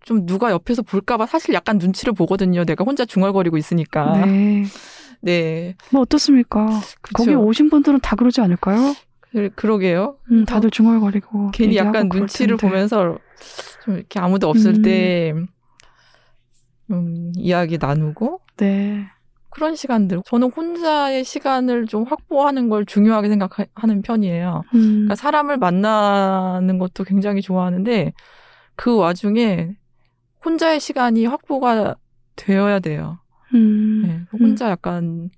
좀 0.00 0.26
누가 0.26 0.50
옆에서 0.50 0.82
볼까봐 0.82 1.26
사실 1.26 1.54
약간 1.54 1.78
눈치를 1.78 2.12
보거든요. 2.12 2.64
내가 2.64 2.84
혼자 2.84 3.04
중얼거리고 3.04 3.56
있으니까. 3.56 4.26
네. 4.26 4.64
네. 5.22 5.76
뭐 5.92 6.02
어떻습니까? 6.02 6.66
그쵸. 7.00 7.12
거기 7.14 7.34
오신 7.34 7.70
분들은 7.70 8.00
다 8.00 8.16
그러지 8.16 8.40
않을까요? 8.40 8.94
그- 9.20 9.50
그러게요. 9.54 10.16
음, 10.32 10.44
다들 10.44 10.70
중얼거리고 10.70 11.52
괜히 11.52 11.76
약간 11.76 12.08
눈치를. 12.12 12.56
보면서 12.56 13.18
좀 13.84 13.96
이렇게 13.96 14.18
아무도 14.18 14.48
없을 14.48 14.76
음. 14.76 14.82
때 14.82 15.32
음, 16.90 17.30
이야기 17.36 17.78
나누고 17.78 18.40
네. 18.56 19.06
그런 19.50 19.74
시간들. 19.74 20.22
저는 20.26 20.50
혼자의 20.50 21.24
시간을 21.24 21.86
좀 21.86 22.04
확보하는 22.04 22.68
걸 22.68 22.86
중요하게 22.86 23.28
생각하는 23.28 24.02
편이에요. 24.02 24.62
음. 24.74 24.80
그러니까 24.80 25.16
사람을 25.16 25.58
만나는 25.58 26.78
것도 26.78 27.04
굉장히 27.04 27.42
좋아하는데 27.42 28.12
그 28.76 28.96
와중에 28.96 29.76
혼자의 30.44 30.80
시간이 30.80 31.26
확보가 31.26 31.96
되어야 32.36 32.78
돼요. 32.78 33.18
음. 33.54 34.02
네, 34.06 34.38
혼자 34.38 34.70
약간 34.70 35.30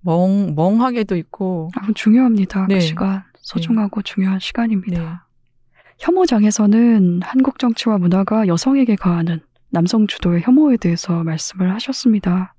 멍 0.00 0.54
멍하게도 0.56 1.16
있고. 1.16 1.70
아, 1.76 1.86
중요합니다. 1.94 2.66
네. 2.66 2.74
그 2.74 2.80
시간 2.80 3.22
소중하고 3.36 4.02
중요한 4.02 4.40
시간입니다. 4.40 5.00
네. 5.00 5.82
혐오장에서는 5.98 7.20
한국 7.22 7.58
정치와 7.58 7.98
문화가 7.98 8.46
여성에게 8.46 8.96
가하는 8.96 9.40
남성 9.68 10.06
주도의 10.06 10.42
혐오에 10.42 10.78
대해서 10.78 11.22
말씀을 11.22 11.72
하셨습니다. 11.74 12.54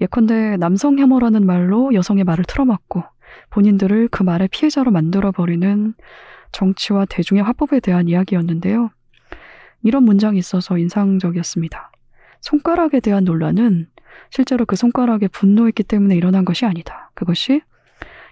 예컨대 0.00 0.56
남성 0.56 0.98
혐오라는 0.98 1.46
말로 1.46 1.92
여성의 1.94 2.24
말을 2.24 2.44
틀어막고 2.44 3.02
본인들을 3.50 4.08
그 4.08 4.22
말의 4.22 4.48
피해자로 4.48 4.90
만들어버리는 4.90 5.94
정치와 6.52 7.06
대중의 7.06 7.42
화법에 7.42 7.80
대한 7.80 8.08
이야기였는데요. 8.08 8.90
이런 9.82 10.04
문장이 10.04 10.38
있어서 10.38 10.78
인상적이었습니다. 10.78 11.92
손가락에 12.40 13.00
대한 13.00 13.24
논란은 13.24 13.88
실제로 14.30 14.64
그 14.64 14.76
손가락에 14.76 15.28
분노했기 15.28 15.82
때문에 15.82 16.16
일어난 16.16 16.44
것이 16.44 16.64
아니다. 16.64 17.10
그것이 17.14 17.62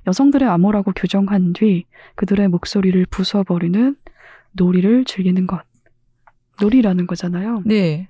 여성들의 0.06 0.48
암호라고 0.48 0.92
규정한 0.92 1.52
뒤 1.52 1.86
그들의 2.14 2.48
목소리를 2.48 3.06
부숴버리는 3.06 3.96
놀이를 4.52 5.04
즐기는 5.04 5.46
것. 5.46 5.62
놀이라는 6.60 7.06
거잖아요. 7.06 7.62
네. 7.64 8.08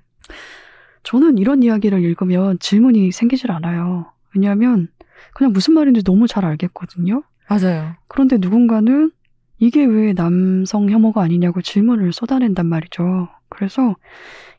저는 1.04 1.38
이런 1.38 1.62
이야기를 1.62 2.02
읽으면 2.02 2.58
질문이 2.58 3.12
생기질 3.12 3.52
않아요. 3.52 4.06
왜냐하면 4.34 4.88
그냥 5.34 5.52
무슨 5.52 5.74
말인지 5.74 6.02
너무 6.02 6.26
잘 6.26 6.44
알겠거든요. 6.44 7.22
맞아요. 7.48 7.94
그런데 8.08 8.38
누군가는 8.38 9.10
이게 9.58 9.84
왜 9.84 10.12
남성 10.14 10.90
혐오가 10.90 11.22
아니냐고 11.22 11.62
질문을 11.62 12.12
쏟아낸단 12.12 12.66
말이죠. 12.66 13.28
그래서 13.48 13.94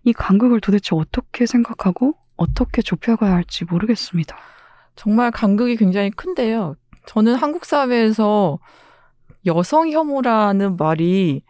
이 0.04 0.14
간극을 0.14 0.62
도대체 0.62 0.96
어떻게 0.96 1.46
생각하고 1.46 2.16
어떻게 2.38 2.82
좁혀가야 2.82 3.34
할지 3.34 3.66
모르겠습니다. 3.66 4.36
정말 4.96 5.32
간극이 5.32 5.76
굉장히 5.76 6.12
큰데요. 6.12 6.76
저는 7.06 7.36
한국 7.36 7.66
사회에서 7.66 8.60
여성 9.46 9.92
혐오라는 9.92 10.78
말이 10.78 11.42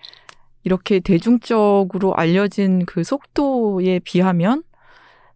이렇게 0.63 0.99
대중적으로 0.99 2.15
알려진 2.15 2.85
그 2.85 3.03
속도에 3.03 3.99
비하면 3.99 4.63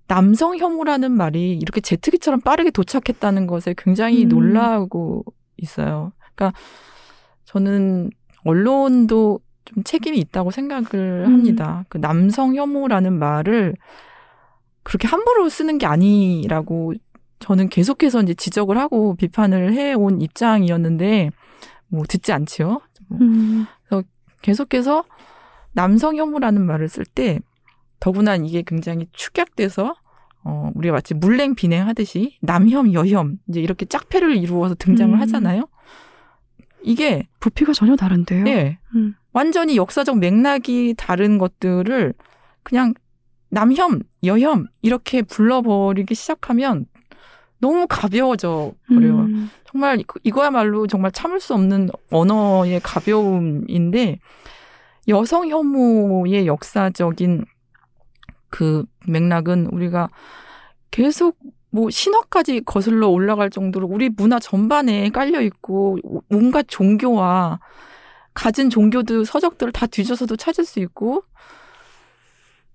남성 0.10 0.57
혐오라는 0.57 1.12
말이 1.12 1.53
이렇게 1.53 1.82
제트기처럼 1.82 2.41
빠르게 2.41 2.72
도착했다는 2.72 3.45
것에 3.45 3.76
굉장히 3.78 4.24
음. 4.26 4.30
놀라고 4.30 5.24
있어요. 5.57 6.12
그러니까 6.34 6.60
저는 7.45 8.10
언론도 8.43 9.39
좀 9.66 9.84
책임이 9.84 10.18
있다고 10.18 10.49
생각을 10.49 11.26
음. 11.28 11.34
합니다. 11.34 11.86
그 11.89 11.99
남성 11.99 12.55
혐오라는 12.55 13.18
말을 13.20 13.76
그렇게 14.82 15.07
함부로 15.07 15.47
쓰는 15.47 15.78
게 15.78 15.86
아니라고 15.86 16.95
저는 17.38 17.70
계속해서 17.70 18.24
이제 18.24 18.34
지적을 18.34 18.80
하고 18.80 19.16
비판을 19.16 19.74
해온 19.74 20.22
입장이었는데 20.22 21.30
뭐 21.88 22.03
듣지 22.07 22.32
않지요. 22.32 22.82
음, 23.22 23.68
계속해서 24.41 25.03
남성 25.74 26.16
혐오라는 26.16 26.66
말을 26.66 26.89
쓸 26.89 27.05
때 27.05 27.39
더구나 28.00 28.36
이게 28.36 28.64
굉장히 28.66 29.08
축약돼서 29.12 29.95
어 30.43 30.72
우리가 30.76 30.93
마치 30.93 31.14
물냉 31.14 31.56
비냉하듯이 31.56 32.38
남혐 32.41 32.93
여혐 32.93 33.39
이제 33.50 33.60
이렇게 33.62 33.86
짝패를 33.86 34.38
이루어서 34.38 34.76
등장을 34.76 35.14
음. 35.16 35.20
하잖아요. 35.22 35.68
이게 36.82 37.28
부피가 37.39 37.74
전혀 37.74 37.95
다른데요. 37.95 38.47
예 38.47 38.80
음. 38.95 39.16
완전히 39.34 39.76
역사적 39.76 40.18
맥락이 40.20 40.95
다른 40.97 41.38
것들을 41.38 42.14
그냥 42.64 42.93
남혐 43.50 44.02
여혐 44.24 44.68
이렇게 44.82 45.22
불러버리기 45.22 46.16
시작하면 46.16 46.86
너무 47.60 47.88
가벼워져 47.89 48.72
버려요. 48.88 49.20
음, 49.20 49.50
정말 49.66 50.00
이- 50.00 50.06
이거야말로 50.24 50.88
정말 50.88 51.12
참을 51.12 51.41
수 51.41 51.54
없는 51.54 51.89
언어의 52.10 52.80
가벼움인데 52.82 54.20
여성 55.10 55.50
혐오의 55.50 56.47
역사적인 56.47 57.43
그 58.50 58.86
맥락은 59.08 59.68
우리가 59.68 60.10
계속 60.91 61.38
뭐 61.72 61.89
신화까지 61.89 62.62
거슬러 62.66 63.10
올라갈 63.10 63.50
정도로 63.50 63.88
우리 63.88 64.10
문화 64.10 64.39
전반에 64.39 65.10
깔려 65.10 65.41
있고 65.41 65.97
온갖 66.30 66.66
종교와 66.68 67.60
가진 68.34 68.70
종교들 68.70 69.26
서적들을 69.26 69.72
다 69.72 69.86
뒤져서도 69.86 70.36
찾을 70.36 70.66
수 70.66 70.80
있고 70.80 71.24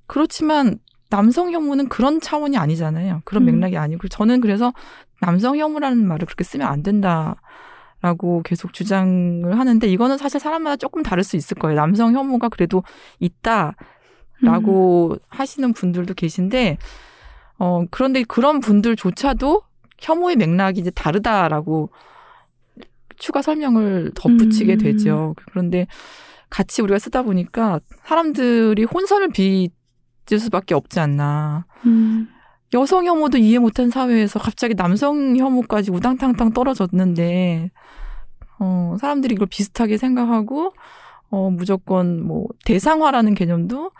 그렇지만 0.07 0.79
남성 1.11 1.53
혐오는 1.53 1.89
그런 1.89 2.20
차원이 2.20 2.57
아니잖아요. 2.57 3.22
그런 3.25 3.45
음. 3.45 3.47
맥락이 3.47 3.77
아니고 3.77 4.09
저는 4.09 4.41
그래서 4.41 4.72
남성 5.20 5.57
혐오라는 5.57 6.07
말을 6.07 6.27
그렇게 6.27 6.45
쓰면 6.45 6.66
안 6.66 6.83
된다라고 6.83 8.43
계속 8.45 8.72
주장을 8.72 9.59
하는데 9.59 9.87
이거는 9.87 10.18
사실 10.18 10.41
사람마다 10.41 10.77
조금 10.77 11.03
다를 11.03 11.25
수 11.25 11.37
있을 11.37 11.57
거예요. 11.57 11.77
남성 11.77 12.14
혐오가 12.14 12.49
그래도 12.49 12.83
있다 13.20 13.75
라고 14.45 15.12
음. 15.12 15.18
하시는 15.28 15.72
분들도 15.72 16.14
계신데 16.14 16.78
어 17.59 17.84
그런데 17.90 18.22
그런 18.24 18.61
분들조차도 18.61 19.62
혐오의 19.99 20.36
맥락이 20.36 20.80
이제 20.80 20.90
다르다라고 20.90 21.90
추가 23.16 23.42
설명을 23.42 24.12
덧붙이게 24.14 24.74
음. 24.74 24.78
되죠. 24.78 25.34
그런데 25.51 25.86
같이 26.51 26.82
우리가 26.82 26.99
쓰다 26.99 27.22
보니까 27.22 27.80
사람들이 28.05 28.84
혼선을 28.84 29.28
빚을 29.30 30.38
수밖에 30.38 30.74
없지 30.74 31.01
않나. 31.01 31.66
음, 31.86 32.28
여성 32.74 33.07
혐오도 33.07 33.38
이해 33.38 33.59
못한 33.59 33.90
사회에서 33.90 34.38
갑자기 34.38 34.74
남성 34.74 35.36
혐오까지 35.36 35.90
우당탕탕 35.90 36.53
떨어졌는데, 36.53 37.70
어, 38.59 38.97
사람들이 39.01 39.34
이걸 39.34 39.47
비슷하게 39.49 39.97
생각하고, 39.97 40.72
어, 41.30 41.51
무조건 41.51 42.24
뭐, 42.24 42.47
대상화라는 42.64 43.34
개념도, 43.34 43.92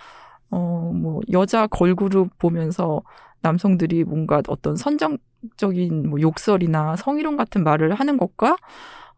어, 0.55 0.93
뭐, 0.95 1.21
여자 1.33 1.67
걸그룹 1.67 2.39
보면서 2.39 3.03
남성들이 3.43 4.05
뭔가 4.05 4.41
어떤 4.47 4.77
선정적인 4.77 6.09
뭐 6.09 6.21
욕설이나 6.21 6.95
성희롱 6.95 7.37
같은 7.37 7.65
말을 7.65 7.95
하는 7.95 8.17
것과, 8.17 8.57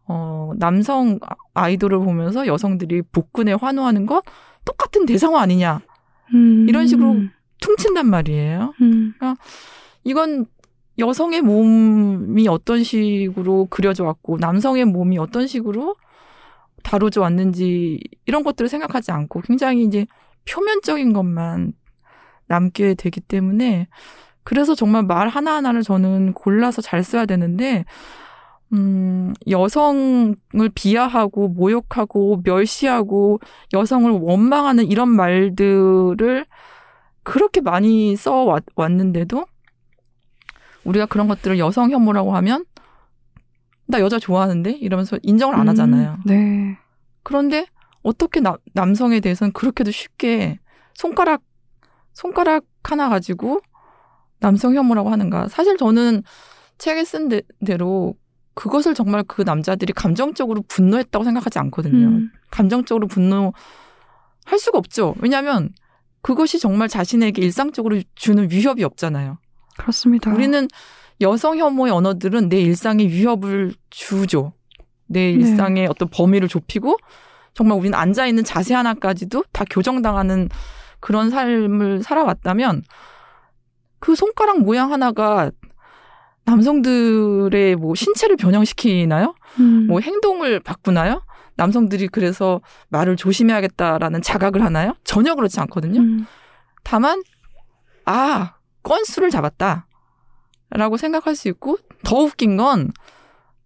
어, 0.07 0.51
남성 0.57 1.19
아이돌을 1.53 1.99
보면서 1.99 2.47
여성들이 2.47 3.03
복근에 3.11 3.53
환호하는 3.53 4.07
것 4.07 4.23
똑같은 4.65 5.05
대상화 5.05 5.39
아니냐. 5.41 5.81
음, 6.33 6.65
이런 6.67 6.87
식으로 6.87 7.15
퉁친단 7.61 8.07
말이에요. 8.07 8.73
음, 8.81 9.13
이건 10.03 10.47
여성의 10.97 11.41
몸이 11.41 12.47
어떤 12.47 12.83
식으로 12.83 13.67
그려져 13.69 14.05
왔고 14.05 14.37
남성의 14.39 14.85
몸이 14.85 15.19
어떤 15.19 15.45
식으로 15.45 15.95
다뤄져 16.83 17.21
왔는지 17.21 17.99
이런 18.25 18.43
것들을 18.43 18.67
생각하지 18.67 19.11
않고 19.11 19.41
굉장히 19.41 19.83
이제 19.83 20.07
표면적인 20.49 21.13
것만 21.13 21.73
남게 22.47 22.95
되기 22.95 23.19
때문에 23.19 23.87
그래서 24.43 24.75
정말 24.75 25.03
말 25.03 25.27
하나하나를 25.27 25.83
저는 25.83 26.33
골라서 26.33 26.81
잘 26.81 27.03
써야 27.03 27.25
되는데 27.25 27.85
음, 28.73 29.33
여성을 29.49 30.35
비하하고 30.73 31.49
모욕하고 31.49 32.41
멸시하고 32.43 33.39
여성을 33.73 34.09
원망하는 34.11 34.85
이런 34.85 35.09
말들을 35.09 36.45
그렇게 37.23 37.61
많이 37.61 38.15
써 38.15 38.57
왔는데도 38.75 39.45
우리가 40.85 41.05
그런 41.05 41.27
것들을 41.27 41.59
여성 41.59 41.91
혐오라고 41.91 42.35
하면 42.37 42.65
나 43.85 43.99
여자 43.99 44.19
좋아하는데 44.19 44.71
이러면서 44.71 45.17
인정을 45.23 45.55
안 45.55 45.67
하잖아요. 45.69 46.17
음, 46.19 46.23
네. 46.25 46.77
그런데 47.23 47.65
어떻게 48.07 48.39
나, 48.39 48.55
남성에 48.73 49.19
대해서는 49.19 49.51
그렇게도 49.51 49.91
쉽게 49.91 50.59
손가락 50.93 51.41
손가락 52.13 52.63
하나 52.83 53.09
가지고 53.09 53.59
남성 54.39 54.73
혐오라고 54.75 55.09
하는가? 55.09 55.49
사실 55.49 55.77
저는 55.77 56.23
책에 56.77 57.03
쓴 57.03 57.27
데, 57.27 57.41
대로 57.65 58.15
그것을 58.53 58.93
정말 58.93 59.23
그 59.27 59.41
남자들이 59.41 59.93
감정적으로 59.93 60.63
분노했다고 60.67 61.25
생각하지 61.25 61.59
않거든요. 61.59 62.07
음, 62.07 62.31
감정적으로 62.49 63.07
분노할 63.07 63.53
수가 64.57 64.77
없죠. 64.77 65.13
왜냐하면 65.19 65.69
그것이 66.21 66.59
정말 66.59 66.87
자신에게 66.87 67.41
일상적으로 67.41 68.01
주는 68.15 68.49
위협이 68.49 68.83
없잖아요. 68.83 69.37
그렇습니다. 69.77 70.31
우리는 70.31 70.67
여성 71.21 71.57
혐오의 71.57 71.91
언어들은 71.91 72.49
내 72.49 72.61
일상에 72.61 73.05
위협을 73.05 73.73
주죠. 73.89 74.53
내 75.07 75.19
네. 75.19 75.31
일상의 75.31 75.87
어떤 75.87 76.09
범위를 76.09 76.47
좁히고 76.47 76.97
정말 77.57 77.79
우리는 77.79 77.97
앉아 77.97 78.27
있는 78.27 78.43
자세 78.43 78.75
하나까지도 78.75 79.43
다 79.51 79.65
교정당하는 79.67 80.47
그런 80.99 81.31
삶을 81.31 82.03
살아왔다면 82.03 82.83
그 83.97 84.15
손가락 84.15 84.59
모양 84.59 84.93
하나가 84.93 85.49
남성들의 86.45 87.75
뭐 87.77 87.95
신체를 87.95 88.37
변형시키나요? 88.37 89.33
음. 89.59 89.87
뭐 89.87 90.01
행동을 90.01 90.59
바꾸나요? 90.59 91.23
남성들이 91.55 92.09
그래서 92.09 92.61
말을 92.89 93.15
조심해야겠다라는 93.15 94.21
자각을 94.21 94.63
하나요? 94.63 94.93
전혀 95.03 95.33
그렇지 95.33 95.59
않거든요. 95.61 95.99
음. 95.99 96.27
다만 96.83 97.23
아 98.05 98.53
건수를 98.83 99.31
잡았다. 99.31 99.87
라고 100.69 100.97
생각할 100.97 101.35
수 101.35 101.47
있고 101.47 101.79
더 102.03 102.17
웃긴 102.17 102.55
건 102.55 102.91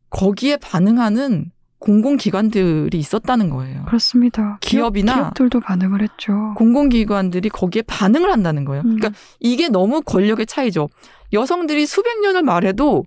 거기에 0.10 0.56
반응하는 0.56 1.52
공공기관들이 1.82 2.98
있었다는 2.98 3.50
거예요. 3.50 3.84
그렇습니다. 3.86 4.60
기업이나 4.62 5.16
기업, 5.16 5.34
들도 5.34 5.60
반응을 5.60 6.02
했죠. 6.02 6.54
공공기관들이 6.56 7.50
거기에 7.50 7.82
반응을 7.82 8.32
한다는 8.32 8.66
거예요. 8.66 8.84
음. 8.84 8.98
그러니까 8.98 9.12
이게 9.40 9.68
너무 9.68 10.02
권력의 10.02 10.46
차이죠. 10.46 10.90
여성들이 11.34 11.88
수백 11.88 12.22
년을 12.22 12.44
말해도 12.44 13.04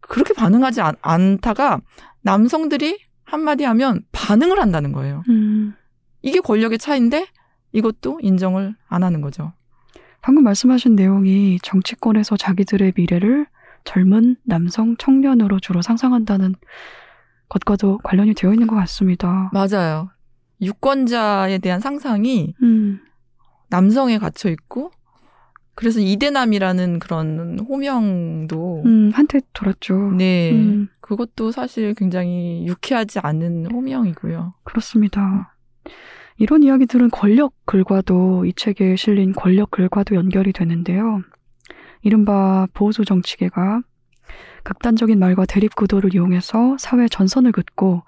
그렇게 0.00 0.34
반응하지 0.34 0.82
않, 0.82 0.94
않다가 1.00 1.80
남성들이 2.20 2.98
한마디 3.24 3.64
하면 3.64 4.02
반응을 4.12 4.60
한다는 4.60 4.92
거예요. 4.92 5.22
음. 5.30 5.74
이게 6.20 6.40
권력의 6.40 6.78
차이인데 6.78 7.26
이것도 7.72 8.20
인정을 8.22 8.76
안 8.86 9.02
하는 9.02 9.22
거죠. 9.22 9.54
방금 10.20 10.44
말씀하신 10.44 10.94
내용이 10.94 11.58
정치권에서 11.62 12.36
자기들의 12.36 12.92
미래를 12.96 13.46
젊은 13.84 14.36
남성 14.44 14.96
청년으로 14.98 15.58
주로 15.60 15.80
상상한다는 15.80 16.54
것과도 17.54 17.98
관련이 18.02 18.34
되어 18.34 18.52
있는 18.52 18.66
것 18.66 18.76
같습니다. 18.76 19.50
맞아요. 19.52 20.10
유권자에 20.60 21.58
대한 21.58 21.80
상상이 21.80 22.54
음. 22.62 23.00
남성에 23.70 24.18
갇혀 24.18 24.50
있고 24.50 24.90
그래서 25.76 25.98
이대남이라는 26.00 27.00
그런 27.00 27.58
호명도 27.58 28.82
음, 28.86 29.10
한테 29.12 29.40
돌았죠. 29.52 30.12
네 30.16 30.52
음, 30.52 30.88
그것도 31.00 31.50
사실 31.50 31.94
굉장히 31.94 32.64
유쾌하지 32.66 33.18
않은 33.20 33.72
호명이고요. 33.72 34.54
그렇습니다. 34.62 35.56
이런 36.36 36.62
이야기들은 36.62 37.10
권력 37.10 37.54
글과도 37.66 38.44
이 38.44 38.52
책에 38.54 38.96
실린 38.96 39.32
권력 39.32 39.70
글과도 39.72 40.14
연결이 40.14 40.52
되는데요. 40.52 41.22
이른바 42.02 42.66
보수 42.72 43.04
정치계가 43.04 43.82
극단적인 44.64 45.18
말과 45.18 45.46
대립 45.46 45.74
구도를 45.74 46.14
이용해서 46.14 46.76
사회 46.78 47.06
전선을 47.06 47.52
긋고 47.52 48.02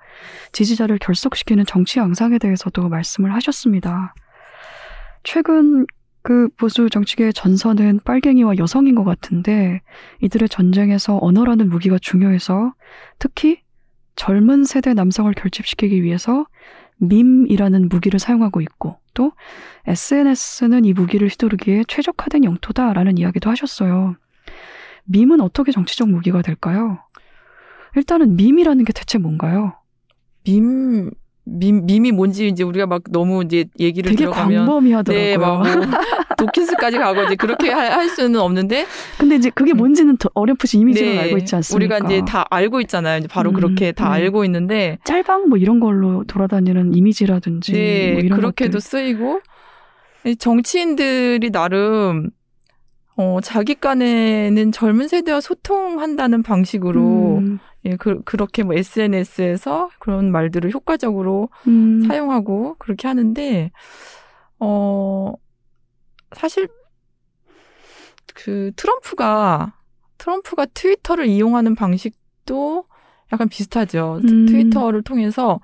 지지자를 0.53 0.99
결속시키는 0.99 1.67
정치 1.67 1.99
양상에 1.99 2.39
대해서도 2.39 2.89
말씀을 2.89 3.35
하셨습니다. 3.35 4.15
최근 5.23 5.87
그 6.23 6.49
보수 6.57 6.91
정치계의 6.91 7.33
전선은 7.33 8.01
빨갱이와 8.05 8.57
여성인 8.59 8.97
것 8.97 9.05
같은데 9.05 9.81
이들의 10.23 10.49
전쟁에서 10.49 11.19
언어라는 11.21 11.69
무기가 11.69 11.99
중요해서 12.01 12.75
특히 13.21 13.61
젊은 14.17 14.65
세대 14.65 14.93
남성을 14.95 15.33
결집시키기 15.35 16.03
위해서 16.03 16.47
밈이라는 16.99 17.89
무기를 17.89 18.19
사용하고 18.19 18.61
있고 18.63 18.99
또 19.15 19.33
SNS는 19.87 20.85
이 20.85 20.93
무기를 20.95 21.29
휘두르기에 21.29 21.85
최적화된 21.87 22.45
영토다라는 22.45 23.19
이야기도 23.19 23.51
하셨어요. 23.51 24.17
밈은 25.07 25.41
어떻게 25.41 25.73
정치적 25.73 26.09
무기가 26.09 26.43
될까요? 26.43 26.99
일단은 27.97 28.37
밈이라는 28.37 28.85
게 28.85 28.93
대체 28.93 29.19
뭔가요? 29.19 29.75
밈, 30.45 31.11
밈, 31.45 31.87
밈이 31.87 32.13
뭔지 32.13 32.49
이제 32.49 32.63
우리가 32.63 32.87
막 32.87 33.03
너무 33.11 33.43
이제 33.45 33.65
얘기를 33.81 34.11
되게 34.11 34.25
들어가면 34.25 34.67
광범위하더라고요. 34.67 35.25
네, 35.25 35.37
막 35.39 35.63
뭐, 35.63 35.65
도키스까지 36.37 36.99
가고 36.99 37.23
이제 37.23 37.37
그렇게 37.37 37.71
할, 37.71 37.91
할 37.93 38.09
수는 38.11 38.39
없는데 38.39 38.85
근데 39.19 39.37
이제 39.37 39.49
그게 39.51 39.73
뭔지는 39.73 40.19
더 40.19 40.29
어렴풋이 40.35 40.79
이미지로 40.79 41.09
네, 41.09 41.19
알고 41.21 41.39
있지 41.39 41.55
않습니까? 41.57 41.97
우리가 41.97 42.07
이제 42.07 42.23
다 42.27 42.45
알고 42.51 42.81
있잖아요. 42.83 43.19
이제 43.19 43.29
바로 43.29 43.51
음, 43.51 43.55
그렇게 43.55 43.93
다 43.93 44.09
음. 44.09 44.13
알고 44.13 44.45
있는데 44.45 44.99
짤방 45.05 45.49
뭐 45.49 45.57
이런 45.57 45.81
걸로 45.81 46.25
돌아다니는 46.25 46.95
이미지라든지 46.95 47.73
네, 47.73 48.13
뭐 48.13 48.37
그렇게도 48.37 48.73
것들. 48.73 48.81
쓰이고 48.81 49.41
이 50.27 50.37
정치인들이 50.37 51.51
나름 51.51 52.31
어, 53.17 53.41
자기 53.43 53.75
간에는 53.75 54.73
젊은 54.73 55.09
세대와 55.09 55.41
소통한다는 55.41 56.43
방식으로 56.43 57.39
음, 57.39 57.59
예, 57.87 57.97
그, 57.97 58.23
그렇게 58.25 58.63
뭐 58.63 58.75
SNS에서 58.75 59.89
그런 59.99 60.31
말들을 60.31 60.71
효과적으로 60.73 61.49
음, 61.67 62.05
사용하고 62.07 62.77
그렇게 62.79 63.09
하는데 63.09 63.71
어 64.59 65.33
사실 66.37 66.69
그 68.35 68.73
트럼프가 68.77 69.75
트럼프가 70.19 70.67
트위터를 70.67 71.27
이용하는 71.27 71.75
방식도 71.75 72.85
약간 73.33 73.49
비슷하죠. 73.49 74.21
트- 74.27 74.33
음. 74.33 74.47
트위터를 74.47 75.03
통해서 75.03 75.61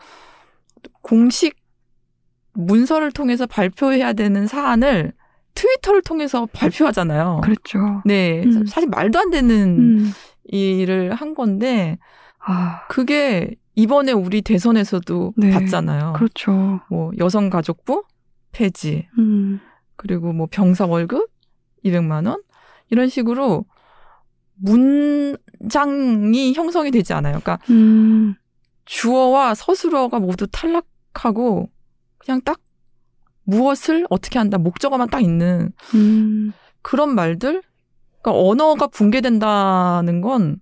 공식 1.02 1.56
문서를 2.54 3.12
통해서 3.12 3.46
발표해야 3.46 4.12
되는 4.14 4.46
사안을 4.46 5.12
트위터를 5.54 6.02
통해서 6.02 6.46
발표하잖아요. 6.52 7.40
그렇죠. 7.42 8.02
네, 8.04 8.42
음. 8.44 8.66
사실 8.66 8.88
말도 8.88 9.18
안 9.18 9.30
되는 9.30 9.78
음, 9.78 10.12
일을 10.44 11.14
한 11.14 11.34
건데 11.34 11.98
아, 12.38 12.86
그게 12.88 13.54
이번에 13.74 14.12
우리 14.12 14.42
대선에서도 14.42 15.34
네, 15.36 15.50
봤잖아요. 15.50 16.14
그렇죠. 16.14 16.80
뭐 16.90 17.10
여성가족부 17.18 18.04
폐지 18.52 19.08
음, 19.18 19.60
그리고 19.96 20.32
뭐 20.32 20.46
병사 20.50 20.86
월급 20.86 21.30
200만 21.84 22.26
원 22.28 22.42
이런 22.90 23.08
식으로 23.08 23.64
문장이 24.56 26.52
형성이 26.54 26.90
되지 26.90 27.12
않아요. 27.14 27.40
그러니까 27.40 27.58
음, 27.70 28.34
주어와 28.84 29.54
서술어가 29.54 30.18
모두 30.18 30.46
탈락하고 30.46 31.70
그냥 32.18 32.40
딱 32.44 32.60
무엇을 33.44 34.06
어떻게 34.10 34.38
한다 34.38 34.58
목적어만 34.58 35.08
딱 35.10 35.20
있는 35.20 35.72
음, 35.94 36.52
그런 36.82 37.14
말들 37.14 37.62
그러니까 38.22 38.40
언어가 38.48 38.86
붕괴된다는 38.86 40.20
건 40.20 40.60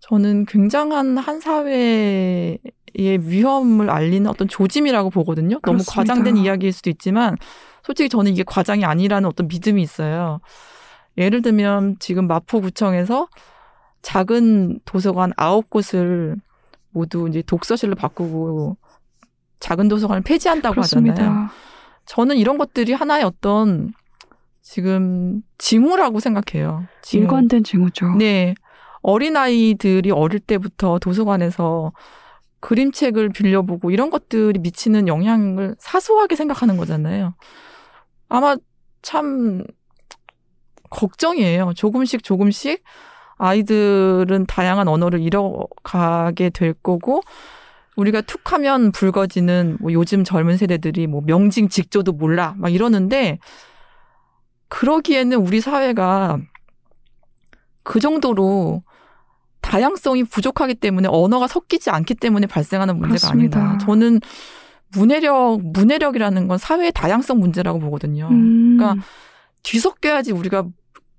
저는 0.00 0.44
굉장한 0.46 1.16
한 1.18 1.40
사회의 1.40 2.58
위험을 2.94 3.90
알리는 3.90 4.28
어떤 4.28 4.48
조짐이라고 4.48 5.10
보거든요. 5.10 5.58
너무 5.60 5.78
그렇습니다. 5.78 5.92
과장된 5.94 6.36
이야기일 6.36 6.72
수도 6.72 6.90
있지만 6.90 7.36
솔직히 7.82 8.08
저는 8.08 8.32
이게 8.32 8.44
과장이 8.44 8.84
아니라는 8.84 9.28
어떤 9.28 9.48
믿음이 9.48 9.82
있어요. 9.82 10.40
예를 11.16 11.42
들면 11.42 11.96
지금 12.00 12.26
마포구청에서 12.26 13.28
작은 14.02 14.80
도서관 14.84 15.32
아홉 15.36 15.70
곳을 15.70 16.36
모두 16.90 17.26
이제 17.28 17.42
독서실로 17.42 17.94
바꾸고 17.94 18.76
작은 19.60 19.88
도서관을 19.88 20.22
폐지한다고 20.22 20.82
하잖아요. 20.82 21.14
그렇습니다. 21.14 21.50
저는 22.06 22.36
이런 22.36 22.58
것들이 22.58 22.92
하나의 22.92 23.24
어떤 23.24 23.92
지금 24.62 25.42
징후라고 25.58 26.20
생각해요. 26.20 26.86
징후. 27.02 27.24
일관된 27.24 27.64
징후죠. 27.64 28.14
네. 28.16 28.54
어린아이들이 29.02 30.10
어릴 30.10 30.40
때부터 30.40 30.98
도서관에서 30.98 31.92
그림책을 32.60 33.28
빌려보고 33.28 33.90
이런 33.90 34.08
것들이 34.08 34.58
미치는 34.58 35.06
영향을 35.06 35.76
사소하게 35.78 36.36
생각하는 36.36 36.78
거잖아요. 36.78 37.34
아마 38.30 38.56
참 39.02 39.64
걱정이에요. 40.88 41.74
조금씩 41.74 42.24
조금씩 42.24 42.82
아이들은 43.36 44.46
다양한 44.46 44.88
언어를 44.88 45.20
잃어가게 45.20 46.48
될 46.50 46.72
거고 46.72 47.20
우리가 47.96 48.20
툭 48.22 48.52
하면 48.52 48.92
붉어지는 48.92 49.78
뭐 49.80 49.92
요즘 49.92 50.24
젊은 50.24 50.56
세대들이 50.56 51.06
뭐 51.06 51.22
명징 51.24 51.68
직조도 51.68 52.12
몰라 52.12 52.54
막 52.58 52.72
이러는데 52.72 53.38
그러기에는 54.68 55.38
우리 55.38 55.60
사회가 55.60 56.38
그 57.82 58.00
정도로 58.00 58.82
다양성이 59.60 60.24
부족하기 60.24 60.74
때문에 60.74 61.08
언어가 61.10 61.46
섞이지 61.46 61.90
않기 61.90 62.16
때문에 62.16 62.46
발생하는 62.46 62.98
문제가 62.98 63.28
그렇습니다. 63.28 63.60
아닌가. 63.60 63.84
저는 63.84 64.20
문해력, 64.94 65.60
문해력이라는 65.62 66.48
건 66.48 66.58
사회의 66.58 66.92
다양성 66.92 67.38
문제라고 67.38 67.78
보거든요. 67.78 68.28
음, 68.30 68.76
그러니까 68.76 69.04
뒤섞여야지 69.62 70.32
우리가 70.32 70.66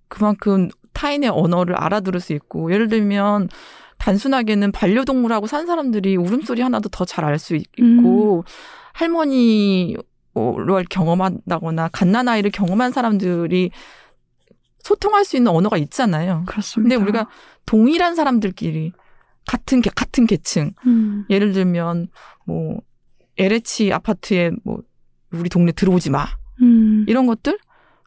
그만큼 0.07 0.69
타인의 0.93 1.30
언어를 1.30 1.76
알아들을 1.76 2.19
수 2.19 2.34
있고 2.34 2.71
예를 2.71 2.88
들면 2.88 3.49
단순하게는 3.98 4.72
반려동물하고 4.72 5.48
산 5.48 5.66
사람들이 5.66 6.16
울음소리 6.18 6.62
하나도 6.62 6.89
더 6.89 7.06
잘 7.06 7.26
알 7.26 7.39
수 7.39 7.56
있고 7.56 8.43
할머니 8.93 9.96
를 10.36 10.84
경험한다거나 10.89 11.88
갓난아이를 11.93 12.52
경험한 12.52 12.91
사람들이 12.91 13.72
소통할 14.80 15.24
수 15.24 15.38
있는 15.38 15.52
언어가 15.52 15.78
있잖아요. 15.78 16.43
그렇습니다. 16.46 16.96
근데 16.96 17.02
우리가 17.02 17.30
동일한 17.66 18.16
사람들끼리 18.16 18.91
같은 19.48 19.82
계, 19.82 19.89
같은 19.96 20.26
계층 20.28 20.72
음, 20.88 21.26
예를 21.30 21.54
들면 21.54 22.10
뭐 22.46 22.82
LH 23.38 23.93
아파트에 23.93 24.52
뭐 24.66 24.82
우리 25.32 25.48
동네 25.50 25.72
들어오지 25.72 26.10
마 26.10 26.26
음, 26.62 27.06
이런 27.08 27.28
것들 27.28 27.58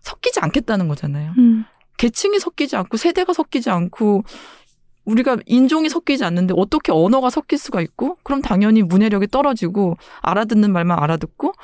섞이지 0.03 0.41
않겠다는 0.41 0.87
거잖아요. 0.89 1.33
음, 1.39 1.65
계층이 1.97 2.39
섞이지 2.39 2.77
않고 2.77 2.97
세대가 2.99 3.33
섞이지 3.33 3.71
않고 3.71 4.23
우리가 5.09 5.39
인종이 5.47 5.89
섞이지 5.89 6.25
않는데 6.25 6.55
어떻게 6.57 6.93
언어가 6.93 7.31
섞일 7.31 7.59
수가 7.59 7.81
있고 7.81 8.17
그럼 8.23 8.43
당연히 8.43 8.83
문해력이 8.83 9.29
떨어지고 9.29 9.97
알아듣는 10.21 10.71
말만 10.71 10.99
알아듣고 11.03 11.55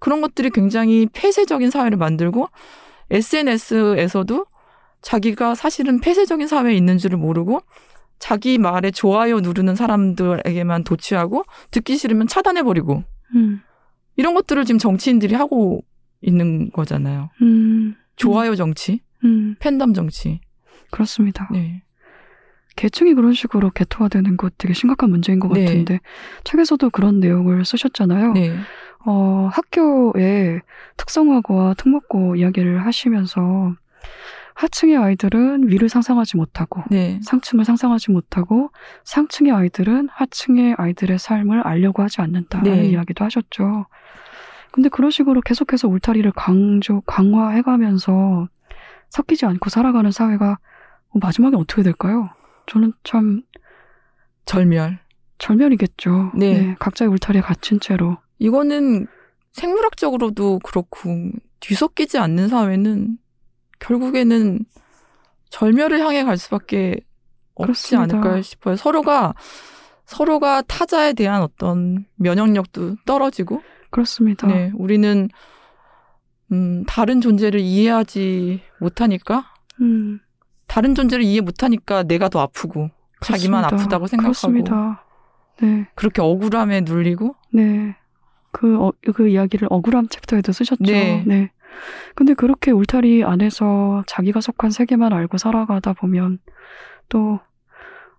그런 0.00 0.20
것들이 0.20 0.50
굉장히 0.50 1.06
폐쇄적인 1.12 1.70
사회를 1.70 1.96
만들고 1.96 2.48
SNS에서도 3.10 4.46
자기가 5.00 5.54
사실은 5.54 6.00
폐쇄적인 6.00 6.48
사회에 6.48 6.74
있는 6.74 6.98
줄을 6.98 7.18
모르고 7.18 7.62
자기 8.18 8.58
말에 8.58 8.90
좋아요 8.90 9.40
누르는 9.40 9.76
사람들에게만 9.76 10.84
도취하고 10.84 11.44
듣기 11.70 11.96
싫으면 11.96 12.26
차단해버리고 12.26 13.04
음. 13.36 13.60
이런 14.16 14.34
것들을 14.34 14.64
지금 14.64 14.78
정치인들이 14.78 15.34
하고 15.34 15.84
있는 16.20 16.70
거잖아요. 16.70 17.30
음. 17.42 17.94
좋아요 18.16 18.54
정치, 18.54 19.00
음. 19.24 19.56
팬덤 19.58 19.94
정치. 19.94 20.40
그렇습니다. 20.90 21.48
네. 21.52 21.82
계층이 22.76 23.14
그런 23.14 23.32
식으로 23.32 23.70
개토화 23.70 24.08
되는 24.08 24.36
것 24.36 24.56
되게 24.58 24.74
심각한 24.74 25.10
문제인 25.10 25.38
것 25.38 25.52
네. 25.52 25.64
같은데 25.64 26.00
책에서도 26.44 26.90
그런 26.90 27.20
내용을 27.20 27.64
쓰셨잖아요. 27.64 28.32
네. 28.32 28.56
어, 29.04 29.48
학교에 29.52 30.60
특성화고와 30.96 31.74
특목고 31.74 32.36
이야기를 32.36 32.84
하시면서 32.84 33.74
하층의 34.54 34.96
아이들은 34.96 35.68
위를 35.68 35.88
상상하지 35.88 36.36
못하고 36.36 36.82
네. 36.90 37.18
상층을 37.22 37.64
상상하지 37.64 38.10
못하고 38.10 38.70
상층의 39.04 39.52
아이들은 39.52 40.08
하층의 40.10 40.76
아이들의 40.78 41.18
삶을 41.18 41.66
알려고 41.66 42.02
하지 42.02 42.20
않는다라는 42.20 42.82
네. 42.82 42.88
이야기도 42.88 43.24
하셨죠. 43.24 43.86
근데 44.70 44.88
그런 44.88 45.10
식으로 45.10 45.40
계속해서 45.42 45.88
울타리를 45.88 46.30
강조, 46.32 47.02
강화해가면서 47.02 48.48
섞이지 49.10 49.44
않고 49.46 49.68
살아가는 49.68 50.10
사회가 50.10 50.58
마지막에 51.14 51.56
어떻게 51.56 51.82
될까요? 51.82 52.30
저는 52.66 52.92
참 53.04 53.42
절멸. 54.44 54.98
절멸이겠죠. 55.38 56.32
네. 56.36 56.76
각자의 56.78 57.10
울타리에 57.10 57.40
갇힌 57.40 57.80
채로. 57.80 58.18
이거는 58.38 59.06
생물학적으로도 59.52 60.60
그렇고 60.60 61.30
뒤섞이지 61.60 62.18
않는 62.18 62.48
사회는 62.48 63.18
결국에는 63.80 64.64
절멸을 65.50 66.00
향해 66.00 66.24
갈 66.24 66.38
수밖에 66.38 66.96
없지 67.54 67.90
그렇습니다. 67.96 68.18
않을까 68.18 68.42
싶어요. 68.42 68.76
서로가 68.76 69.34
서로가 70.06 70.62
타자에 70.62 71.12
대한 71.12 71.42
어떤 71.42 72.06
면역력도 72.16 72.96
떨어지고, 73.04 73.62
그렇습니다. 73.90 74.46
네, 74.46 74.70
우리는 74.74 75.28
음, 76.52 76.84
다른 76.86 77.20
존재를 77.20 77.60
이해하지 77.60 78.62
못하니까 78.78 79.54
음, 79.80 80.20
다른 80.72 80.94
존재를 80.94 81.22
이해 81.22 81.42
못하니까 81.42 82.02
내가 82.02 82.30
더 82.30 82.40
아프고 82.40 82.88
자기만 83.20 83.60
그렇습니다. 83.60 83.76
아프다고 83.76 84.06
생각하고 84.06 84.32
그렇습니다. 84.32 85.04
네, 85.60 85.86
그렇게 85.94 86.22
억울함에 86.22 86.80
눌리고 86.80 87.36
네. 87.52 87.94
그, 88.52 88.82
어, 88.82 88.90
그 89.14 89.28
이야기를 89.28 89.68
억울함 89.70 90.08
챕터에도 90.08 90.52
쓰셨죠. 90.52 90.82
네. 90.82 91.50
근데 92.14 92.32
그렇게 92.32 92.70
울타리 92.70 93.22
안에서 93.22 94.02
자기가 94.06 94.40
속한 94.40 94.70
세계만 94.70 95.12
알고 95.12 95.36
살아가다 95.36 95.92
보면 95.92 96.38
또 97.10 97.38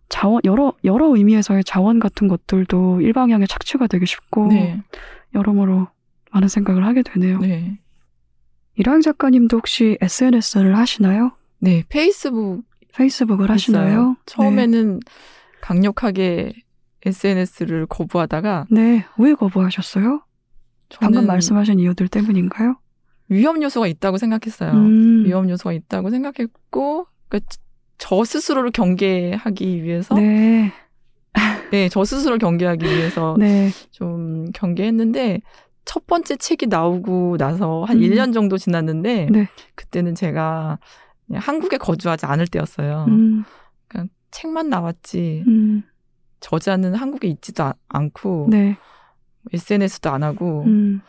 자원, 0.10 0.40
여러, 0.46 0.74
여러 0.84 1.16
의미에서의 1.16 1.64
자원 1.64 2.00
같은 2.00 2.28
것들도 2.28 3.02
일방향에 3.02 3.48
착취가 3.48 3.88
되기 3.88 4.06
쉽고 4.06 4.48
네, 4.50 4.80
여러모로 5.34 5.88
많은 6.32 6.48
생각을 6.48 6.86
하게 6.86 7.02
되네요. 7.02 7.40
네, 7.40 7.80
이랑 8.76 9.02
작가님도 9.02 9.58
혹시 9.58 9.98
SNS를 10.02 10.78
하시나요? 10.78 11.32
네, 11.64 11.84
페이스북 11.88 12.64
페이스북을. 12.94 13.50
하시나요? 13.50 14.18
처음에는 14.26 15.00
강력하게 15.62 16.54
SNS를 17.06 17.86
거부하다가 17.86 18.66
네. 18.70 18.82
네. 18.82 19.06
왜 19.18 19.34
거부하셨어요? 19.34 20.22
방금 21.00 21.26
말씀하신 21.26 21.80
이유들 21.80 22.10
때문인가요? 22.10 22.76
위험 23.30 23.64
요소가 23.64 23.88
있다고 23.88 24.18
생각했어요. 24.18 24.72
음, 24.72 25.24
위험 25.26 25.50
요소가 25.50 25.72
있다고 25.72 26.10
생각했고, 26.10 27.08
그러니까 27.30 27.56
저 27.98 28.26
스스로를 28.26 28.72
경계하기 28.72 29.84
위해서, 29.84 30.16
네, 30.16 30.74
네, 31.72 31.88
저 31.88 32.04
스스로 32.04 32.38
경계하기 32.38 32.86
위해서 32.86 33.36
네, 33.40 33.70
좀 33.90 34.52
경계했는데 34.54 35.42
첫 35.86 36.06
번째 36.06 36.36
책이 36.36 36.68
나오고 36.68 37.38
나서 37.38 37.84
한 37.84 37.98
음. 37.98 38.02
1년 38.04 38.34
정도 38.34 38.58
지났는데 38.58 39.28
네. 39.32 39.48
그때는 39.76 40.14
제가 40.14 40.78
한국에 41.34 41.78
거주하지 41.78 42.26
않을 42.26 42.48
때였어요. 42.48 43.06
음, 43.08 43.44
책만 44.32 44.70
나왔지 44.70 45.44
음, 45.48 45.84
저자는 46.40 46.96
한국에 46.96 47.28
있지도 47.28 47.64
아- 47.64 47.74
않고 47.88 48.48
네, 48.50 48.78
SNS도 49.54 50.10
안 50.10 50.24
하고 50.24 50.64
음, 50.66 51.02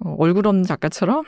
어, 0.00 0.14
얼굴 0.18 0.46
없는 0.46 0.64
작가처럼. 0.64 1.24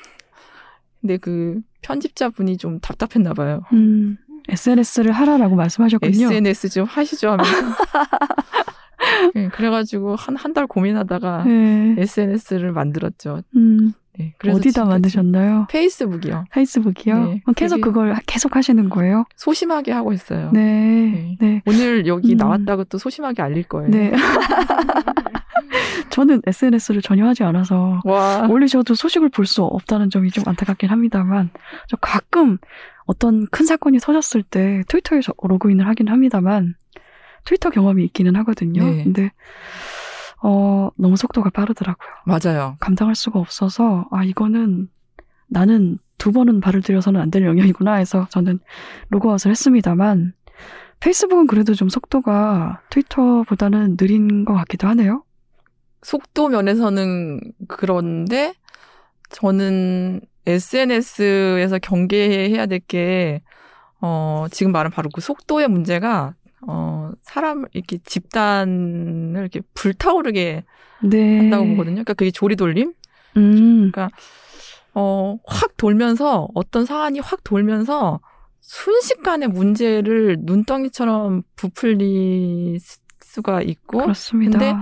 근데 1.00 1.18
그 1.18 1.60
편집자 1.82 2.30
분이 2.30 2.56
좀 2.56 2.80
답답했나 2.80 3.34
봐요. 3.34 3.60
음. 3.74 4.16
SNS를 4.48 5.12
하라라고 5.12 5.54
말씀하셨군요. 5.54 6.10
SNS 6.12 6.68
좀 6.70 6.84
하시죠 6.86 7.30
하면서. 7.30 7.50
네, 9.34 9.48
그래가지고 9.48 10.16
한 10.16 10.36
한 10.36 10.52
달 10.54 10.66
고민하다가 10.66 11.44
네, 11.44 11.94
SNS를 11.98 12.72
만들었죠. 12.72 13.42
음, 13.56 13.92
네, 14.18 14.32
그래서 14.38 14.58
어디다 14.58 14.84
만드셨나요? 14.84 15.66
페이스북이요. 15.70 16.44
페이스북이요? 16.52 17.24
네, 17.24 17.42
어, 17.46 17.52
계속 17.52 17.80
그걸 17.80 18.14
계속 18.26 18.54
하시는 18.54 18.88
거예요? 18.88 19.24
소심하게 19.36 19.90
하고 19.92 20.12
있어요. 20.12 20.50
네, 20.52 21.36
네, 21.40 21.62
오늘 21.66 22.06
여기 22.06 22.32
음. 22.34 22.36
나왔다고 22.36 22.84
또 22.84 22.98
소심하게 22.98 23.42
알릴 23.42 23.64
거예요. 23.64 23.90
네. 23.90 24.12
저는 26.10 26.42
SNS를 26.46 27.02
전혀 27.02 27.26
하지 27.26 27.42
않아서 27.42 28.00
와. 28.04 28.46
올리셔도 28.48 28.94
소식을 28.94 29.30
볼 29.30 29.44
수 29.46 29.62
없다는 29.64 30.10
점이 30.10 30.30
좀 30.30 30.44
안타깝긴 30.46 30.88
합니다만 30.90 31.50
저 31.88 31.96
가끔 31.96 32.58
어떤 33.06 33.46
큰 33.48 33.66
사건이 33.66 33.98
터졌을 33.98 34.42
때 34.42 34.82
트위터에 34.88 35.20
저- 35.20 35.34
로그인을 35.42 35.86
하긴 35.88 36.08
합니다만 36.08 36.74
트위터 37.44 37.68
경험이 37.70 38.04
있기는 38.06 38.36
하거든요. 38.36 38.82
네. 38.84 39.02
근데 39.04 39.30
어 40.42 40.90
너무 40.96 41.16
속도가 41.16 41.50
빠르더라고요. 41.50 42.08
맞아요. 42.26 42.76
감당할 42.80 43.14
수가 43.14 43.38
없어서 43.38 44.06
아 44.10 44.24
이거는 44.24 44.88
나는 45.48 45.98
두 46.18 46.32
번은 46.32 46.60
발을 46.60 46.82
들여서는 46.82 47.20
안 47.20 47.30
될 47.30 47.44
영역이구나 47.44 47.94
해서 47.94 48.26
저는 48.30 48.60
로그아웃을 49.10 49.50
했습니다만 49.50 50.32
페이스북은 51.00 51.46
그래도 51.46 51.74
좀 51.74 51.88
속도가 51.88 52.80
트위터보다는 52.90 53.96
느린 53.96 54.44
것 54.44 54.54
같기도 54.54 54.88
하네요. 54.88 55.24
속도 56.02 56.48
면에서는 56.48 57.40
그런데 57.68 58.54
저는 59.30 60.20
SNS에서 60.46 61.78
경계해야 61.78 62.66
될 62.66 62.78
게, 62.80 63.42
어, 64.00 64.46
지금 64.50 64.72
말한 64.72 64.92
바로 64.92 65.08
그 65.12 65.20
속도의 65.20 65.68
문제가, 65.68 66.34
어, 66.66 67.10
사람, 67.22 67.64
이렇게 67.72 67.98
집단을 67.98 69.40
이렇게 69.40 69.60
불타오르게 69.74 70.64
네. 71.02 71.38
한다고 71.38 71.66
보거든요. 71.68 71.94
그러니까 71.94 72.14
그게 72.14 72.30
조리돌림? 72.30 72.92
음, 73.36 73.92
어, 74.94 75.38
확 75.44 75.76
돌면서, 75.76 76.48
어떤 76.54 76.84
사안이 76.84 77.20
확 77.20 77.42
돌면서, 77.44 78.20
순식간에 78.60 79.46
문제를 79.46 80.38
눈덩이처럼 80.40 81.42
부풀릴 81.56 82.78
수가 83.20 83.62
있고, 83.62 83.98
그렇습니다. 83.98 84.58
근데 84.58 84.74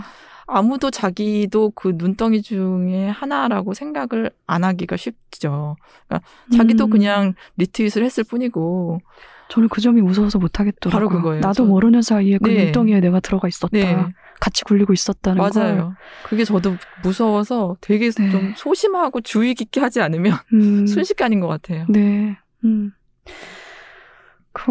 아무도 0.46 0.90
자기도 0.90 1.70
그 1.70 1.94
눈덩이 1.96 2.42
중에 2.42 3.08
하나라고 3.08 3.74
생각을 3.74 4.30
안 4.46 4.64
하기가 4.64 4.96
쉽죠. 4.96 5.76
그러니까 6.06 6.28
자기도 6.54 6.84
음, 6.84 6.90
그냥 6.90 7.34
리트윗을 7.56 8.04
했을 8.04 8.24
뿐이고. 8.24 9.00
저는 9.52 9.68
그 9.68 9.82
점이 9.82 10.00
무서워서 10.00 10.38
못하겠더라고요. 10.38 10.90
바로 10.98 11.08
그거예요. 11.10 11.40
나도 11.42 11.52
저- 11.52 11.64
모르는 11.64 12.00
사이에 12.00 12.38
그 12.42 12.48
네. 12.48 12.64
눈덩이에 12.64 13.00
내가 13.00 13.20
들어가 13.20 13.48
있었다. 13.48 13.68
네, 13.70 14.06
같이 14.40 14.64
굴리고 14.64 14.94
있었다는 14.94 15.42
걸. 15.42 15.50
맞아요. 15.54 15.94
그게 16.24 16.42
저도 16.44 16.76
무서워서 17.02 17.76
되게 17.82 18.10
네. 18.10 18.30
좀 18.30 18.54
소심하고 18.56 19.20
주의 19.20 19.54
깊게 19.54 19.78
하지 19.80 20.00
않으면 20.00 20.38
음, 20.54 20.86
순식간인 20.88 21.40
것 21.40 21.48
같아요. 21.48 21.84
네. 21.90 22.38
음. 22.64 22.92
그, 24.52 24.70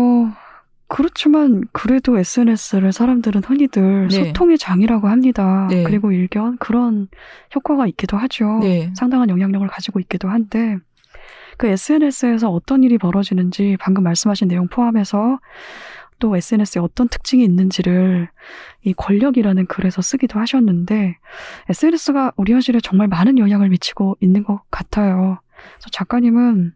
그렇지만 0.87 1.61
그래도 1.71 2.17
SNS를 2.17 2.91
사람들은 2.91 3.43
흔히들 3.45 4.07
네. 4.09 4.25
소통의 4.25 4.57
장이라고 4.57 5.07
합니다. 5.07 5.67
네. 5.69 5.83
그리고 5.83 6.11
일견 6.11 6.57
그런 6.57 7.07
효과가 7.55 7.85
있기도 7.87 8.17
하죠. 8.17 8.59
네, 8.61 8.91
상당한 8.95 9.29
영향력을 9.29 9.65
가지고 9.67 9.99
있기도 10.01 10.27
한데 10.27 10.77
그 11.61 11.67
SNS에서 11.67 12.49
어떤 12.49 12.83
일이 12.83 12.97
벌어지는지 12.97 13.77
방금 13.79 14.01
말씀하신 14.01 14.47
내용 14.47 14.67
포함해서 14.67 15.39
또 16.17 16.35
SNS에 16.35 16.81
어떤 16.81 17.07
특징이 17.07 17.43
있는지를 17.43 18.29
이 18.83 18.93
권력이라는 18.93 19.67
글에서 19.67 20.01
쓰기도 20.01 20.39
하셨는데 20.39 21.17
SNS가 21.69 22.33
우리 22.35 22.53
현실에 22.53 22.79
정말 22.81 23.07
많은 23.09 23.37
영향을 23.37 23.69
미치고 23.69 24.17
있는 24.21 24.43
것 24.43 24.61
같아요. 24.71 25.39
그래서 25.53 25.89
작가님은 25.91 26.73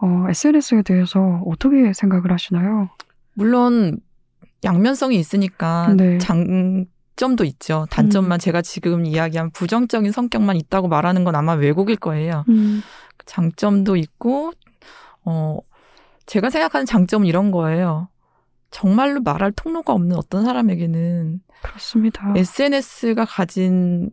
어, 0.00 0.26
SNS에 0.28 0.82
대해서 0.82 1.42
어떻게 1.44 1.92
생각을 1.92 2.30
하시나요? 2.30 2.90
물론 3.34 3.98
양면성이 4.62 5.16
있으니까 5.16 5.94
네. 5.96 6.18
장 6.18 6.86
점도 7.16 7.44
있죠. 7.44 7.86
단점만 7.90 8.38
제가 8.38 8.62
지금 8.62 9.04
이야기한 9.06 9.50
부정적인 9.50 10.12
성격만 10.12 10.56
있다고 10.56 10.88
말하는 10.88 11.24
건 11.24 11.34
아마 11.34 11.52
왜곡일 11.52 11.96
거예요. 11.96 12.44
음, 12.48 12.82
장점도 13.26 13.96
있고, 13.96 14.52
어, 15.24 15.58
제가 16.26 16.50
생각하는 16.50 16.86
장점은 16.86 17.26
이런 17.26 17.50
거예요. 17.50 18.08
정말로 18.70 19.20
말할 19.20 19.52
통로가 19.52 19.92
없는 19.92 20.16
어떤 20.16 20.44
사람에게는 20.44 21.40
그렇습니다. 21.62 22.32
SNS가 22.34 23.24
가진 23.26 24.10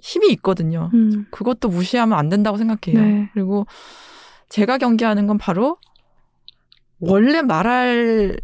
힘이 0.00 0.30
있거든요. 0.32 0.90
음, 0.94 1.26
그것도 1.30 1.68
무시하면 1.68 2.18
안 2.18 2.28
된다고 2.28 2.56
생각해요. 2.56 3.00
네. 3.00 3.30
그리고 3.32 3.66
제가 4.48 4.78
경계하는 4.78 5.26
건 5.26 5.38
바로 5.38 5.76
원래 6.98 7.42
말할 7.42 8.38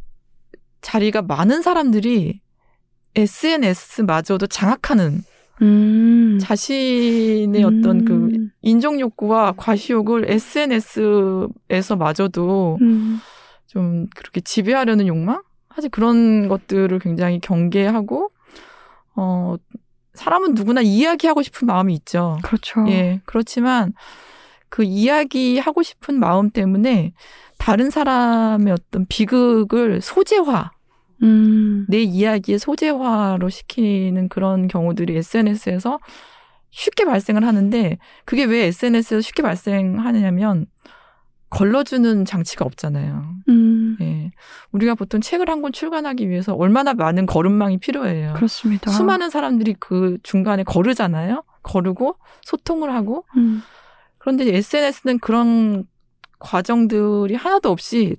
자리가 0.81 1.23
많은 1.23 1.63
사람들이 1.63 2.41
SNS마저도 3.15 4.47
장악하는 4.47 5.23
음, 5.61 6.39
자신의 6.41 7.65
어떤 7.65 8.05
그 8.05 8.13
음, 8.15 8.51
인정 8.63 9.01
욕구와 9.01 9.55
과시욕을 9.57 10.31
SNS에서마저도 10.31 11.49
음, 12.81 13.21
좀 13.67 14.07
그렇게 14.15 14.41
지배하려는 14.41 15.07
욕망? 15.09 15.43
사실 15.75 15.91
그런 15.91 16.49
것들을 16.49 16.99
굉장히 16.99 17.41
경계하고 17.41 18.31
어 19.17 19.57
사람은 20.15 20.55
누구나 20.55 20.81
이야기하고 20.81 21.43
싶은 21.43 21.67
마음이 21.67 21.95
있죠. 21.95 22.39
그렇죠. 22.43 22.85
예. 22.89 23.21
그렇지만 23.25 23.93
그 24.69 24.83
이야기하고 24.83 25.83
싶은 25.83 26.19
마음 26.19 26.51
때문에 26.51 27.13
다른 27.59 27.91
사람의 27.91 28.73
어떤 28.73 29.07
비극을 29.09 30.01
소재화, 30.01 30.73
음, 31.23 31.87
내 31.89 32.01
이야기의 32.03 32.59
소재화로 32.59 33.49
시키는 33.49 34.29
그런 34.29 34.69
경우들이 34.69 35.17
SNS에서 35.17 35.99
쉽게 36.71 37.05
발생을 37.05 37.47
하는데 37.47 37.99
그게 38.25 38.45
왜 38.45 38.65
SNS에서 38.67 39.21
쉽게 39.21 39.43
발생하냐면 39.43 40.67
걸러주는 41.51 42.27
장치가 42.27 42.67
없잖아요. 42.67 43.35
음, 43.49 43.97
예. 44.03 44.31
우리가 44.73 44.95
보통 44.95 45.21
책을 45.23 45.49
한 45.49 45.63
권 45.63 45.73
출간하기 45.73 46.29
위해서 46.29 46.55
얼마나 46.55 46.93
많은 46.93 47.25
걸음망이 47.25 47.79
필요해요. 47.79 48.35
그렇습니다. 48.35 48.91
수많은 48.91 49.31
사람들이 49.31 49.75
그 49.81 50.19
중간에 50.23 50.63
거르잖아요. 50.63 51.43
거르고 51.63 52.17
소통을 52.43 52.93
하고 52.95 53.25
음, 53.37 53.63
그런데 54.19 54.55
SNS는 54.55 55.19
그런 55.21 55.85
과정들이 56.39 57.35
하나도 57.35 57.71
없이 57.71 58.15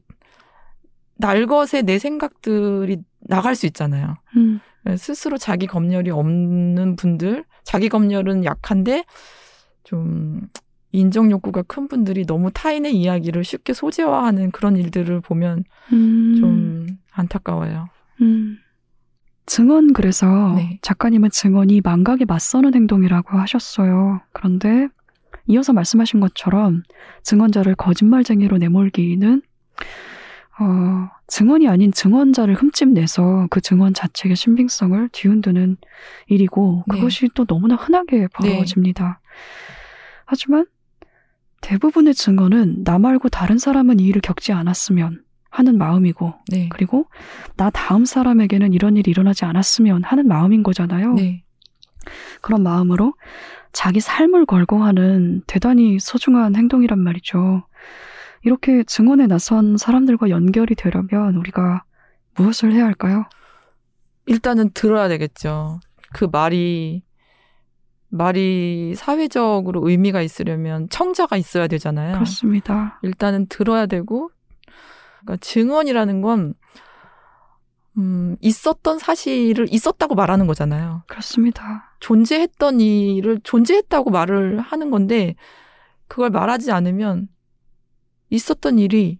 날것의 1.19 1.83
내 1.83 1.99
생각들이 1.99 2.97
나갈 3.19 3.55
수 3.55 3.65
있잖아요. 3.67 4.15
음, 4.37 4.59
스스로 4.97 5.37
자기 5.37 5.67
검열이 5.67 6.09
없는 6.09 6.95
분들, 6.95 7.43
자기 7.63 7.89
검열은 7.89 8.45
약한데 8.45 9.03
좀 9.83 10.47
인정 10.91 11.29
욕구가 11.29 11.63
큰 11.63 11.87
분들이 11.87 12.25
너무 12.25 12.51
타인의 12.51 12.95
이야기를 12.95 13.43
쉽게 13.43 13.73
소재화하는 13.73 14.51
그런 14.51 14.77
일들을 14.77 15.21
보면 15.21 15.65
음, 15.91 16.35
좀 16.39 16.87
안타까워요. 17.11 17.89
음. 18.21 18.57
증언 19.45 19.93
그래서 19.93 20.53
네. 20.55 20.79
작가님은 20.81 21.31
증언이 21.31 21.81
망각에 21.83 22.25
맞서는 22.25 22.75
행동이라고 22.75 23.37
하셨어요. 23.37 24.21
그런데 24.31 24.87
이어서 25.47 25.73
말씀하신 25.73 26.19
것처럼 26.19 26.83
증언자를 27.23 27.75
거짓말쟁이로 27.75 28.57
내몰기는 28.57 29.41
어, 30.59 31.09
증언이 31.27 31.67
아닌 31.67 31.91
증언자를 31.91 32.55
흠집내서 32.55 33.47
그 33.49 33.61
증언 33.61 33.93
자체의 33.93 34.35
신빙성을 34.35 35.09
뒤흔드는 35.11 35.77
일이고 36.27 36.83
네. 36.87 36.95
그것이 36.95 37.29
또 37.33 37.45
너무나 37.45 37.75
흔하게 37.75 38.27
벌어집니다. 38.27 39.21
하지만 40.25 40.65
대부분의 41.61 42.13
증언은 42.13 42.83
나 42.83 42.99
말고 42.99 43.29
다른 43.29 43.57
사람은 43.57 43.99
이 43.99 44.05
일을 44.05 44.21
겪지 44.21 44.51
않았으면 44.51 45.23
하는 45.49 45.77
마음이고 45.77 46.33
네. 46.51 46.69
그리고 46.69 47.07
나 47.55 47.69
다음 47.69 48.05
사람에게는 48.05 48.73
이런 48.73 48.97
일이 48.97 49.09
일어나지 49.09 49.45
않았으면 49.45 50.03
하는 50.03 50.27
마음인 50.27 50.63
거잖아요. 50.63 51.13
네. 51.13 51.43
그런 52.41 52.63
마음으로 52.63 53.13
자기 53.71 53.99
삶을 53.99 54.45
걸고 54.45 54.83
하는 54.83 55.41
대단히 55.47 55.99
소중한 55.99 56.55
행동이란 56.55 56.99
말이죠. 56.99 57.63
이렇게 58.43 58.83
증언에 58.83 59.27
나선 59.27 59.77
사람들과 59.77 60.29
연결이 60.29 60.75
되려면 60.75 61.35
우리가 61.35 61.83
무엇을 62.35 62.71
해야 62.73 62.85
할까요? 62.85 63.25
일단은 64.25 64.71
들어야 64.73 65.07
되겠죠. 65.07 65.79
그 66.13 66.27
말이 66.31 67.03
말이 68.09 68.95
사회적으로 68.95 69.87
의미가 69.87 70.21
있으려면 70.21 70.89
청자가 70.89 71.37
있어야 71.37 71.67
되잖아요. 71.67 72.13
그렇습니다. 72.13 72.99
일단은 73.03 73.47
들어야 73.47 73.85
되고 73.85 74.31
그러니까 75.19 75.37
증언이라는 75.41 76.21
건 76.21 76.53
음, 77.97 78.37
있었던 78.39 78.97
사실을 78.97 79.67
있었다고 79.69 80.15
말하는 80.15 80.47
거잖아요. 80.47 81.03
그렇습니다. 81.07 81.95
존재했던 81.99 82.79
일을 82.79 83.41
존재했다고 83.43 84.09
말을 84.09 84.59
하는 84.59 84.89
건데 84.89 85.35
그걸 86.07 86.29
말하지 86.29 86.71
않으면 86.71 87.27
있었던 88.29 88.79
일이 88.79 89.19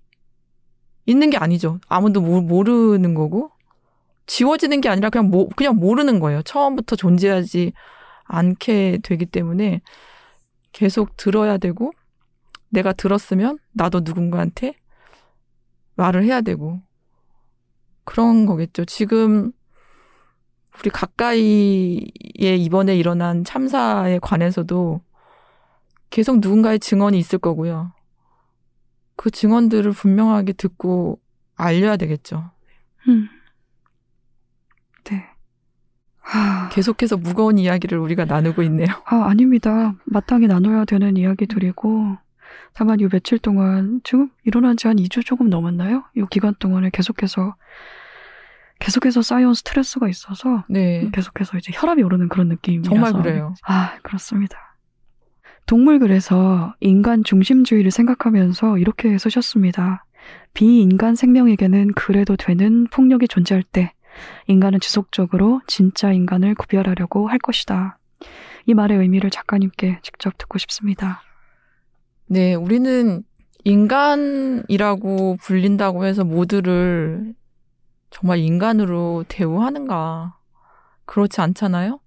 있는 1.05 1.29
게 1.29 1.37
아니죠. 1.37 1.79
아무도 1.87 2.21
모, 2.21 2.41
모르는 2.41 3.13
거고 3.13 3.51
지워지는 4.27 4.81
게 4.81 4.89
아니라 4.89 5.09
그냥 5.09 5.29
모, 5.29 5.49
그냥 5.49 5.75
모르는 5.75 6.19
거예요. 6.19 6.41
처음부터 6.43 6.95
존재하지 6.95 7.73
않게 8.25 8.99
되기 9.03 9.25
때문에 9.25 9.81
계속 10.71 11.17
들어야 11.17 11.57
되고 11.57 11.91
내가 12.69 12.93
들었으면 12.93 13.57
나도 13.73 14.01
누군가한테 14.01 14.75
말을 15.95 16.23
해야 16.23 16.41
되고 16.41 16.79
그런 18.03 18.45
거겠죠. 18.45 18.85
지금 18.85 19.51
우리 20.79 20.89
가까이에 20.89 22.01
이번에 22.39 22.95
일어난 22.95 23.43
참사에 23.43 24.19
관해서도 24.19 25.01
계속 26.09 26.39
누군가의 26.39 26.79
증언이 26.79 27.17
있을 27.17 27.39
거고요. 27.39 27.91
그 29.19 29.29
증언들을 29.29 29.91
분명하게 29.91 30.53
듣고 30.53 31.19
알려야 31.57 31.97
되겠죠. 31.97 32.51
음. 33.09 33.27
네. 35.03 35.25
하, 36.21 36.69
계속해서 36.69 37.17
무거운 37.17 37.57
이야기를 37.57 37.97
우리가 37.97 38.23
나누고 38.23 38.63
있네요. 38.63 38.87
아, 39.03 39.25
아닙니다. 39.25 39.93
마땅히 40.05 40.47
나눠야 40.47 40.85
되는 40.85 41.17
이야기들이고, 41.17 42.15
다만 42.71 43.01
이 43.01 43.09
며칠 43.09 43.39
동안, 43.39 43.99
지금 44.05 44.29
일어난 44.45 44.77
지 44.77 44.87
한 44.87 44.95
2주 44.95 45.25
조금 45.25 45.49
넘었나요? 45.49 46.05
이 46.15 46.23
기간 46.29 46.55
동안에 46.57 46.89
계속해서, 46.93 47.55
계속해서 48.79 49.21
쌓여온 49.21 49.53
스트레스가 49.53 50.07
있어서, 50.07 50.63
네. 50.69 51.09
계속해서 51.11 51.57
이제 51.57 51.73
혈압이 51.75 52.03
오르는 52.03 52.29
그런 52.29 52.47
느낌이라서. 52.47 52.89
정말 52.89 53.11
그래요. 53.11 53.53
아, 53.63 53.97
그렇습니다. 54.01 54.68
동물글에서 55.69 56.73
인간 56.79 57.23
중심주의를 57.23 57.91
생각하면서 57.91 58.79
이렇게 58.79 59.15
쓰셨습니다. 59.19 60.03
비인간 60.55 61.13
생명에게는 61.13 61.93
그래도 61.93 62.35
되는 62.35 62.87
폭력이 62.87 63.27
존재할 63.27 63.61
때 63.61 63.93
인간은 64.47 64.79
지속적으로 64.79 65.61
진짜 65.67 66.11
인간을 66.11 66.55
구별하려고 66.55 67.27
할 67.27 67.37
것이다. 67.37 67.99
이 68.65 68.73
말의 68.73 68.97
의미를 68.97 69.29
작가님께 69.29 69.99
직접 70.01 70.39
듣고 70.39 70.57
싶습니다. 70.57 71.21
네, 72.25 72.55
우리는 72.55 73.21
인간이라고 73.63 75.37
불린다고 75.39 76.05
해서 76.05 76.23
모두를 76.23 77.35
정말 78.09 78.39
인간으로 78.39 79.23
대우하는가? 79.27 80.35
그렇지 81.05 81.41
않잖아요? 81.41 81.99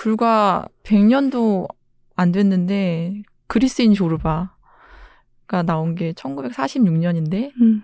불과 0.00 0.66
100년도 0.82 1.68
안 2.16 2.32
됐는데 2.32 3.22
그리스인 3.48 3.92
조르바가 3.92 4.48
나온 5.66 5.94
게 5.94 6.14
1946년인데 6.14 7.52
음, 7.60 7.82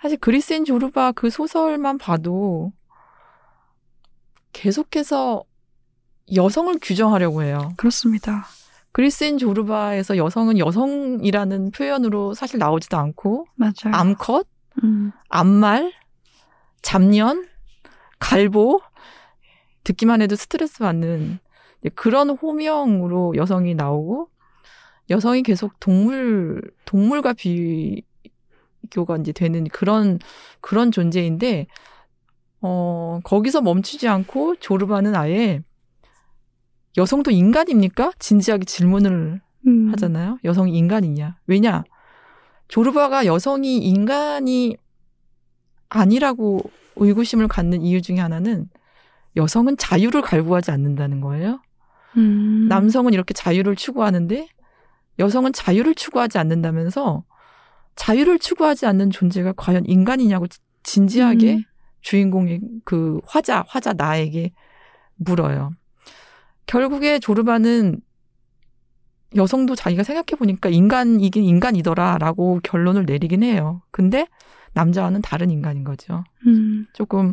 사실 0.00 0.16
그리스인 0.16 0.64
조르바 0.64 1.12
그 1.12 1.28
소설만 1.28 1.98
봐도 1.98 2.72
계속해서 4.54 5.44
여성을 6.34 6.74
규정하려고 6.80 7.42
해요. 7.42 7.74
그렇습니다. 7.76 8.46
그리스인 8.92 9.36
조르바에서 9.36 10.16
여성은 10.16 10.56
여성이라는 10.56 11.72
표현으로 11.72 12.32
사실 12.32 12.58
나오지도 12.58 12.96
않고 12.96 13.48
맞아요. 13.56 13.92
암컷, 13.92 14.46
음, 14.82 15.12
암말, 15.28 15.92
잡년, 16.80 17.46
갈보 18.18 18.80
듣기만 19.84 20.22
해도 20.22 20.36
스트레스 20.36 20.78
받는 20.78 21.38
그런 21.94 22.30
호명으로 22.30 23.34
여성이 23.36 23.74
나오고 23.74 24.28
여성이 25.10 25.42
계속 25.42 25.78
동물 25.80 26.62
동물과 26.86 27.34
비교가 27.34 29.16
이제 29.18 29.32
되는 29.32 29.64
그런 29.64 30.18
그런 30.60 30.90
존재인데 30.90 31.66
어 32.62 33.20
거기서 33.22 33.60
멈추지 33.60 34.08
않고 34.08 34.56
조르바는 34.56 35.14
아예 35.14 35.62
여성도 36.96 37.30
인간입니까? 37.30 38.12
진지하게 38.18 38.64
질문을 38.64 39.40
음. 39.66 39.92
하잖아요. 39.92 40.38
여성이 40.44 40.76
인간이냐? 40.78 41.38
왜냐? 41.46 41.84
조르바가 42.68 43.26
여성이 43.26 43.78
인간이 43.78 44.76
아니라고 45.88 46.60
의구심을 46.96 47.48
갖는 47.48 47.82
이유 47.82 48.00
중에 48.00 48.18
하나는 48.18 48.68
여성은 49.36 49.76
자유를 49.76 50.22
갈구하지 50.22 50.70
않는다는 50.70 51.20
거예요. 51.20 51.60
음. 52.16 52.66
남성은 52.68 53.12
이렇게 53.12 53.34
자유를 53.34 53.76
추구하는데 53.76 54.48
여성은 55.18 55.52
자유를 55.52 55.94
추구하지 55.94 56.38
않는다면서 56.38 57.24
자유를 57.96 58.38
추구하지 58.38 58.86
않는 58.86 59.10
존재가 59.10 59.54
과연 59.56 59.84
인간이냐고 59.86 60.46
진지하게 60.82 61.54
음. 61.54 61.62
주인공의 62.00 62.60
그 62.84 63.20
화자, 63.24 63.64
화자 63.66 63.94
나에게 63.94 64.52
물어요. 65.16 65.70
결국에 66.66 67.18
조르바는 67.18 68.00
여성도 69.36 69.74
자기가 69.74 70.02
생각해 70.02 70.38
보니까 70.38 70.68
인간이긴 70.68 71.42
인간이더라라고 71.44 72.60
결론을 72.62 73.04
내리긴 73.04 73.42
해요. 73.42 73.82
근데 73.90 74.28
남자와는 74.74 75.22
다른 75.22 75.50
인간인 75.50 75.84
거죠. 75.84 76.24
음. 76.46 76.86
조금 76.92 77.32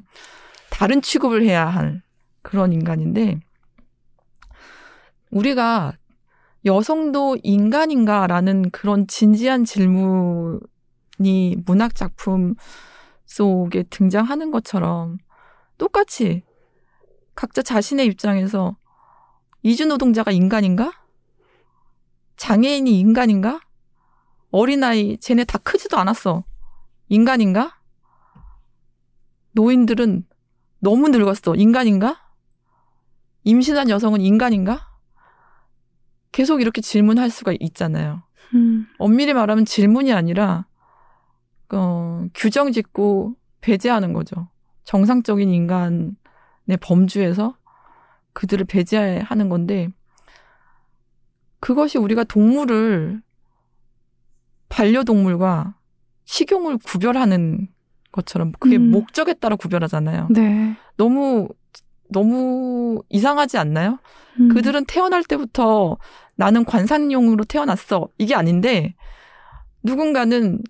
다른 0.82 1.00
취급을 1.04 1.44
해야 1.44 1.68
할 1.68 2.02
그런 2.42 2.74
인간인데 2.74 3.40
우리가 5.30 5.96
여성도 6.66 7.38
인간인가라는 7.44 8.72
그런 8.72 9.06
진지한 9.06 9.64
질문이 9.64 10.58
문학 11.68 11.94
작품 11.94 12.56
속에 13.28 13.84
등장하는 13.92 14.50
것처럼 14.50 15.20
똑같이 15.78 16.42
각자 17.36 17.62
자신의 17.62 18.08
입장에서 18.08 18.76
이주 19.62 19.86
노동자가 19.86 20.32
인간인가? 20.32 20.92
장애인이 22.38 23.00
인간인가? 23.00 23.60
어린아이 24.50 25.20
쟤네 25.20 25.44
다 25.44 25.60
크지도 25.60 26.00
않았어. 26.00 26.44
인간인가? 27.08 27.80
노인들은 29.52 30.26
너무 30.82 31.10
늙었어. 31.10 31.56
인간인가? 31.56 32.20
임신한 33.44 33.90
여성은 33.90 34.22
인간인가? 34.22 34.90
계속 36.32 36.62
이렇게 36.62 36.82
질문할 36.82 37.30
수가 37.30 37.54
있잖아요. 37.60 38.24
음. 38.56 38.88
엄밀히 38.98 39.34
말하면 39.34 39.66
질문이 39.66 40.12
아니라 40.12 40.66
어, 41.72 42.26
규정 42.34 42.72
짓고 42.72 43.36
배제하는 43.62 44.14
거죠. 44.14 44.50
정상적인 44.84 45.50
인간의 45.50 46.16
범주에서 46.82 47.56
그들을 48.34 48.66
배제하는 48.66 49.50
건데 49.50 49.90
그것이 51.60 52.00
우리가 52.00 52.24
동물을 52.24 53.22
반려동물과 54.70 55.76
식용을 56.26 56.80
구별하는 56.80 57.68
것처럼 58.12 58.52
그게 58.60 58.78
음. 58.78 58.92
목적에 58.92 59.34
따라 59.34 59.56
구별하잖아요. 59.56 60.28
네. 60.32 60.76
너무 60.98 61.48
너무 62.10 63.02
이상하지 63.10 63.58
않나요? 63.58 64.00
음. 64.40 64.50
그들은 64.50 64.86
태어날 64.86 65.24
때부터 65.24 65.98
나는 66.36 66.66
관상용으로 66.66 67.46
태어났어. 67.46 68.10
이게 68.18 68.36
아닌데 68.36 68.96
누군가는 69.84 70.62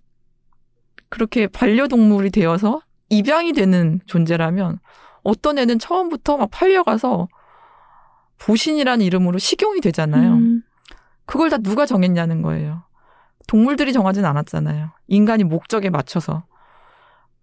그렇게 1.09 1.47
반려동물이 1.47 2.29
되어서 2.29 2.81
입양이 3.09 3.51
되는 3.53 3.99
존재라면 4.05 4.79
어떤 5.23 5.57
애는 5.57 5.79
처음부터 5.79 6.37
막 6.37 6.49
팔려가서 6.51 7.27
보신이라는 8.39 9.05
이름으로 9.05 9.37
식용이 9.37 9.81
되잖아요. 9.81 10.33
음. 10.33 10.63
그걸 11.25 11.49
다 11.49 11.57
누가 11.57 11.85
정했냐는 11.85 12.41
거예요. 12.41 12.83
동물들이 13.47 13.93
정하진 13.93 14.25
않았잖아요. 14.25 14.91
인간이 15.07 15.43
목적에 15.43 15.89
맞춰서. 15.89 16.45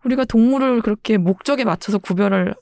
우리가 0.04 0.24
동물을 0.24 0.80
그렇게 0.82 1.18
목적에 1.18 1.64
맞춰서 1.64 1.98
구별을 1.98 2.54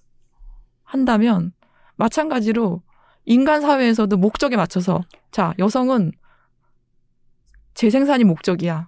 한다면 0.84 1.52
마찬가지로 1.96 2.82
인간 3.24 3.60
사회에서도 3.60 4.16
목적에 4.16 4.56
맞춰서 4.56 5.02
자, 5.32 5.52
여성은 5.58 6.12
재생산이 7.74 8.24
목적이야. 8.24 8.86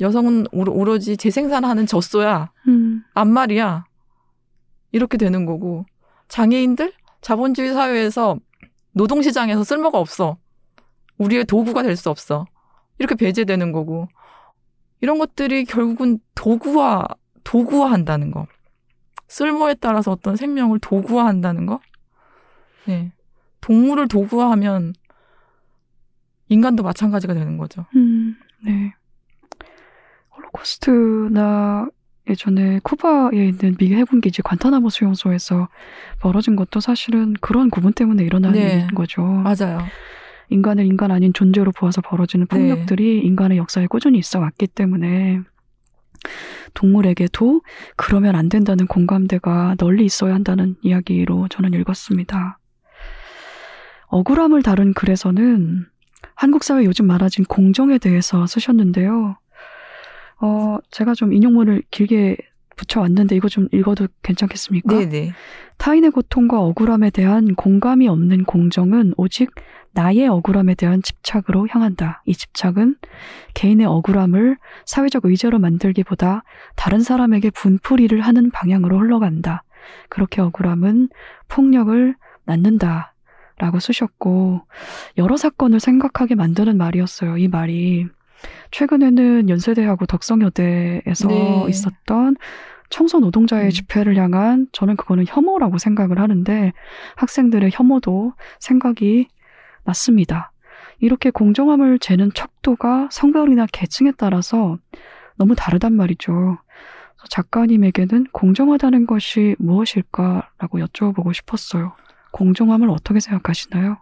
여성은 0.00 0.44
오로- 0.48 0.74
오로 0.74 0.98
지 0.98 1.16
재생산하는 1.16 1.86
젖소야. 1.86 2.52
음. 2.68 3.02
앞말이야. 3.14 3.84
이렇게 4.92 5.16
되는 5.16 5.46
거고 5.46 5.84
장애인들 6.28 6.92
자본주의 7.20 7.72
사회에서 7.72 8.38
노동시장에서 8.92 9.64
쓸모가 9.64 9.98
없어. 9.98 10.36
우리의 11.18 11.44
도구가 11.46 11.82
될 11.82 11.96
수 11.96 12.10
없어. 12.10 12.46
이렇게 12.98 13.14
배제되는 13.14 13.72
거고 13.72 14.08
이런 15.00 15.18
것들이 15.18 15.64
결국은 15.64 16.18
도구화 16.34 17.04
도구화한다는 17.46 18.32
거. 18.32 18.46
쓸모에 19.28 19.74
따라서 19.74 20.10
어떤 20.10 20.36
생명을 20.36 20.80
도구화한다는 20.80 21.66
거. 21.66 21.80
네. 22.86 23.12
동물을 23.60 24.08
도구화하면 24.08 24.94
인간도 26.48 26.82
마찬가지가 26.82 27.34
되는 27.34 27.56
거죠. 27.56 27.86
음. 27.94 28.36
네. 28.64 28.94
홀로코스트나 30.36 31.88
예전에 32.28 32.80
쿠바에 32.82 33.48
있는 33.48 33.76
미 33.78 33.94
해군 33.94 34.20
기지 34.20 34.42
관타나모 34.42 34.90
수용소에서 34.90 35.68
벌어진 36.20 36.56
것도 36.56 36.80
사실은 36.80 37.34
그런 37.40 37.70
구분 37.70 37.92
때문에 37.92 38.24
일어나는 38.24 38.58
네. 38.58 38.74
일인 38.74 38.88
거죠. 38.88 39.22
맞아요. 39.22 39.80
인간을 40.48 40.84
인간 40.84 41.10
아닌 41.10 41.32
존재로 41.32 41.72
보아서 41.72 42.00
벌어지는 42.00 42.46
네. 42.46 42.56
폭력들이 42.56 43.20
인간의 43.20 43.58
역사에 43.58 43.86
꾸준히 43.86 44.18
있어 44.18 44.40
왔기 44.40 44.68
때문에 44.68 45.42
동물에게도 46.74 47.62
그러면 47.96 48.34
안 48.34 48.48
된다는 48.48 48.86
공감대가 48.86 49.74
널리 49.78 50.04
있어야 50.04 50.34
한다는 50.34 50.76
이야기로 50.82 51.48
저는 51.48 51.74
읽었습니다. 51.74 52.58
억울함을 54.08 54.62
다룬 54.62 54.94
글에서는 54.94 55.86
한국 56.34 56.64
사회 56.64 56.84
요즘 56.84 57.06
많아진 57.06 57.44
공정에 57.44 57.98
대해서 57.98 58.46
쓰셨는데요. 58.46 59.36
어, 60.40 60.78
제가 60.90 61.14
좀 61.14 61.32
인용문을 61.32 61.82
길게 61.90 62.36
붙여왔는데 62.76 63.34
이거 63.34 63.48
좀 63.48 63.68
읽어도 63.72 64.06
괜찮겠습니까? 64.22 64.98
네네. 64.98 65.32
타인의 65.78 66.10
고통과 66.10 66.60
억울함에 66.60 67.10
대한 67.10 67.54
공감이 67.54 68.06
없는 68.06 68.44
공정은 68.44 69.14
오직 69.16 69.50
나의 69.92 70.28
억울함에 70.28 70.74
대한 70.74 71.02
집착으로 71.02 71.66
향한다. 71.70 72.22
이 72.26 72.34
집착은 72.34 72.96
개인의 73.54 73.86
억울함을 73.86 74.58
사회적 74.84 75.24
의제로 75.24 75.58
만들기보다 75.58 76.44
다른 76.76 77.00
사람에게 77.00 77.50
분풀이를 77.50 78.20
하는 78.20 78.50
방향으로 78.50 78.98
흘러간다. 78.98 79.62
그렇게 80.08 80.42
억울함은 80.42 81.08
폭력을 81.48 82.14
낳는다. 82.44 83.14
라고 83.58 83.80
쓰셨고, 83.80 84.60
여러 85.16 85.38
사건을 85.38 85.80
생각하게 85.80 86.34
만드는 86.34 86.76
말이었어요. 86.76 87.38
이 87.38 87.48
말이. 87.48 88.06
최근에는 88.70 89.48
연세대하고 89.48 90.06
덕성여대에서 90.06 91.28
네. 91.28 91.66
있었던 91.68 92.36
청소 92.88 93.18
노동자의 93.18 93.66
음. 93.66 93.70
집회를 93.70 94.16
향한 94.16 94.68
저는 94.72 94.96
그거는 94.96 95.24
혐오라고 95.26 95.78
생각을 95.78 96.20
하는데 96.20 96.72
학생들의 97.16 97.70
혐오도 97.72 98.32
생각이 98.60 99.28
맞습니다. 99.84 100.52
이렇게 100.98 101.30
공정함을 101.30 101.98
재는 101.98 102.30
척도가 102.34 103.08
성별이나 103.10 103.66
계층에 103.72 104.12
따라서 104.16 104.78
너무 105.36 105.54
다르단 105.54 105.92
말이죠. 105.94 106.58
작가님에게는 107.28 108.26
공정하다는 108.32 109.06
것이 109.06 109.56
무엇일까라고 109.58 110.78
여쭤보고 110.78 111.34
싶었어요. 111.34 111.92
공정함을 112.32 112.88
어떻게 112.90 113.20
생각하시나요? 113.20 113.98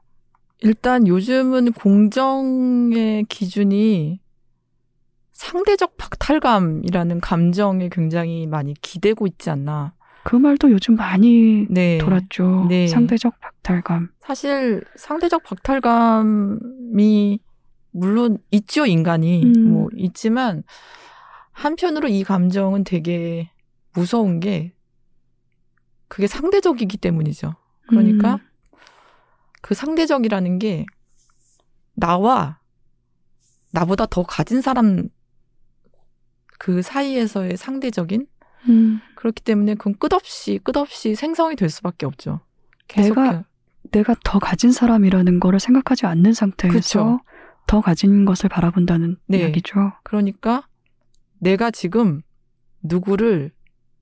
일단 0.61 1.07
요즘은 1.07 1.73
공정의 1.73 3.24
기준이 3.24 4.20
상대적 5.45 5.99
박탈감이라는 5.99 7.21
감정에 7.21 7.91
굉장히 7.93 8.47
많이 8.47 8.73
기대고 8.81 9.27
있지 9.27 9.51
않나. 9.51 9.93
그 10.25 10.37
말도 10.37 10.71
요즘 10.71 10.97
많이 10.97 11.66
네. 11.69 11.99
돌았죠. 11.99 12.65
네. 12.71 12.89
상대적 12.89 13.39
박탈감. 13.41 14.09
사실 14.21 14.83
상대적 14.97 15.43
박탈감이 15.43 16.61
물론 17.91 18.39
있죠, 18.53 18.87
인간이. 18.87 19.45
음. 19.45 19.73
뭐 19.73 19.89
있지만 19.95 20.62
한편으로 21.53 22.09
이 22.09 22.25
감정은 22.25 22.85
되게 22.85 23.51
무서운 23.93 24.41
게 24.41 24.73
그게 26.09 26.27
상대적이기 26.27 26.97
때문이죠. 26.97 27.55
그러니까 27.87 28.37
음. 28.37 28.79
그 29.61 29.75
상대적이라는 29.75 30.59
게 30.59 30.87
나와 31.93 32.61
나보다 33.73 34.07
더 34.07 34.23
가진 34.23 34.62
사람 34.62 35.11
그 36.65 36.81
사이에서의 36.81 37.59
상대적인 37.59 38.27
음, 38.70 39.01
그렇기 39.16 39.43
때문에 39.43 39.74
그건 39.74 39.99
끝없이 39.99 40.59
끝없이 40.65 41.15
생성이 41.15 41.57
될 41.57 41.69
수밖에 41.69 42.07
없죠. 42.07 42.41
계속 42.89 43.20
내가 43.20 43.45
내가 43.93 44.16
더 44.24 44.39
가진 44.39 44.73
사람이라는 44.73 45.41
거를 45.41 45.61
생각하지 45.61 46.07
않는 46.07 46.32
상태에서 46.32 46.78
그쵸. 46.78 47.20
더 47.66 47.82
가진 47.82 48.24
것을 48.24 48.49
바라본다는 48.49 49.19
네. 49.27 49.41
이야기죠. 49.41 49.93
그러니까 50.05 50.66
내가 51.39 51.70
지금 51.70 52.23
누구를 52.82 53.53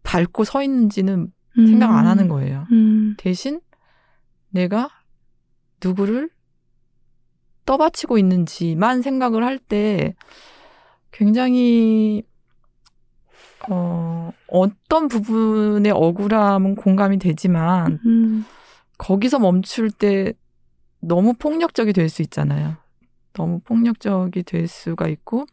밟고 0.04 0.44
서 0.44 0.62
있는지는 0.62 1.32
생각 1.56 1.90
안 1.96 2.06
하는 2.06 2.28
거예요. 2.28 2.68
음, 2.70 3.16
대신 3.18 3.60
내가 4.50 4.88
누구를 5.82 6.30
떠받치고 7.66 8.18
있는지만 8.18 9.02
생각을 9.02 9.42
할 9.42 9.58
때 9.58 10.14
굉장히 11.10 12.22
어, 13.70 14.32
어떤 14.48 15.08
부분의 15.08 15.92
억울함은 15.92 16.74
공감이 16.76 17.18
되지만 17.18 18.00
음, 18.04 18.44
거기서 18.98 19.38
멈출 19.38 19.90
때 19.90 20.32
너무 21.00 21.32
폭력적이 21.34 21.92
될 21.92 22.08
수 22.08 22.22
있잖아요. 22.22 22.76
너무 23.32 23.60
폭력적이 23.60 24.42
될 24.42 24.68
수가 24.68 25.08
있고 25.08 25.46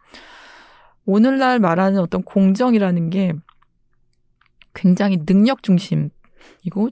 오늘날 1.06 1.60
말하는 1.60 1.99
어떤 1.99 2.22
공정이라는 2.23 3.10
게 3.10 3.34
굉장히 4.73 5.26
능력 5.26 5.64
중심이고 5.64 6.11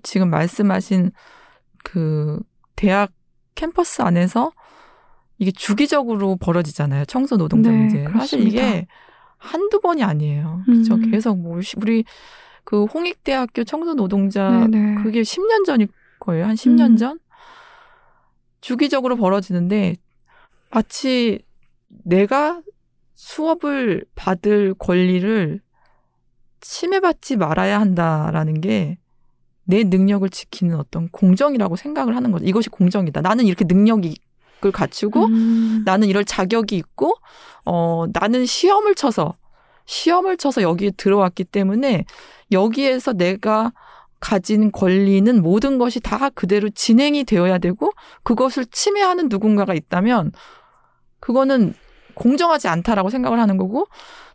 지금 0.03 0.30
말씀하신 0.30 1.11
그 1.84 2.39
대학 2.76 3.11
캠퍼스 3.56 4.02
안에서 4.02 4.52
이게 5.39 5.52
주기적으로 5.52 6.35
벌어지잖아요. 6.38 7.06
청소 7.06 7.38
노동자 7.38 7.69
네, 7.69 7.77
문제. 7.77 8.03
사실 8.11 8.41
이게 8.48 8.57
그렇습니다. 8.60 8.94
한두 9.38 9.80
번이 9.80 10.03
아니에요. 10.03 10.61
그죠? 10.65 10.95
음. 10.95 11.11
계속 11.11 11.38
뭐 11.39 11.61
시- 11.61 11.76
우리 11.77 12.03
그 12.64 12.85
홍익대학교 12.85 13.64
청소 13.64 13.93
노동자 13.93 14.49
네네. 14.68 14.95
그게 15.03 15.22
10년 15.22 15.65
전일 15.65 15.88
거예요. 16.19 16.45
한 16.45 16.55
10년 16.55 16.91
음. 16.91 16.97
전? 16.97 17.19
주기적으로 18.61 19.15
벌어지는데 19.15 19.95
마치 20.72 21.39
내가 21.88 22.61
수업을 23.14 24.05
받을 24.15 24.73
권리를 24.73 25.61
침해받지 26.61 27.38
말아야 27.38 27.80
한다라는 27.80 28.61
게 28.61 28.97
내 29.69 29.84
능력을 29.84 30.30
지키는 30.30 30.77
어떤 30.77 31.09
공정이라고 31.09 31.76
생각을 31.76 32.15
하는 32.15 32.31
거죠. 32.31 32.45
이것이 32.45 32.69
공정이다. 32.69 33.19
나는 33.19 33.45
이렇게 33.45 33.65
능력 33.65 34.05
을 34.66 34.72
갖추고 34.72 35.26
음, 35.26 35.84
나는 35.86 36.08
이럴 36.08 36.26
자격이 36.26 36.76
있고 36.78 37.14
어 37.64 38.06
나는 38.12 38.46
시험을 38.46 38.96
쳐서 38.96 39.36
시험을 39.86 40.38
쳐서 40.38 40.64
여기에 40.64 40.92
들어왔기 40.98 41.44
때문에 41.44 42.06
여기에서 42.52 43.14
내가 43.14 43.72
가진 44.20 44.72
권리는 44.72 45.42
모든 45.44 45.78
것이 45.78 46.00
다 46.00 46.30
그대로 46.30 46.70
진행이 46.70 47.24
되어야 47.26 47.60
되고 47.60 47.92
그것을 48.24 48.66
침해하는 48.66 49.30
누군가가 49.30 49.76
있다면 49.76 50.32
그거는 51.20 51.76
공정하지 52.16 52.68
않다라고 52.68 53.12
생각을 53.12 53.40
하는 53.40 53.58
거고 53.58 53.88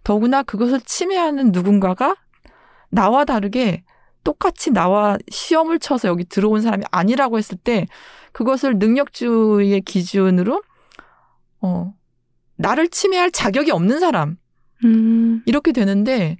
더구나 0.04 0.44
그것을 0.44 0.80
침해하는 0.82 1.50
누군가가 1.50 2.14
나와 2.90 3.24
다르게 3.24 3.82
똑같이 4.24 4.70
나와 4.70 5.18
시험을 5.30 5.80
쳐서 5.80 6.08
여기 6.08 6.24
들어온 6.24 6.60
사람이 6.60 6.84
아니라고 6.90 7.38
했을 7.38 7.58
때 7.58 7.86
그것을 8.32 8.78
능력주의의 8.78 9.82
기준으로 9.82 10.62
어 11.60 11.94
나를 12.56 12.88
침해할 12.88 13.30
자격이 13.30 13.70
없는 13.70 14.00
사람. 14.00 14.36
음, 14.84 15.42
이렇게 15.46 15.72
되는데 15.72 16.36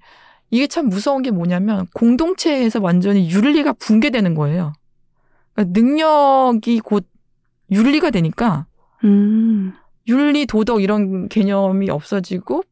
이게 0.51 0.67
참 0.67 0.89
무서운 0.89 1.23
게 1.23 1.31
뭐냐면 1.31 1.87
공동체에서 1.95 2.81
완전히 2.81 3.31
윤리가 3.31 3.75
붕괴되는 3.75 4.35
거예요. 4.35 4.73
그러니까 5.55 5.81
능력이 5.81 6.81
곧 6.81 7.07
윤리가 7.71 8.11
되니까 8.11 8.67
음, 9.05 9.73
윤리 10.09 10.47
도덕 10.47 10.83
이런 10.83 11.29
개념이 11.29 11.91
없어지고 11.91 12.63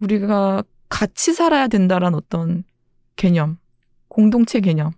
우리가 0.00 0.62
같이 0.88 1.32
살아야 1.32 1.68
된다라는 1.68 2.16
어떤 2.16 2.64
개념, 3.16 3.58
공동체 4.08 4.60
개념 4.60 4.92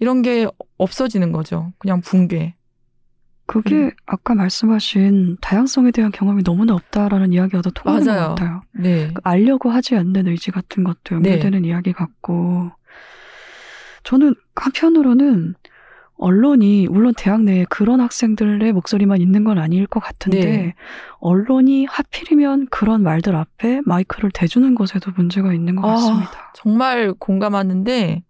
이런 0.00 0.22
게 0.22 0.46
없어지는 0.76 1.32
거죠. 1.32 1.72
그냥 1.78 2.00
붕괴. 2.00 2.54
그게 3.46 3.74
음. 3.76 3.90
아까 4.04 4.34
말씀하신 4.34 5.38
다양성에 5.40 5.90
대한 5.90 6.12
경험이 6.12 6.42
너무나 6.42 6.74
없다라는 6.74 7.32
이야기와 7.32 7.62
더 7.62 7.70
통하는 7.70 8.06
맞아요. 8.06 8.20
것 8.20 8.34
같아요. 8.34 8.62
네. 8.74 9.10
그 9.12 9.20
알려고 9.24 9.70
하지 9.70 9.96
않는 9.96 10.28
의지 10.28 10.50
같은 10.50 10.84
것도 10.84 11.14
연결되는 11.14 11.64
이야기 11.64 11.94
같고 11.94 12.70
저는 14.04 14.34
한편으로는 14.54 15.54
언론이 16.18 16.88
물론 16.90 17.14
대학 17.16 17.42
내에 17.42 17.64
그런 17.70 18.00
학생들의 18.00 18.72
목소리만 18.72 19.20
있는 19.20 19.44
건 19.44 19.58
아닐 19.58 19.86
것 19.86 20.00
같은데 20.00 20.40
네. 20.40 20.74
언론이 21.20 21.86
하필이면 21.86 22.66
그런 22.70 23.02
말들 23.02 23.34
앞에 23.34 23.80
마이크를 23.86 24.30
대주는 24.34 24.74
것에도 24.74 25.12
문제가 25.16 25.54
있는 25.54 25.76
것 25.76 25.88
아. 25.88 25.92
같습니다. 25.92 26.52
정말 26.54 27.14
공감하는데 27.14 28.24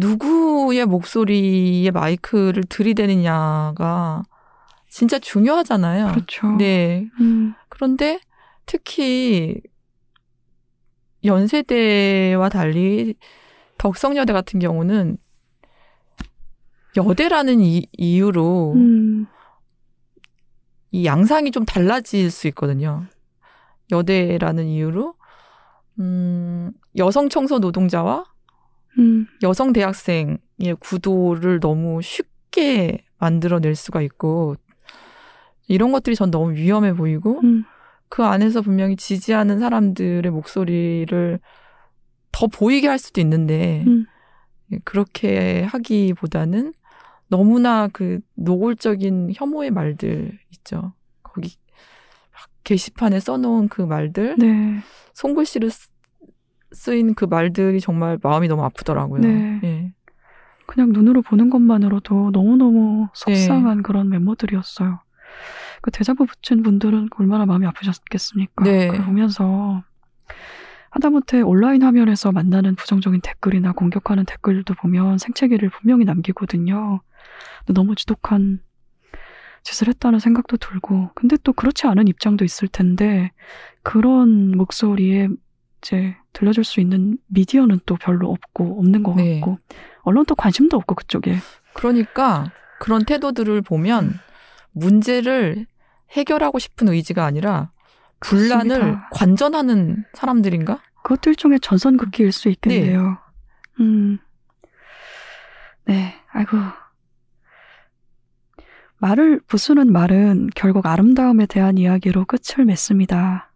누구의 0.00 0.86
목소리에 0.86 1.90
마이크를 1.90 2.64
들이대느냐가 2.68 4.22
진짜 4.88 5.18
중요하잖아요. 5.18 6.12
그렇죠. 6.12 6.56
네. 6.56 7.08
음, 7.20 7.54
그런데 7.68 8.20
특히 8.66 9.60
연세대와 11.24 12.48
달리 12.48 13.14
덕성여대 13.78 14.32
같은 14.32 14.58
경우는 14.58 15.16
여대라는 16.96 17.60
이, 17.60 17.86
이유로 17.96 18.72
음, 18.74 19.26
이 20.90 21.04
양상이 21.04 21.50
좀 21.50 21.64
달라질 21.64 22.30
수 22.30 22.48
있거든요. 22.48 23.04
여대라는 23.92 24.66
이유로 24.66 25.14
음, 26.00 26.72
여성 26.96 27.28
청소 27.28 27.58
노동자와 27.58 28.24
음, 28.98 29.26
여성 29.42 29.72
대학생의 29.72 30.76
구도를 30.80 31.60
너무 31.60 32.02
쉽게 32.02 33.04
만들어낼 33.18 33.74
수가 33.74 34.02
있고 34.02 34.56
이런 35.68 35.92
것들이 35.92 36.16
전 36.16 36.30
너무 36.30 36.52
위험해 36.52 36.94
보이고 36.94 37.40
음, 37.42 37.64
그 38.08 38.24
안에서 38.24 38.60
분명히 38.62 38.96
지지하는 38.96 39.60
사람들의 39.60 40.30
목소리를 40.30 41.38
더 42.32 42.46
보이게 42.46 42.88
할 42.88 42.98
수도 42.98 43.20
있는데 43.20 43.84
음. 43.86 44.06
그렇게 44.84 45.62
하기보다는 45.62 46.72
너무나 47.28 47.88
그 47.88 48.20
노골적인 48.34 49.32
혐오의 49.34 49.70
말들 49.70 50.38
있죠. 50.50 50.92
거기 51.22 51.56
막 52.32 52.48
게시판에 52.64 53.20
써놓은 53.20 53.68
그 53.68 53.82
말들 53.82 54.36
네. 54.38 54.80
손글씨로 55.14 55.68
쓰- 56.72 56.84
쓰인 56.90 57.14
그 57.14 57.24
말들이 57.24 57.80
정말 57.80 58.18
마음이 58.22 58.48
너무 58.48 58.64
아프더라고요. 58.64 59.20
네. 59.20 59.60
예. 59.64 59.92
그냥 60.66 60.92
눈으로 60.92 61.22
보는 61.22 61.50
것만으로도 61.50 62.30
너무너무 62.32 63.02
네. 63.06 63.08
속상한 63.14 63.82
그런 63.82 64.08
메모들이었어요. 64.08 65.00
그 65.82 65.90
대자보 65.90 66.26
붙인 66.26 66.62
분들은 66.62 67.08
얼마나 67.18 67.46
마음이 67.46 67.66
아프셨겠습니까? 67.66 68.64
네. 68.64 68.88
그걸 68.88 69.04
보면서 69.06 69.82
하다못해 70.90 71.40
온라인 71.42 71.82
화면에서 71.82 72.32
만나는 72.32 72.74
부정적인 72.74 73.20
댓글이나 73.22 73.72
공격하는 73.72 74.24
댓글도 74.24 74.74
보면 74.74 75.18
생채기를 75.18 75.70
분명히 75.70 76.04
남기거든요. 76.04 77.00
너무 77.68 77.94
지독한 77.94 78.60
짓을 79.62 79.88
했다는 79.88 80.18
생각도 80.18 80.56
들고, 80.56 81.10
근데 81.14 81.36
또 81.44 81.52
그렇지 81.52 81.86
않은 81.86 82.08
입장도 82.08 82.44
있을 82.44 82.66
텐데, 82.68 83.30
그런 83.82 84.56
목소리에 84.56 85.28
이제 85.82 86.16
들려줄 86.32 86.64
수 86.64 86.80
있는 86.80 87.18
미디어는 87.26 87.80
또 87.86 87.96
별로 87.96 88.30
없고, 88.30 88.78
없는 88.78 89.02
것 89.02 89.16
네. 89.16 89.40
같고, 89.40 89.58
언론도 90.02 90.34
관심도 90.34 90.76
없고, 90.76 90.94
그쪽에. 90.94 91.36
그러니까 91.72 92.50
그런 92.78 93.04
태도들을 93.04 93.62
보면 93.62 94.18
문제를 94.72 95.66
해결하고 96.10 96.58
싶은 96.58 96.88
의지가 96.88 97.24
아니라 97.24 97.70
분란을 98.20 98.68
그렇습니다. 98.68 99.08
관전하는 99.12 100.04
사람들인가? 100.14 100.80
그것도 101.02 101.30
일종의 101.30 101.60
전선극기일 101.60 102.32
수 102.32 102.48
있겠네요. 102.48 103.18
음. 103.80 104.18
네, 105.86 106.14
아이고. 106.30 106.56
말을 108.98 109.40
부수는 109.46 109.90
말은 109.90 110.50
결국 110.54 110.86
아름다움에 110.86 111.46
대한 111.46 111.78
이야기로 111.78 112.26
끝을 112.26 112.66
맺습니다. 112.66 113.49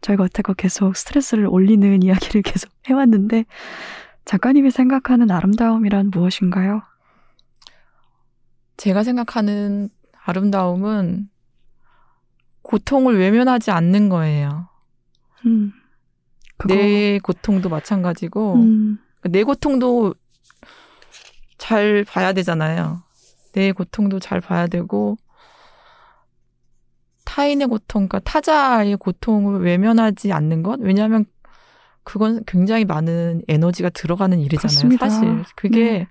저희가 0.00 0.24
어태고 0.24 0.54
계속 0.54 0.96
스트레스를 0.96 1.46
올리는 1.46 2.02
이야기를 2.02 2.42
계속 2.42 2.70
해왔는데, 2.86 3.44
작가님이 4.24 4.70
생각하는 4.70 5.30
아름다움이란 5.30 6.10
무엇인가요? 6.10 6.82
제가 8.76 9.02
생각하는 9.02 9.88
아름다움은 10.24 11.28
고통을 12.62 13.18
외면하지 13.18 13.70
않는 13.70 14.08
거예요. 14.08 14.68
음. 15.46 15.72
그거, 16.56 16.74
내 16.74 17.18
고통도 17.18 17.68
마찬가지고 17.70 18.54
음, 18.56 18.98
내 19.24 19.42
고통도 19.44 20.14
잘 21.56 22.04
봐야 22.04 22.32
되잖아요. 22.32 23.02
내 23.52 23.72
고통도 23.72 24.20
잘 24.20 24.40
봐야 24.40 24.66
되고 24.66 25.16
타인의 27.30 27.68
고통, 27.68 28.08
그러니까 28.08 28.18
타자의 28.20 28.96
고통을 28.96 29.60
외면하지 29.60 30.32
않는 30.32 30.64
것. 30.64 30.80
왜냐하면 30.80 31.26
그건 32.02 32.42
굉장히 32.44 32.84
많은 32.84 33.42
에너지가 33.46 33.90
들어가는 33.90 34.40
일이잖아요. 34.40 34.88
그렇습니다. 34.98 35.08
사실 35.08 35.44
그게 35.54 35.90
네. 35.90 36.08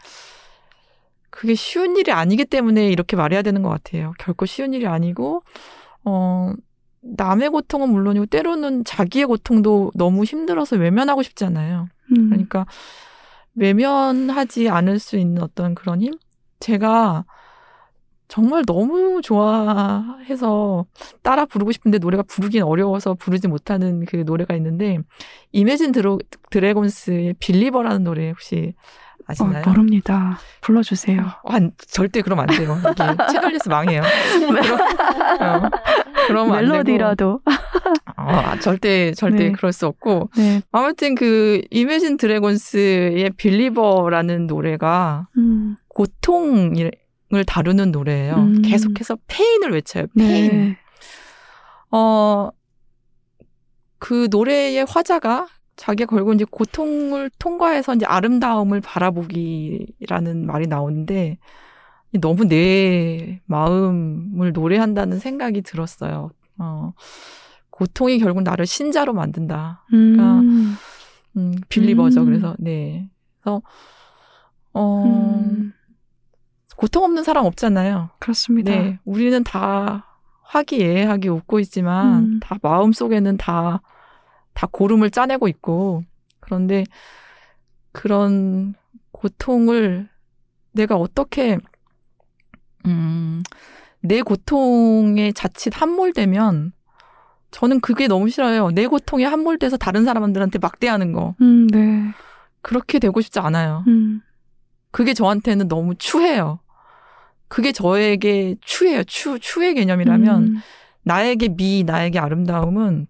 그게 1.30 1.56
쉬운 1.56 1.98
일이 1.98 2.14
아니기 2.14 2.46
때문에 2.46 2.88
이렇게 2.88 3.18
말해야 3.18 3.42
되는 3.42 3.62
것 3.62 3.68
같아요. 3.68 4.14
결코 4.18 4.46
쉬운 4.46 4.74
일이 4.74 4.88
아니고 4.88 5.44
어 6.06 6.54
남의 7.02 7.50
고통은 7.50 7.90
물론이고 7.90 8.28
때로는 8.28 8.86
자기의 8.86 9.26
고통도 9.26 9.92
너무 9.96 10.24
힘들어서 10.24 10.78
외면하고 10.78 11.22
싶지 11.22 11.44
않아요. 11.44 11.90
음, 12.16 12.30
그러니까 12.30 12.66
외면하지 13.56 14.70
않을 14.70 15.00
수 15.00 15.18
있는 15.18 15.44
어떤 15.44 15.76
그런 15.76 16.02
힘? 16.02 16.14
제가 16.62 17.26
정말 18.30 18.64
너무 18.66 19.22
좋아해서 19.24 20.86
따라 21.24 21.46
부르고 21.46 21.72
싶은데 21.72 21.98
노래가 21.98 22.24
부르긴 22.24 22.62
어려워서 22.62 23.16
부르지 23.16 23.48
못하는 23.48 24.06
그 24.06 24.18
노래가 24.18 24.56
있는데 24.56 25.00
이매진 25.52 25.92
드로, 25.92 26.20
드래곤스의 26.52 27.36
빌리버라는 27.40 28.04
노래 28.04 28.30
혹시 28.30 28.76
어, 29.22 29.32
아시나요? 29.32 29.64
모릅니다. 29.66 30.38
불러주세요. 30.62 31.22
어, 31.44 31.52
안, 31.52 31.72
절대 31.88 32.22
그러면 32.22 32.48
안 32.50 32.56
돼요. 32.56 32.78
채널리스 33.32 33.68
망해요. 33.68 34.02
그럼, 36.28 36.52
어, 36.52 36.56
되고. 36.56 36.68
멜로디라도. 36.68 37.42
어, 38.18 38.22
아, 38.22 38.60
절대 38.60 39.12
절대 39.14 39.46
네. 39.46 39.52
그럴 39.54 39.74
수 39.74 39.88
없고 39.88 40.30
네. 40.38 40.62
아무튼 40.72 41.16
그 41.16 41.62
이매진 41.72 42.18
드래곤스의 42.18 43.32
빌리버라는 43.38 44.46
노래가 44.46 45.28
음, 45.38 45.78
고통 45.88 46.74
을 47.32 47.44
다루는 47.44 47.92
노래예요. 47.92 48.36
음. 48.36 48.62
계속해서 48.64 49.18
pain을 49.28 49.72
외쳐요. 49.72 50.08
pain. 50.18 50.52
네. 50.52 50.78
어, 51.92 52.50
그 54.00 54.28
노래의 54.32 54.86
화자가 54.86 55.48
자기가 55.76 56.16
결국 56.16 56.34
이제 56.34 56.46
고통을 56.50 57.30
통과해서 57.38 57.94
이제 57.94 58.06
아름다움을 58.06 58.82
바라보기라는 58.82 60.48
말이 60.48 60.66
나오는데 60.66 61.38
너무 62.20 62.46
내 62.46 63.42
마음을 63.46 64.52
노래한다는 64.52 65.20
생각이 65.20 65.62
들었어요. 65.62 66.32
어, 66.58 66.94
고통이 67.70 68.18
결국 68.20 68.42
나를 68.42 68.66
신자로 68.66 69.14
만든다. 69.14 69.86
음, 69.94 70.76
음, 71.38 71.56
believer죠. 71.70 72.22
음. 72.22 72.26
그래서, 72.26 72.56
네. 72.58 73.08
그래서, 73.40 73.62
어, 74.74 75.04
음, 75.06 75.74
고통 76.80 77.04
없는 77.04 77.26
사람 77.26 77.46
없잖아요. 77.46 78.10
그렇습니다. 78.20 78.72
네. 78.72 79.00
우리는 79.04 79.44
다 79.44 80.18
화기애애하게 80.44 81.28
웃고 81.28 81.60
있지만, 81.60 82.24
음. 82.24 82.40
다 82.40 82.58
마음 82.62 82.94
속에는 82.94 83.36
다, 83.36 83.82
다 84.54 84.68
고름을 84.72 85.12
짜내고 85.12 85.50
있고, 85.50 86.06
그런데 86.40 86.86
그런 87.92 88.76
고통을 89.12 90.08
내가 90.72 90.96
어떻게, 90.96 91.58
음, 92.86 93.44
내 94.00 94.22
고통에 94.22 95.34
자칫 95.34 95.74
함몰되면, 95.82 96.72
저는 97.52 97.82
그게 97.82 98.08
너무 98.08 98.30
싫어요. 98.30 98.72
내 98.72 98.88
고통에 98.88 99.26
함몰돼서 99.26 99.76
다른 99.76 100.06
사람들한테 100.06 100.60
막대하는 100.60 101.12
거. 101.12 101.36
음, 101.42 101.68
네. 101.68 102.06
그렇게 102.62 103.00
되고 103.00 103.20
싶지 103.20 103.42
않아요. 103.42 103.84
음, 103.88 104.22
그게 104.92 105.14
저한테는 105.14 105.68
너무 105.68 105.96
추해요. 105.96 106.62
그게 107.50 107.72
저에게 107.72 108.56
추해요. 108.62 109.04
추, 109.04 109.40
추의 109.40 109.74
개념이라면 109.74 110.44
음, 110.44 110.62
나에게 111.04 111.50
미, 111.50 111.84
나에게 111.84 112.20
아름다움은 112.20 113.08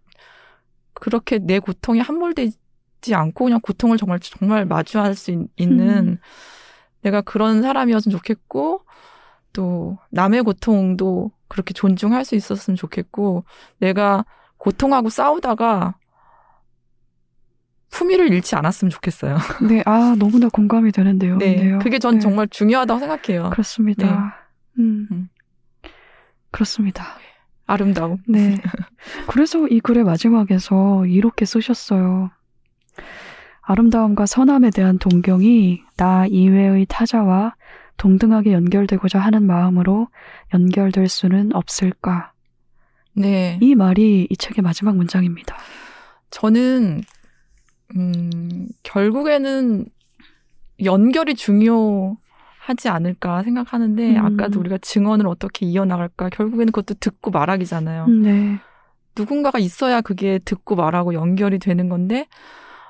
그렇게 0.94 1.40
내 1.40 1.60
고통에 1.60 2.00
함몰되지 2.00 3.14
않고 3.14 3.46
그냥 3.46 3.60
고통을 3.62 3.98
정말 3.98 4.20
정말 4.20 4.66
마주할 4.66 5.16
수 5.16 5.32
있- 5.32 5.48
있는 5.58 6.08
음. 6.08 6.18
내가 7.02 7.22
그런 7.22 7.62
사람이었으면 7.62 8.18
좋겠고 8.18 8.82
또 9.54 9.98
남의 10.12 10.44
고통도 10.44 11.32
그렇게 11.48 11.74
존중할 11.74 12.26
수 12.26 12.36
있었으면 12.36 12.76
좋겠고 12.76 13.44
내가 13.80 14.26
고통하고 14.58 15.10
싸우다가 15.10 15.96
품위를 17.92 18.32
잃지 18.32 18.56
않았으면 18.56 18.90
좋겠어요. 18.90 19.38
네, 19.68 19.82
아, 19.86 20.16
너무나 20.18 20.48
공감이 20.50 20.92
되는 20.92 21.18
네, 21.18 21.28
내용이네요. 21.28 21.80
그게 21.80 22.00
전 22.00 22.16
네. 22.16 22.20
정말 22.20 22.48
중요하다고 22.48 23.00
생각해요. 23.00 23.50
그렇습니다. 23.50 24.36
음, 24.78 25.08
음. 25.12 25.30
그렇습니다. 26.52 27.06
아름다움. 27.66 28.18
네. 28.28 28.58
그래서 29.28 29.68
이 29.68 29.80
글의 29.80 30.04
마지막에서 30.04 31.06
이렇게 31.06 31.46
쓰셨어요. 31.46 32.32
아름다움과 33.62 34.26
선함에 34.26 34.72
대한 34.72 34.98
동경이 34.98 35.84
나 35.96 36.26
이외의 36.28 36.88
타자와 36.90 37.56
동등하게 37.98 38.54
연결되고자 38.54 39.20
하는 39.20 39.46
마음으로 39.46 40.08
연결될 40.54 41.08
수는 41.08 41.54
없을까? 41.54 42.32
네. 43.14 43.60
이 43.62 43.76
말이 43.76 44.26
이 44.28 44.38
책의 44.38 44.64
마지막 44.64 44.96
문장입니다. 44.96 45.56
저는 46.32 47.04
음, 47.96 48.68
결국에는 48.84 49.86
연결이 50.84 51.36
중요하지 51.36 52.88
않을까 52.88 53.44
생각하는데 53.44 54.18
음. 54.18 54.26
아까도 54.26 54.60
우리가 54.60 54.78
증언을 54.80 55.28
어떻게 55.28 55.66
이어나갈까 55.66 56.30
결국에는 56.30 56.72
그것도 56.72 56.96
듣고 57.00 57.32
말하기잖아요. 57.32 58.06
음, 58.06 58.22
네. 58.24 58.60
누군가가 59.18 59.60
있어야 59.60 60.02
그게 60.02 60.40
듣고 60.40 60.76
말하고 60.76 61.14
연결이 61.14 61.60
되는 61.60 61.90
건데 61.90 62.28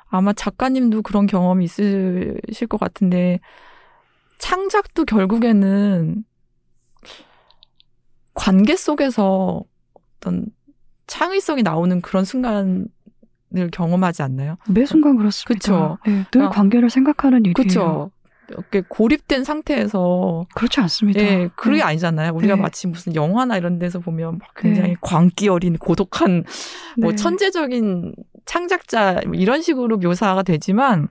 아마 0.10 0.34
작가님도 0.34 1.02
그런 1.02 1.28
경험이 1.28 1.66
있으실 1.66 2.68
것 2.68 2.80
같은데 2.80 3.40
창작도 4.40 5.06
결국에는 5.06 6.24
관계 8.34 8.76
속에서 8.76 9.64
어떤 10.20 10.48
창의성이 11.08 11.64
나오는 11.64 12.02
그런 12.02 12.26
순간 12.26 12.88
을 13.58 13.72
경험하지 13.72 14.22
않나요? 14.22 14.58
매 14.68 14.86
순간 14.86 15.18
그렇습니다. 15.18 15.54
그쵸. 15.54 15.98
네, 16.06 16.24
늘 16.32 16.44
아, 16.44 16.50
관계를 16.50 16.92
생각하는 16.92 17.40
일이에요. 17.40 17.54
그렇죠. 17.54 18.12
이렇게 18.50 18.84
고립된 18.88 19.44
상태에서 19.44 20.46
그렇지 20.56 20.80
않습니다. 20.82 21.20
예, 21.20 21.50
그게 21.56 21.78
네. 21.78 21.82
아니잖아요. 21.82 22.34
우리가 22.34 22.56
네. 22.56 22.62
마치 22.62 22.88
무슨 22.88 23.16
영화나 23.16 23.58
이런 23.58 23.80
데서 23.80 24.00
보면 24.00 24.38
막 24.40 24.50
굉장히 24.56 24.90
네. 24.90 24.96
광기 25.02 25.48
어린 25.50 25.78
고독한 25.78 26.44
뭐 26.98 27.12
네. 27.12 27.16
천재적인 27.16 28.14
창작자 28.46 29.22
뭐 29.26 29.34
이런 29.36 29.62
식으로 29.62 29.98
묘사가 29.98 30.44
되지만 30.44 31.08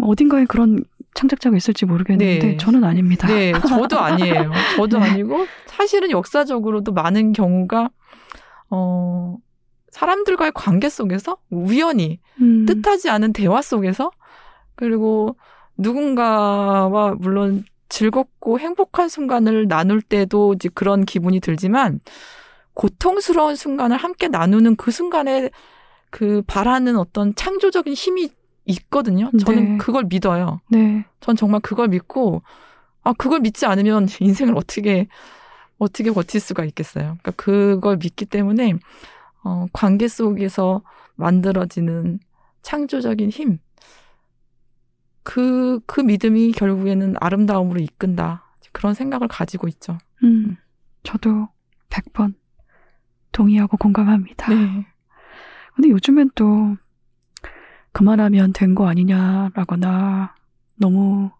어딘가에 0.00 0.44
그런 0.44 0.84
창작자가 1.14 1.56
있을지 1.56 1.86
모르겠는데 1.86 2.38
네. 2.46 2.56
저는 2.56 2.84
아닙니다. 2.84 3.26
네, 3.26 3.52
저도 3.52 3.98
아니에요. 4.00 4.52
저도 4.76 4.98
네. 4.98 5.10
아니고 5.10 5.46
사실은 5.66 6.10
역사적으로도 6.10 6.92
많은 6.92 7.32
경우가 7.32 7.90
어 8.70 9.36
사람들과의 9.90 10.52
관계 10.54 10.88
속에서 10.88 11.36
우연히 11.50 12.20
음, 12.40 12.66
뜻하지 12.66 13.10
않은 13.10 13.32
대화 13.32 13.60
속에서 13.62 14.10
그리고 14.74 15.36
누군가와 15.76 17.16
물론 17.18 17.64
즐겁고 17.88 18.58
행복한 18.60 19.08
순간을 19.08 19.68
나눌 19.68 20.00
때도 20.00 20.54
이제 20.54 20.68
그런 20.72 21.04
기분이 21.04 21.40
들지만 21.40 22.00
고통스러운 22.74 23.56
순간을 23.56 23.96
함께 23.96 24.28
나누는 24.28 24.76
그 24.76 24.90
순간에 24.90 25.50
그 26.08 26.42
바라는 26.46 26.96
어떤 26.96 27.34
창조적인 27.34 27.92
힘이 27.92 28.30
있거든요. 28.66 29.30
저는 29.44 29.72
네. 29.72 29.78
그걸 29.78 30.04
믿어요. 30.04 30.60
네. 30.68 31.04
전 31.20 31.36
정말 31.36 31.60
그걸 31.60 31.88
믿고 31.88 32.42
아 33.02 33.12
그걸 33.12 33.40
믿지 33.40 33.66
않으면 33.66 34.06
인생을 34.20 34.56
어떻게 34.56 35.08
어떻게 35.78 36.10
버틸 36.10 36.40
수가 36.40 36.64
있겠어요. 36.64 37.18
그러니까 37.22 37.30
그걸 37.32 37.96
믿기 37.96 38.24
때문에 38.24 38.74
어 39.44 39.66
관계 39.72 40.06
속에서 40.08 40.82
만들어지는 41.16 42.18
창조적인 42.62 43.30
힘. 43.30 43.58
그, 45.22 45.80
그 45.86 46.00
믿음이 46.00 46.52
결국에는 46.52 47.14
아름다움으로 47.20 47.80
이끈다. 47.80 48.44
그런 48.72 48.94
생각을 48.94 49.28
가지고 49.28 49.68
있죠. 49.68 49.98
음, 50.22 50.56
저도 51.02 51.48
100번 51.90 52.34
동의하고 53.32 53.76
공감합니다. 53.76 54.48
네. 54.52 54.86
근데 55.74 55.88
요즘엔 55.90 56.30
또 56.34 56.76
그만하면 57.92 58.52
된 58.52 58.74
거 58.74 58.88
아니냐라거나 58.88 60.34
너무 60.76 61.30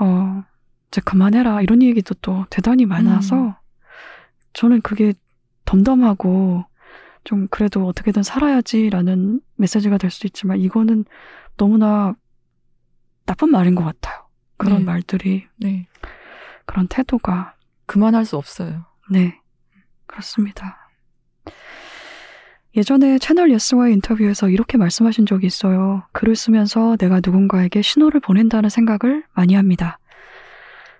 어 0.00 0.42
이제 0.88 1.00
그만해라 1.04 1.60
이런 1.62 1.82
얘기도 1.82 2.14
또 2.22 2.46
대단히 2.50 2.86
많아서 2.86 3.36
음. 3.36 3.52
저는 4.54 4.80
그게 4.80 5.12
덤덤하고 5.66 6.64
좀 7.28 7.46
그래도 7.50 7.86
어떻게든 7.86 8.22
살아야지라는 8.22 9.42
메시지가 9.56 9.98
될 9.98 10.10
수도 10.10 10.26
있지만 10.28 10.58
이거는 10.60 11.04
너무나 11.58 12.14
나쁜 13.26 13.50
말인 13.50 13.74
것 13.74 13.84
같아요. 13.84 14.24
그런 14.56 14.78
네. 14.78 14.84
말들이 14.84 15.46
네. 15.58 15.86
그런 16.64 16.88
태도가 16.88 17.54
그만할 17.84 18.24
수 18.24 18.38
없어요. 18.38 18.86
네 19.10 19.38
그렇습니다. 20.06 20.88
예전에 22.74 23.18
채널 23.18 23.52
예스와의 23.52 23.92
인터뷰에서 23.92 24.48
이렇게 24.48 24.78
말씀하신 24.78 25.26
적이 25.26 25.48
있어요. 25.48 26.04
글을 26.12 26.34
쓰면서 26.34 26.96
내가 26.96 27.16
누군가에게 27.16 27.82
신호를 27.82 28.20
보낸다는 28.20 28.70
생각을 28.70 29.22
많이 29.34 29.52
합니다. 29.52 29.98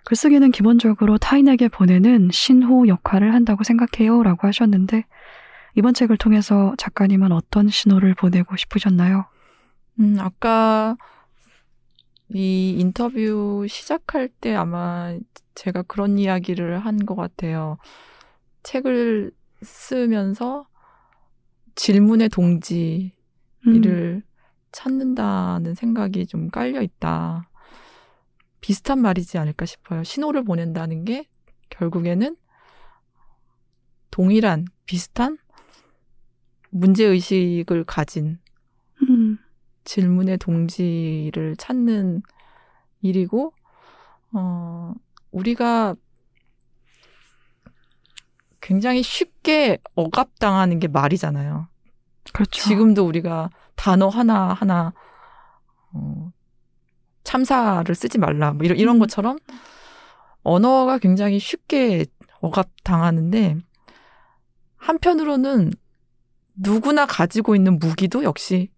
글쓰기는 0.04 0.50
기본적으로 0.50 1.16
타인에게 1.16 1.68
보내는 1.68 2.28
신호 2.32 2.86
역할을 2.86 3.32
한다고 3.32 3.64
생각해요. 3.64 4.22
라고 4.22 4.46
하셨는데, 4.46 5.04
이번 5.78 5.94
책을 5.94 6.16
통해서 6.16 6.74
작가님은 6.76 7.30
어떤 7.30 7.68
신호를 7.68 8.16
보내고 8.16 8.56
싶으셨나요? 8.56 9.26
음, 10.00 10.16
아까 10.18 10.96
이 12.34 12.74
인터뷰 12.80 13.64
시작할 13.68 14.28
때 14.28 14.56
아마 14.56 15.16
제가 15.54 15.82
그런 15.82 16.18
이야기를 16.18 16.80
한 16.80 17.06
것 17.06 17.14
같아요. 17.14 17.78
책을 18.64 19.30
쓰면서 19.62 20.66
질문의 21.76 22.28
동지 22.28 23.12
음, 23.68 24.22
찾는다는 24.72 25.74
생각이 25.76 26.26
좀 26.26 26.48
깔려 26.50 26.82
있다. 26.82 27.48
비슷한 28.60 28.98
말이지 28.98 29.38
않을까 29.38 29.64
싶어요. 29.64 30.02
신호를 30.02 30.42
보낸다는 30.42 31.04
게 31.04 31.28
결국에는 31.70 32.36
동일한 34.10 34.64
비슷한 34.84 35.38
문제 36.70 37.04
의식을 37.04 37.84
가진 37.84 38.38
음, 39.02 39.38
질문의 39.84 40.38
동지를 40.38 41.56
찾는 41.56 42.22
일이고 43.00 43.52
어 44.32 44.94
우리가 45.30 45.94
굉장히 48.60 49.02
쉽게 49.02 49.78
억압당하는 49.94 50.78
게 50.78 50.88
말이잖아요. 50.88 51.68
그렇죠. 52.32 52.62
지금도 52.62 53.06
우리가 53.06 53.50
단어 53.76 54.08
하나 54.08 54.52
하나 54.52 54.92
어, 55.92 56.30
참사를 57.24 57.94
쓰지 57.94 58.18
말라 58.18 58.52
뭐 58.52 58.64
이런 58.64 58.78
이런 58.78 58.96
음. 58.96 59.00
것처럼 59.00 59.38
언어가 60.42 60.98
굉장히 60.98 61.38
쉽게 61.38 62.06
억압 62.40 62.68
당하는데 62.84 63.56
한편으로는 64.76 65.72
누구나 66.58 67.06
가지고 67.06 67.54
있는 67.54 67.78
무기도 67.78 68.24
역시 68.24 68.70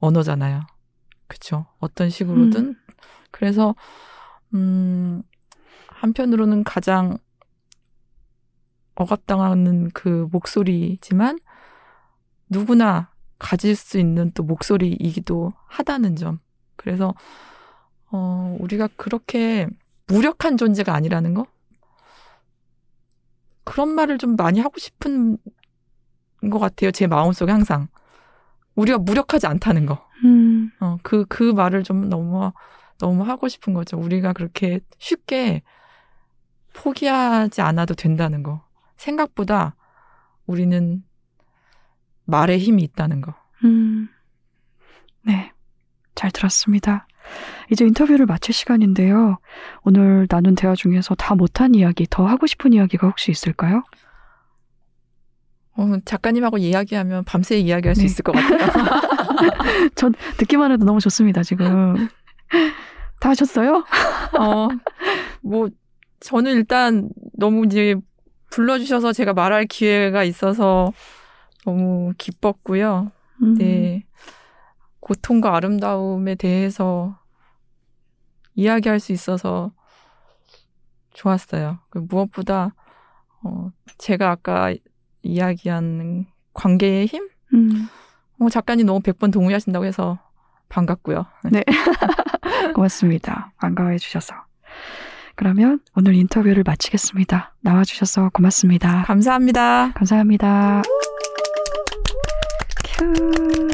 언어잖아요. 0.00 0.60
그렇죠. 1.26 1.66
어떤 1.78 2.10
식으로든 2.10 2.60
음. 2.60 2.76
그래서 3.30 3.74
음 4.54 5.22
한편으로는 5.88 6.64
가장 6.64 7.18
억압당하는 8.94 9.90
그 9.90 10.26
목소리지만 10.32 11.38
누구나 12.48 13.12
가질 13.38 13.76
수 13.76 13.98
있는 13.98 14.30
또 14.32 14.42
목소리이기도 14.42 15.52
하다는 15.66 16.16
점. 16.16 16.40
그래서 16.76 17.14
어 18.10 18.56
우리가 18.58 18.88
그렇게 18.96 19.68
무력한 20.06 20.56
존재가 20.56 20.94
아니라는 20.94 21.34
거. 21.34 21.46
그런 23.64 23.90
말을 23.90 24.16
좀 24.18 24.34
많이 24.34 24.60
하고 24.60 24.78
싶은 24.78 25.36
것 26.50 26.58
같아요. 26.58 26.90
제 26.90 27.06
마음속에 27.06 27.50
항상. 27.50 27.88
우리가 28.74 28.98
무력하지 28.98 29.46
않다는 29.46 29.86
거. 29.86 30.06
음, 30.24 30.70
어, 30.80 30.98
그, 31.02 31.24
그 31.28 31.42
말을 31.42 31.82
좀 31.82 32.08
너무, 32.08 32.52
너무 32.98 33.24
하고 33.24 33.48
싶은 33.48 33.74
거죠. 33.74 33.96
우리가 33.98 34.32
그렇게 34.32 34.80
쉽게 34.98 35.62
포기하지 36.72 37.60
않아도 37.60 37.94
된다는 37.94 38.42
거. 38.42 38.64
생각보다 38.96 39.74
우리는 40.46 41.02
말에 42.24 42.58
힘이 42.58 42.82
있다는 42.84 43.20
거. 43.20 43.34
음. 43.64 44.08
네. 45.22 45.52
잘 46.14 46.30
들었습니다. 46.30 47.06
이제 47.70 47.84
인터뷰를 47.84 48.26
마칠 48.26 48.54
시간인데요. 48.54 49.38
오늘 49.82 50.26
나눈 50.28 50.54
대화 50.54 50.74
중에서 50.74 51.14
다 51.14 51.34
못한 51.34 51.74
이야기, 51.74 52.06
더 52.08 52.26
하고 52.26 52.46
싶은 52.46 52.72
이야기가 52.72 53.06
혹시 53.06 53.30
있을까요? 53.30 53.82
어, 55.78 55.96
작가님하고 56.04 56.58
이야기하면 56.58 57.22
밤새 57.22 57.56
이야기할 57.56 57.94
수 57.94 58.00
네. 58.00 58.06
있을 58.06 58.24
것 58.24 58.32
같아요. 58.32 58.58
전 59.94 60.12
듣기만 60.36 60.72
해도 60.72 60.84
너무 60.84 60.98
좋습니다, 60.98 61.44
지금. 61.44 62.08
다 63.20 63.28
하셨어요? 63.30 63.84
어, 64.38 64.68
뭐, 65.40 65.68
저는 66.18 66.56
일단 66.56 67.08
너무 67.32 67.64
이제 67.64 67.94
불러주셔서 68.50 69.12
제가 69.12 69.34
말할 69.34 69.66
기회가 69.66 70.24
있어서 70.24 70.92
너무 71.64 72.12
기뻤고요. 72.18 73.12
음, 73.42 73.54
네. 73.54 74.04
고통과 74.98 75.54
아름다움에 75.54 76.34
대해서 76.34 77.20
이야기할 78.56 78.98
수 78.98 79.12
있어서 79.12 79.70
좋았어요. 81.14 81.78
그 81.90 81.98
무엇보다, 81.98 82.74
어, 83.44 83.70
제가 83.98 84.32
아까 84.32 84.74
이야기한 85.22 86.26
관계의 86.54 87.06
힘? 87.06 87.28
음, 87.54 87.88
어, 88.40 88.48
작가님 88.48 88.86
너무 88.86 89.00
100번 89.00 89.32
동의하신다고 89.32 89.84
해서 89.84 90.18
반갑고요. 90.68 91.26
고맙습니다. 92.74 93.52
반가워해 93.56 93.98
주셔서. 93.98 94.34
그러면 95.34 95.80
오늘 95.94 96.14
인터뷰를 96.14 96.64
마치겠습니다. 96.66 97.54
나와주셔서 97.60 98.30
고맙습니다. 98.32 99.02
감사합니다. 99.02 99.92
감사합니다. 99.92 100.82
큐. 102.84 103.68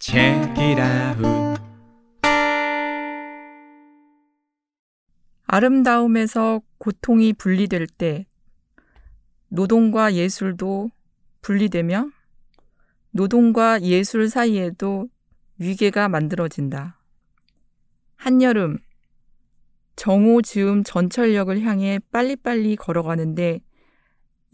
Check 0.00 0.54
it 0.56 0.80
out. 0.80 1.58
아름다움에서 5.46 6.60
고통이 6.78 7.32
분리될 7.32 7.86
때 7.86 8.26
노동과 9.48 10.14
예술도 10.14 10.90
분리되며 11.40 12.10
노동과 13.10 13.82
예술 13.82 14.28
사이에도 14.28 15.08
위계가 15.58 16.08
만들어진다. 16.08 16.98
한여름 18.16 18.78
정오 19.96 20.42
즈음 20.42 20.84
전철역을 20.84 21.62
향해 21.62 21.98
빨리빨리 22.12 22.76
걸어가는데 22.76 23.60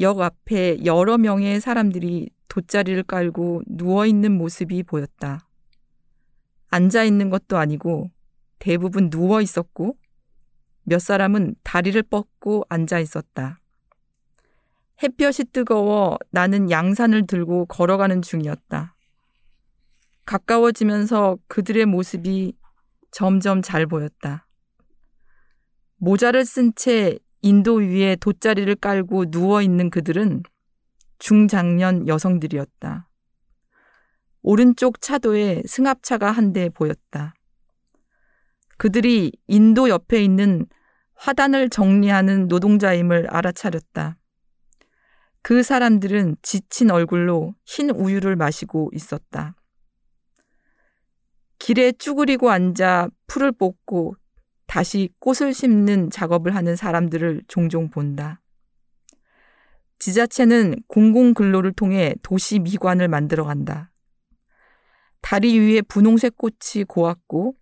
역 0.00 0.20
앞에 0.20 0.84
여러 0.84 1.18
명의 1.18 1.60
사람들이 1.60 2.30
돗자리를 2.48 3.02
깔고 3.02 3.62
누워 3.66 4.06
있는 4.06 4.32
모습이 4.32 4.82
보였다. 4.84 5.48
앉아 6.68 7.04
있는 7.04 7.30
것도 7.30 7.58
아니고 7.58 8.10
대부분 8.58 9.10
누워 9.10 9.40
있었고 9.40 9.96
몇 10.84 11.00
사람은 11.00 11.56
다리를 11.62 12.02
뻗고 12.04 12.64
앉아 12.68 13.00
있었다. 13.00 13.60
햇볕이 15.02 15.44
뜨거워 15.44 16.18
나는 16.30 16.70
양산을 16.70 17.26
들고 17.26 17.66
걸어가는 17.66 18.22
중이었다. 18.22 18.94
가까워지면서 20.24 21.38
그들의 21.48 21.84
모습이 21.86 22.54
점점 23.10 23.60
잘 23.62 23.86
보였다. 23.86 24.46
모자를 25.96 26.44
쓴 26.44 26.72
채 26.74 27.18
인도 27.42 27.74
위에 27.76 28.16
돗자리를 28.16 28.74
깔고 28.76 29.30
누워 29.30 29.60
있는 29.60 29.90
그들은 29.90 30.42
중장년 31.18 32.08
여성들이었다. 32.08 33.08
오른쪽 34.42 35.00
차도에 35.00 35.62
승합차가 35.66 36.30
한 36.30 36.52
대 36.52 36.68
보였다. 36.68 37.34
그들이 38.78 39.32
인도 39.46 39.88
옆에 39.88 40.22
있는 40.22 40.66
화단을 41.14 41.70
정리하는 41.70 42.48
노동자임을 42.48 43.28
알아차렸다. 43.28 44.16
그 45.44 45.62
사람들은 45.62 46.36
지친 46.40 46.90
얼굴로 46.90 47.54
흰 47.66 47.90
우유를 47.90 48.34
마시고 48.34 48.90
있었다. 48.94 49.54
길에 51.58 51.92
쭈그리고 51.92 52.50
앉아 52.50 53.10
풀을 53.26 53.52
뽑고 53.52 54.16
다시 54.66 55.10
꽃을 55.18 55.52
심는 55.52 56.08
작업을 56.08 56.54
하는 56.54 56.76
사람들을 56.76 57.42
종종 57.46 57.90
본다. 57.90 58.40
지자체는 59.98 60.76
공공 60.88 61.34
근로를 61.34 61.74
통해 61.74 62.14
도시 62.22 62.58
미관을 62.58 63.08
만들어 63.08 63.44
간다. 63.44 63.90
다리 65.20 65.58
위에 65.58 65.82
분홍색 65.82 66.38
꽃이 66.38 66.84
고왔고 66.88 67.54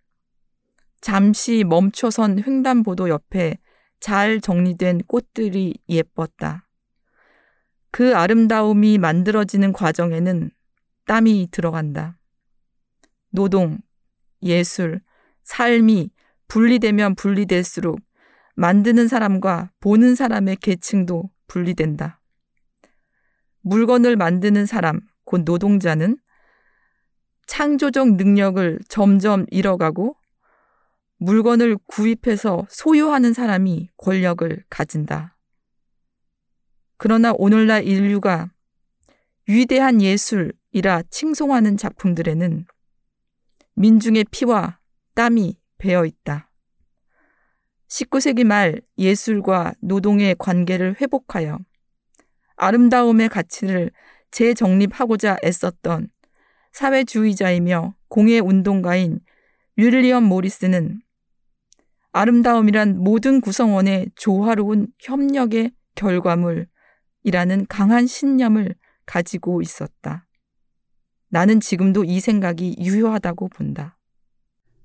잠시 1.01 1.65
멈춰선 1.65 2.43
횡단보도 2.47 3.09
옆에 3.09 3.57
잘 3.99 4.39
정리된 4.39 4.99
꽃들이 5.05 5.73
예뻤다. 5.89 6.69
그 7.93 8.17
아름다움이 8.17 8.97
만들어지는 8.97 9.71
과정에는 9.71 10.49
땀이 11.05 11.49
들어간다. 11.51 12.17
노동, 13.29 13.77
예술, 14.41 14.99
삶이 15.43 16.09
분리되면 16.47 17.13
분리될수록 17.13 17.99
만드는 18.55 19.07
사람과 19.07 19.69
보는 19.79 20.15
사람의 20.15 20.55
계층도 20.55 21.29
분리된다. 21.45 22.19
물건을 23.61 24.15
만드는 24.15 24.65
사람, 24.65 24.99
곧 25.23 25.43
노동자는 25.45 26.17
창조적 27.45 28.15
능력을 28.15 28.79
점점 28.89 29.45
잃어가고 29.51 30.15
물건을 31.17 31.77
구입해서 31.85 32.65
소유하는 32.69 33.33
사람이 33.33 33.91
권력을 33.97 34.63
가진다. 34.71 35.32
그러나 37.03 37.33
오늘날 37.37 37.85
인류가 37.85 38.49
위대한 39.45 40.01
예술이라 40.01 41.03
칭송하는 41.09 41.75
작품들에는 41.75 42.65
민중의 43.75 44.27
피와 44.31 44.79
땀이 45.13 45.57
배어 45.77 46.05
있다. 46.05 46.49
19세기 47.89 48.45
말 48.45 48.79
예술과 48.97 49.73
노동의 49.81 50.37
관계를 50.39 50.95
회복하여 51.01 51.59
아름다움의 52.55 53.27
가치를 53.27 53.91
재정립하고자 54.31 55.39
애썼던 55.43 56.07
사회주의자이며 56.71 57.95
공예 58.07 58.39
운동가인 58.39 59.19
윌리엄 59.75 60.23
모리스는 60.23 61.01
아름다움이란 62.13 62.99
모든 62.99 63.41
구성원의 63.41 64.11
조화로운 64.15 64.87
협력의 64.99 65.73
결과물 65.95 66.71
이라는 67.23 67.65
강한 67.67 68.07
신념을 68.07 68.75
가지고 69.05 69.61
있었다. 69.61 70.25
나는 71.29 71.59
지금도 71.59 72.03
이 72.03 72.19
생각이 72.19 72.75
유효하다고 72.79 73.49
본다. 73.49 73.97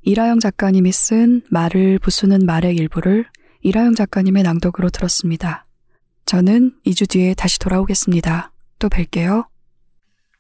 이라영 0.03 0.41
작가님이 0.41 0.93
쓴 0.93 1.43
말을 1.51 1.99
부수는 1.99 2.47
말의 2.47 2.75
일부를 2.77 3.27
이라영 3.63 3.95
작가님의 3.95 4.45
낭독으로 4.45 4.89
들었습니다. 4.91 5.67
저는 6.25 6.73
2주 6.87 7.09
뒤에 7.09 7.35
다시 7.35 7.59
돌아오겠습니다. 7.59 8.53
또 8.79 8.89
뵐게요. 8.89 9.47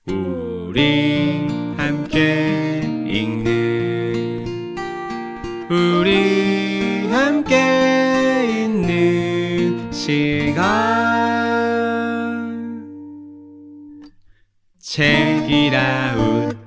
우리 0.06 1.46
함께 1.76 2.80
읽는 3.06 4.76
우리 5.70 7.08
함께 7.10 8.64
있는 8.64 9.92
시간 9.92 11.07
책이라웃 14.88 16.57